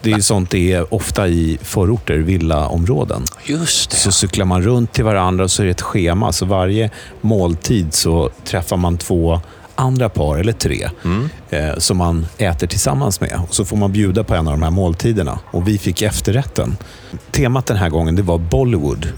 Det 0.00 0.12
är 0.12 0.16
ju 0.16 0.22
sånt 0.22 0.50
det 0.50 0.72
är 0.72 0.94
ofta 0.94 1.28
i 1.28 1.58
förorter, 1.62 2.14
villaområden. 2.14 3.24
Just 3.44 3.90
det. 3.90 3.96
Så 3.96 4.12
cyklar 4.12 4.44
man 4.44 4.62
runt 4.62 4.92
till 4.92 5.04
varandra 5.04 5.44
och 5.44 5.50
så 5.50 5.62
är 5.62 5.66
det 5.66 5.70
ett 5.70 5.80
schema. 5.82 6.32
Så 6.32 6.46
varje 6.46 6.90
måltid 7.20 7.94
så 7.94 8.30
träffar 8.44 8.76
man 8.76 8.98
två 8.98 9.40
andra 9.74 10.08
par, 10.08 10.38
eller 10.38 10.52
tre, 10.52 10.88
eh, 11.50 11.78
som 11.78 11.96
man 11.96 12.26
äter 12.38 12.66
tillsammans 12.66 13.20
med. 13.20 13.40
Och 13.48 13.54
så 13.54 13.64
får 13.64 13.76
man 13.76 13.92
bjuda 13.92 14.24
på 14.24 14.34
en 14.34 14.48
av 14.48 14.52
de 14.52 14.62
här 14.62 14.70
måltiderna. 14.70 15.38
Och 15.50 15.68
vi 15.68 15.78
fick 15.78 16.02
efterrätten. 16.02 16.76
Temat 17.30 17.66
den 17.66 17.76
här 17.76 17.88
gången 17.88 18.16
det 18.16 18.22
var 18.22 18.38
Bollywood. 18.38 19.08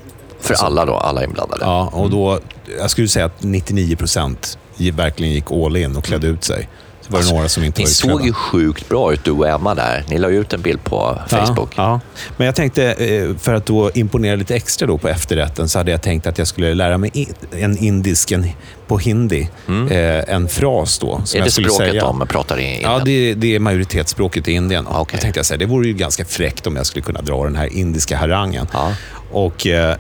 För 0.40 0.54
alla 0.54 0.84
då, 0.84 0.94
alla 0.94 1.24
inblandade. 1.24 1.64
Ja, 1.64 1.90
och 1.92 2.10
då, 2.10 2.40
jag 2.78 2.90
skulle 2.90 3.08
säga 3.08 3.26
att 3.26 3.42
99 3.42 3.96
procent 3.96 4.58
verkligen 4.92 5.32
gick 5.32 5.50
all 5.50 5.76
in 5.76 5.96
och 5.96 6.04
klädde 6.04 6.26
ut 6.26 6.44
sig. 6.44 6.68
Så 7.06 7.12
var 7.12 7.20
det 7.22 7.32
några 7.32 7.48
som 7.48 7.64
inte 7.64 7.80
Ni 7.80 7.84
var 7.84 7.90
såg 7.90 8.10
utklädda. 8.10 8.26
ju 8.26 8.32
sjukt 8.32 8.88
bra 8.88 9.12
ut, 9.12 9.24
du 9.24 9.30
och 9.30 9.48
Emma 9.48 9.74
där. 9.74 10.04
Ni 10.08 10.18
la 10.18 10.28
ut 10.28 10.52
en 10.52 10.60
bild 10.62 10.84
på 10.84 11.18
Facebook. 11.28 11.72
Ja, 11.76 11.82
ja. 11.82 12.00
Men 12.36 12.46
jag 12.46 12.54
tänkte, 12.54 12.84
eh, 12.92 13.36
för 13.36 13.54
att 13.54 13.66
då 13.66 13.90
imponera 13.94 14.36
lite 14.36 14.54
extra 14.56 14.86
då 14.86 14.98
på 14.98 15.08
efterrätten, 15.08 15.68
så 15.68 15.78
hade 15.78 15.90
jag 15.90 16.02
tänkt 16.02 16.26
att 16.26 16.38
jag 16.38 16.46
skulle 16.46 16.74
lära 16.74 16.98
mig 16.98 17.28
en 17.52 17.78
indisk, 17.78 18.32
en, 18.32 18.48
på 18.86 18.98
hindi, 18.98 19.48
eh, 19.90 20.34
en 20.34 20.48
fras 20.48 20.98
då. 20.98 21.06
Som 21.06 21.14
Mm. 21.16 21.24
är 21.32 21.36
jag 21.36 21.44
det 21.46 21.50
språket 21.50 21.76
säga. 21.90 22.02
de 22.02 22.26
pratar 22.26 22.60
i 22.60 22.80
Ja, 22.82 22.98
Indien? 22.98 23.04
det, 23.04 23.34
det 23.46 23.54
är 23.54 23.58
majoritetsspråket 23.58 24.48
i 24.48 24.52
Indien. 24.52 24.86
Ja, 24.90 25.00
okej. 25.00 25.14
Jag 25.14 25.20
tänkte 25.22 25.44
säga, 25.44 25.58
det 25.58 25.66
vore 25.66 25.86
ju 25.86 25.94
ganska 25.94 26.24
fräckt 26.24 26.66
om 26.66 26.76
jag 26.76 26.86
skulle 26.86 27.02
kunna 27.02 27.20
dra 27.22 27.44
den 27.44 27.56
här 27.56 27.66
indiska 27.76 28.16
harangen. 28.16 28.66
Ja. 28.72 28.92
Och 29.32 29.66
eh, 29.66 29.96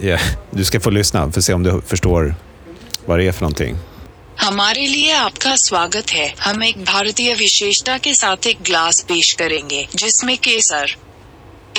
eh, 0.00 0.20
Du 0.50 0.64
ska 0.64 0.80
få 0.80 0.90
lyssna 0.90 1.32
för 1.32 1.40
att 1.40 1.44
se 1.44 1.52
om 1.54 1.62
du 1.62 1.80
förstår 1.86 2.34
vad 3.06 3.18
det 3.18 3.28
är 3.28 3.32
för 3.32 3.42
någonting. 3.42 3.76
हमारे 4.40 4.86
लिए 4.86 5.12
आपका 5.12 5.54
स्वागत 5.56 6.10
है 6.12 6.28
हम 6.40 6.62
एक 6.64 6.84
भारतीय 6.84 7.34
विशेषता 7.34 7.96
के 8.06 8.14
साथ 8.14 8.46
एक 8.46 8.58
ग्लास 8.66 9.02
पेश 9.08 9.32
करेंगे 9.42 9.86
जिसमें 9.94 10.36
केसर 10.44 10.94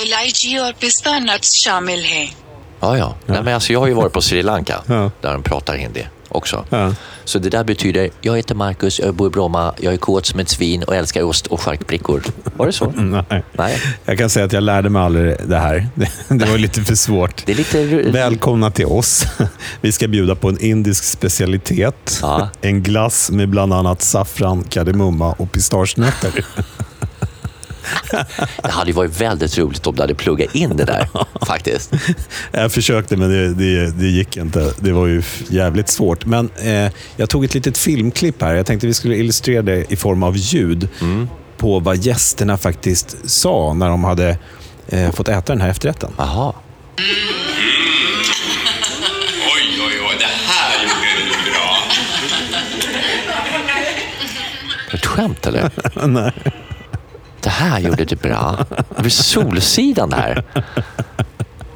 इलायची 0.02 0.56
और 0.58 0.72
पिस्ता 0.80 1.18
नट्स 1.18 1.54
शामिल 1.64 2.04
हैं 2.12 2.28
Ja, 2.82 2.96
ja. 2.96 3.06
Nej, 3.26 3.42
men 3.42 3.54
alltså, 3.54 3.72
jag 3.72 3.80
har 3.80 3.86
ju 3.88 3.94
varit 3.94 4.12
på 4.12 4.20
Sri 4.20 4.42
Lanka, 4.42 4.82
Ja. 4.88 5.10
där 5.20 5.32
de 5.32 5.42
pratar 5.42 5.76
hindi 5.76 6.04
också. 6.28 6.64
Ja. 6.70 6.94
Så 7.24 7.38
det 7.38 7.48
där 7.48 7.64
betyder, 7.64 8.10
jag 8.20 8.36
heter 8.36 8.54
Marcus, 8.54 9.00
jag 9.00 9.14
bor 9.14 9.26
i 9.26 9.30
Bromma, 9.30 9.74
jag 9.80 9.92
är 9.92 9.96
kåt 9.96 10.26
som 10.26 10.40
ett 10.40 10.48
svin 10.48 10.82
och 10.82 10.94
älskar 10.94 11.22
ost 11.22 11.46
och 11.46 11.60
charkbrickor. 11.60 12.22
Var 12.56 12.66
det 12.66 12.72
så? 12.72 12.90
Nej. 12.96 13.44
Nej. 13.52 13.82
Jag 14.04 14.18
kan 14.18 14.30
säga 14.30 14.46
att 14.46 14.52
jag 14.52 14.62
lärde 14.62 14.90
mig 14.90 15.02
aldrig 15.02 15.36
det 15.46 15.58
här. 15.58 15.88
Det, 16.28 16.44
var 16.44 16.58
lite 16.58 16.84
för 16.84 16.94
svårt. 16.94 17.46
Det 17.46 17.52
är 17.52 17.56
lite... 17.56 18.10
Välkomna 18.10 18.70
till 18.70 18.86
oss. 18.86 19.26
Vi 19.80 19.92
ska 19.92 20.08
bjuda 20.08 20.34
på 20.34 20.48
en 20.48 20.60
indisk 20.60 21.04
specialitet. 21.04 22.18
Ja. 22.22 22.48
En 22.60 22.82
glass 22.82 23.30
med 23.30 23.48
bland 23.48 23.72
annat 23.72 24.02
saffran, 24.02 24.64
kardemumma 24.64 25.32
och 25.32 25.52
pistagenötter. 25.52 26.44
Det 28.62 28.70
hade 28.70 28.90
ju 28.90 28.94
varit 28.96 29.20
väldigt 29.20 29.58
roligt 29.58 29.86
om 29.86 29.94
du 29.94 30.02
hade 30.02 30.14
pluggat 30.14 30.54
in 30.54 30.76
det 30.76 30.84
där, 30.84 31.08
faktiskt. 31.46 31.92
Jag 32.52 32.72
försökte 32.72 33.16
men 33.16 33.30
det, 33.30 33.54
det, 33.54 33.90
det 33.90 34.06
gick 34.06 34.36
inte. 34.36 34.72
Det 34.80 34.92
var 34.92 35.06
ju 35.06 35.22
jävligt 35.48 35.88
svårt. 35.88 36.26
Men 36.26 36.50
eh, 36.56 36.92
jag 37.16 37.28
tog 37.30 37.44
ett 37.44 37.54
litet 37.54 37.78
filmklipp 37.78 38.42
här. 38.42 38.54
Jag 38.54 38.66
tänkte 38.66 38.86
vi 38.86 38.94
skulle 38.94 39.16
illustrera 39.16 39.62
det 39.62 39.92
i 39.92 39.96
form 39.96 40.22
av 40.22 40.36
ljud 40.36 40.88
på 41.56 41.80
vad 41.80 41.96
gästerna 41.96 42.56
faktiskt 42.56 43.16
sa 43.30 43.72
när 43.74 43.88
de 43.88 44.04
hade 44.04 44.38
eh, 44.88 45.10
fått 45.12 45.28
äta 45.28 45.52
den 45.52 45.60
här 45.60 45.68
efterrätten. 45.68 46.10
Jaha. 46.18 46.52
Oj, 49.54 49.80
oj, 49.86 50.00
oj, 50.10 50.16
det 50.18 50.24
här 50.24 50.82
gjorde 50.82 51.10
du 51.16 51.50
bra. 51.50 51.76
Är 54.86 54.90
det 54.90 54.96
ett 54.96 55.06
skämt 55.06 55.46
eller? 55.46 55.70
Nej. 56.06 56.32
Det 57.48 57.52
här 57.52 57.78
gjorde 57.80 58.04
du 58.04 58.16
bra. 58.16 58.58
Det 59.02 59.10
Solsidan 59.10 60.10
där. 60.10 60.44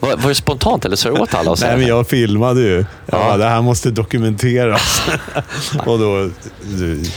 Var, 0.01 0.17
var 0.17 0.29
det 0.29 0.35
spontant 0.35 0.85
eller 0.85 0.97
sa 0.97 1.09
du 1.11 1.21
åt 1.21 1.35
alla 1.35 1.53
att 1.53 1.59
säga 1.59 1.71
Nej, 1.71 1.79
men 1.79 1.89
jag 1.89 2.07
filmade 2.09 2.61
ju. 2.61 2.79
Ja, 3.07 3.29
Ja. 3.31 3.37
Det 3.37 3.45
här 3.49 3.63
måste 3.63 3.91
dokumenteras. 3.91 5.03
och 5.87 5.99
då 5.99 6.29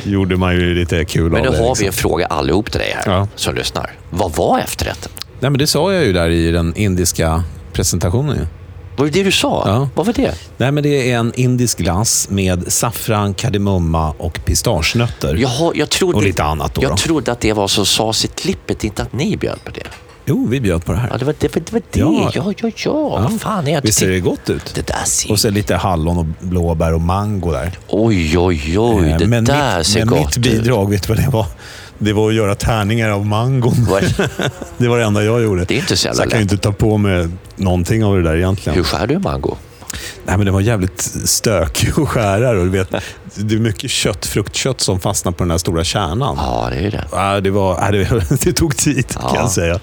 gjorde 0.04 0.38
man 0.38 0.56
ju 0.56 0.74
lite 0.74 1.06
kul 1.06 1.32
Men 1.32 1.40
av 1.40 1.46
nu 1.46 1.52
det. 1.52 1.58
har 1.58 1.70
liksom. 1.70 1.84
vi 1.84 1.88
en 1.88 1.94
fråga 1.94 2.26
allihop 2.26 2.72
till 2.72 2.80
dig 2.80 2.96
här 3.06 3.14
Ja. 3.14 3.28
som 3.36 3.56
lyssnar. 3.56 3.92
Vad 4.10 4.32
var 4.36 4.60
efterrätten? 4.60 5.12
Nej, 5.40 5.52
men 5.52 5.58
det 5.60 5.68
sa 5.68 5.94
jag 5.94 6.06
ju 6.06 6.14
där 6.14 6.30
i 6.30 6.52
den 6.52 6.76
indiska 6.76 7.44
presentationen. 7.74 8.48
Var 8.98 9.06
det 9.06 9.12
det 9.12 9.24
du 9.24 9.32
sa? 9.32 9.64
Ja. 9.66 9.90
Vad 9.96 10.06
var 10.06 10.14
det? 10.14 10.34
Nej, 10.58 10.72
men 10.72 10.84
det 10.84 11.12
är 11.12 11.18
en 11.18 11.34
indisk 11.36 11.78
glass 11.78 12.28
med 12.30 12.72
saffran, 12.74 13.34
kardemumma 13.34 14.12
och 14.18 14.40
pistagenötter. 14.46 15.36
Jaha, 15.36 15.72
jag 15.76 15.90
trodde, 15.90 16.18
Och 16.18 16.24
lite 16.24 16.44
annat 16.44 16.76
då 16.76 16.82
Jag 16.84 16.92
då. 16.92 16.98
trodde 16.98 17.32
att 17.32 17.40
det 17.40 17.54
var 17.54 17.68
som 17.68 17.86
sades 17.86 18.26
i 18.26 18.28
klippet, 18.28 18.84
inte 18.84 19.02
att 19.02 19.14
ni 19.14 19.38
bjöd 19.38 19.64
på 19.64 19.72
det. 19.72 19.84
Jo, 20.28 20.48
vi 20.50 20.60
bjöd 20.62 20.86
på 20.86 20.92
det 20.92 20.98
här. 20.98 21.10
Ja, 21.12 21.18
det 21.18 21.26
var 21.26 21.36
det. 21.40 21.48
Det, 21.54 21.72
var 21.72 21.82
det. 21.92 22.00
Ja. 22.00 22.32
Ja, 22.34 22.54
ja, 22.62 22.70
ja. 22.76 22.94
Vad 23.32 23.42
fan 23.42 23.68
är 23.68 23.72
jag 23.74 23.82
Visst 23.82 24.00
ser 24.00 24.10
det 24.10 24.20
gott 24.20 24.50
ut? 24.50 24.72
Det 24.76 24.88
där 24.88 25.04
ser... 25.06 25.32
Och 25.32 25.40
så 25.40 25.50
lite 25.50 25.76
hallon 25.76 26.18
och 26.18 26.26
blåbär 26.40 26.94
och 26.94 27.02
mango 27.02 27.52
där. 27.52 27.72
Oj, 27.88 28.38
oj, 28.38 28.80
oj. 28.80 29.10
Eh, 29.10 29.18
Det 29.18 29.28
men 29.28 29.46
där 29.46 29.78
mitt, 29.78 29.88
ser 29.88 30.00
men 30.00 30.08
gott 30.08 30.38
mitt 30.38 30.38
bidrag, 30.38 30.90
vet 30.90 31.04
du 31.08 31.14
vad 31.14 31.24
det 31.24 31.30
var? 31.30 31.46
Det 31.98 32.14
var 32.14 32.30
att 32.30 32.36
göra 32.36 32.56
tärningar 32.56 33.10
av 33.10 33.26
mangon. 33.26 33.74
Det 34.78 34.88
var 34.88 34.98
det 34.98 35.04
enda 35.04 35.24
jag 35.24 35.44
gjorde. 35.44 35.66
Det 35.66 35.74
är 35.74 35.80
inte 35.80 35.98
så 35.98 36.08
jävla 36.08 36.24
jag 36.24 36.30
kan 36.32 36.40
ju 36.40 36.44
inte 36.44 36.58
ta 36.58 36.72
på 36.72 36.98
mig 36.98 37.28
någonting 37.56 38.06
av 38.06 38.16
det 38.16 38.24
där 38.24 38.36
egentligen. 38.36 38.76
Hur 38.78 38.84
skär 38.84 39.08
du 39.08 39.20
mango? 39.20 39.58
Nej, 40.26 40.38
men 40.38 40.46
det 40.46 40.52
var 40.52 40.62
jävligt 40.62 41.02
stökig 41.26 41.90
att 41.98 42.10
skära. 42.10 42.50
Och 42.50 42.66
du 42.66 42.70
vet, 42.70 42.90
det 43.36 43.56
är 43.56 43.60
mycket 43.60 43.92
kött, 43.92 44.26
fruktkött 44.26 44.82
som 44.82 45.00
fastnar 45.00 45.32
på 45.32 45.44
den 45.44 45.52
här 45.52 45.58
stora 45.58 45.84
kärnan. 45.84 46.36
Ja, 46.40 46.68
det 46.72 46.78
är 46.78 46.92
det. 46.92 47.06
Ja, 47.12 47.42
det, 47.42 47.50
var, 47.52 47.92
det, 47.92 48.40
det 48.46 48.54
tog 48.54 48.78
tid 48.78 49.08
kan 49.08 49.22
Ja. 49.26 49.36
jag 49.36 49.52
säga. 49.52 49.80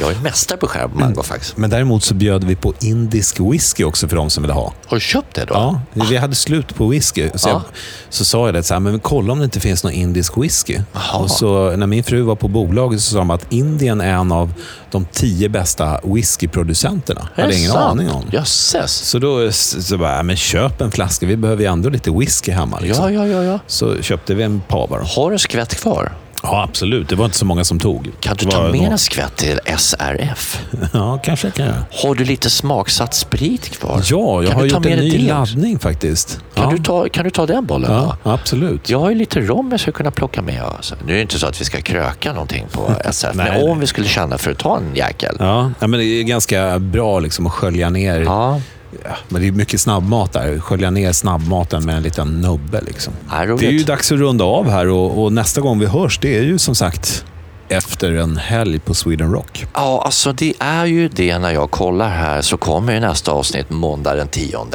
Jag 0.00 0.10
är 0.12 0.20
mästare 0.20 0.58
på 0.58 0.66
att 0.66 0.72
skära 0.72 0.88
mango 0.88 1.22
faktiskt. 1.22 1.56
Men 1.56 1.70
däremot 1.70 2.02
så 2.04 2.14
bjöd 2.14 2.44
vi 2.44 2.56
på 2.56 2.74
indisk 2.80 3.40
whisky 3.40 3.84
också 3.84 4.08
för 4.08 4.16
de 4.16 4.30
som 4.30 4.42
ville 4.42 4.54
ha. 4.54 4.72
Har 4.86 4.96
du 4.96 5.00
köpt 5.00 5.34
det 5.34 5.44
då? 5.44 5.54
Ja, 5.54 5.80
vi 5.92 6.16
hade 6.16 6.34
slut 6.34 6.74
på 6.74 6.88
whisky. 6.88 7.30
Så, 7.34 7.48
jag, 7.48 7.62
så 8.08 8.24
sa 8.24 8.46
jag 8.46 8.54
det, 8.54 8.62
så 8.62 8.74
här, 8.74 8.80
men 8.80 9.00
kolla 9.00 9.32
om 9.32 9.38
det 9.38 9.44
inte 9.44 9.60
finns 9.60 9.84
någon 9.84 9.92
indisk 9.92 10.32
whisky. 10.38 10.78
Jaha. 10.92 11.18
Och 11.18 11.30
så, 11.30 11.76
när 11.76 11.86
min 11.86 12.04
fru 12.04 12.22
var 12.22 12.36
på 12.36 12.48
bolaget 12.48 13.00
så 13.00 13.10
sa 13.12 13.18
de 13.18 13.30
att 13.30 13.52
Indien 13.52 14.00
är 14.00 14.12
en 14.12 14.32
av 14.32 14.52
de 14.90 15.04
tio 15.12 15.48
bästa 15.48 16.00
whiskyproducenterna. 16.04 17.28
Jag 17.34 17.42
hade 17.42 17.56
ingen 17.56 17.72
sant? 17.72 18.00
aning 18.00 18.10
om. 18.10 18.24
Jösses. 18.32 18.92
Så 18.92 19.18
då 19.18 19.52
så 19.52 19.98
bara, 19.98 20.22
men 20.22 20.36
köp 20.36 20.80
en 20.80 20.90
flaska. 20.90 21.26
Vi 21.26 21.36
behöver 21.36 21.62
ju 21.62 21.68
ändå 21.68 21.88
lite 21.88 22.10
whisky 22.10 22.52
hemma. 22.52 22.78
Liksom. 22.80 23.14
Ja, 23.14 23.26
ja, 23.26 23.32
ja, 23.32 23.44
ja. 23.44 23.58
Så 23.66 24.02
köpte 24.02 24.34
vi 24.34 24.42
en 24.42 24.60
pava. 24.68 24.98
då. 24.98 25.04
Har 25.04 25.30
du 25.30 25.38
skvätt 25.38 25.74
kvar? 25.74 26.12
Ja, 26.42 26.62
absolut. 26.68 27.08
Det 27.08 27.16
var 27.16 27.24
inte 27.24 27.36
så 27.38 27.44
många 27.44 27.64
som 27.64 27.80
tog. 27.80 28.10
Kan 28.20 28.36
du 28.36 28.44
ta 28.46 28.62
med 28.62 28.74
några- 28.74 28.90
en 28.92 28.98
skvätt 28.98 29.36
till 29.36 29.60
SRF? 29.78 30.60
Ja, 30.92 31.18
kanske 31.24 31.46
jag 31.46 31.54
kan 31.54 31.66
göra. 31.66 31.84
Har 31.90 32.14
du 32.14 32.24
lite 32.24 32.50
smaksatt 32.50 33.14
sprit 33.14 33.78
kvar? 33.78 34.02
Ja, 34.04 34.42
jag 34.42 34.50
kan 34.52 34.60
har 34.60 34.66
gjort 34.66 34.86
en 34.86 34.98
ny 34.98 35.10
det 35.10 35.18
laddning 35.32 35.78
faktiskt. 35.78 36.40
Kan, 36.54 36.64
ja. 36.64 36.70
du 36.76 36.82
ta, 36.82 37.08
kan 37.08 37.24
du 37.24 37.30
ta 37.30 37.46
den 37.46 37.66
bollen? 37.66 37.92
Ja, 37.92 38.16
då? 38.24 38.30
absolut. 38.30 38.90
Jag 38.90 39.00
har 39.00 39.10
ju 39.10 39.16
lite 39.16 39.40
rom 39.40 39.68
jag 39.70 39.80
skulle 39.80 39.92
kunna 39.92 40.10
plocka 40.10 40.42
med. 40.42 40.62
Alltså. 40.62 40.94
Nu 41.06 41.12
är 41.12 41.16
det 41.16 41.22
inte 41.22 41.38
så 41.38 41.46
att 41.46 41.60
vi 41.60 41.64
ska 41.64 41.80
kröka 41.80 42.32
någonting 42.32 42.66
på 42.72 42.94
SRF, 43.10 43.34
Nej, 43.34 43.50
men 43.52 43.70
om 43.70 43.80
vi 43.80 43.86
skulle 43.86 44.08
känna 44.08 44.38
för 44.38 44.50
att 44.50 44.58
ta 44.58 44.76
en 44.76 44.94
jäkel. 44.96 45.36
Ja, 45.38 45.70
ja, 45.78 45.86
men 45.86 46.00
det 46.00 46.06
är 46.06 46.22
ganska 46.22 46.78
bra 46.78 47.20
liksom 47.20 47.46
att 47.46 47.52
skölja 47.52 47.90
ner. 47.90 48.20
Ja, 48.20 48.60
Ja, 49.04 49.10
men 49.28 49.42
det 49.42 49.48
är 49.48 49.52
mycket 49.52 49.80
snabbmat 49.80 50.32
där. 50.32 50.60
Skölja 50.60 50.90
ner 50.90 51.12
snabbmaten 51.12 51.84
med 51.84 51.96
en 51.96 52.02
liten 52.02 52.40
nubbe. 52.40 52.80
Liksom. 52.80 53.12
Det 53.30 53.66
är 53.66 53.70
ju 53.70 53.84
dags 53.84 54.12
att 54.12 54.18
runda 54.18 54.44
av 54.44 54.70
här 54.70 54.88
och, 54.88 55.24
och 55.24 55.32
nästa 55.32 55.60
gång 55.60 55.78
vi 55.78 55.86
hörs, 55.86 56.18
det 56.18 56.38
är 56.38 56.42
ju 56.42 56.58
som 56.58 56.74
sagt 56.74 57.24
efter 57.68 58.12
en 58.12 58.36
helg 58.36 58.78
på 58.78 58.94
Sweden 58.94 59.32
Rock? 59.32 59.66
Ja, 59.74 60.02
alltså 60.04 60.32
det 60.32 60.54
är 60.58 60.86
ju 60.86 61.08
det 61.08 61.38
när 61.38 61.50
jag 61.50 61.70
kollar 61.70 62.08
här 62.08 62.40
så 62.40 62.56
kommer 62.56 62.92
ju 62.94 63.00
nästa 63.00 63.32
avsnitt 63.32 63.70
måndag 63.70 64.14
den 64.14 64.28
10 64.28 64.66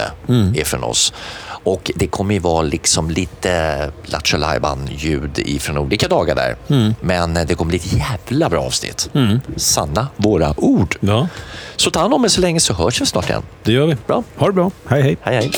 ifrån 0.55 0.83
oss. 0.83 1.13
Och 1.63 1.91
det 1.95 2.07
kommer 2.07 2.33
ju 2.33 2.39
vara 2.39 2.61
liksom 2.61 3.09
lite 3.09 3.91
Lattjo 4.05 4.37
ljud 4.97 5.39
ifrån 5.39 5.77
olika 5.77 6.07
dagar 6.07 6.35
där. 6.35 6.55
Men 7.01 7.33
det 7.33 7.55
kommer 7.55 7.69
bli 7.69 7.77
ett 7.77 7.93
jävla 7.93 8.49
bra 8.49 8.63
avsnitt. 8.63 9.09
Sanna 9.55 10.07
våra 10.17 10.53
ord. 10.57 10.95
Ja, 10.99 11.27
Så 11.75 11.91
ta 11.91 11.99
hand 11.99 12.13
om 12.13 12.23
er 12.25 12.27
så 12.29 12.41
länge 12.41 12.59
så 12.59 12.73
hörs 12.73 13.01
vi 13.01 13.05
snart 13.05 13.29
igen. 13.29 13.43
det 13.63 13.71
gör 13.71 13.85
vi. 13.87 13.97
Bra. 14.07 14.23
Ha 14.37 14.47
det 14.47 14.53
bra. 14.53 14.71
Hej, 14.89 15.01
hej. 15.01 15.17
Hej 15.21 15.35
hej. 15.35 15.51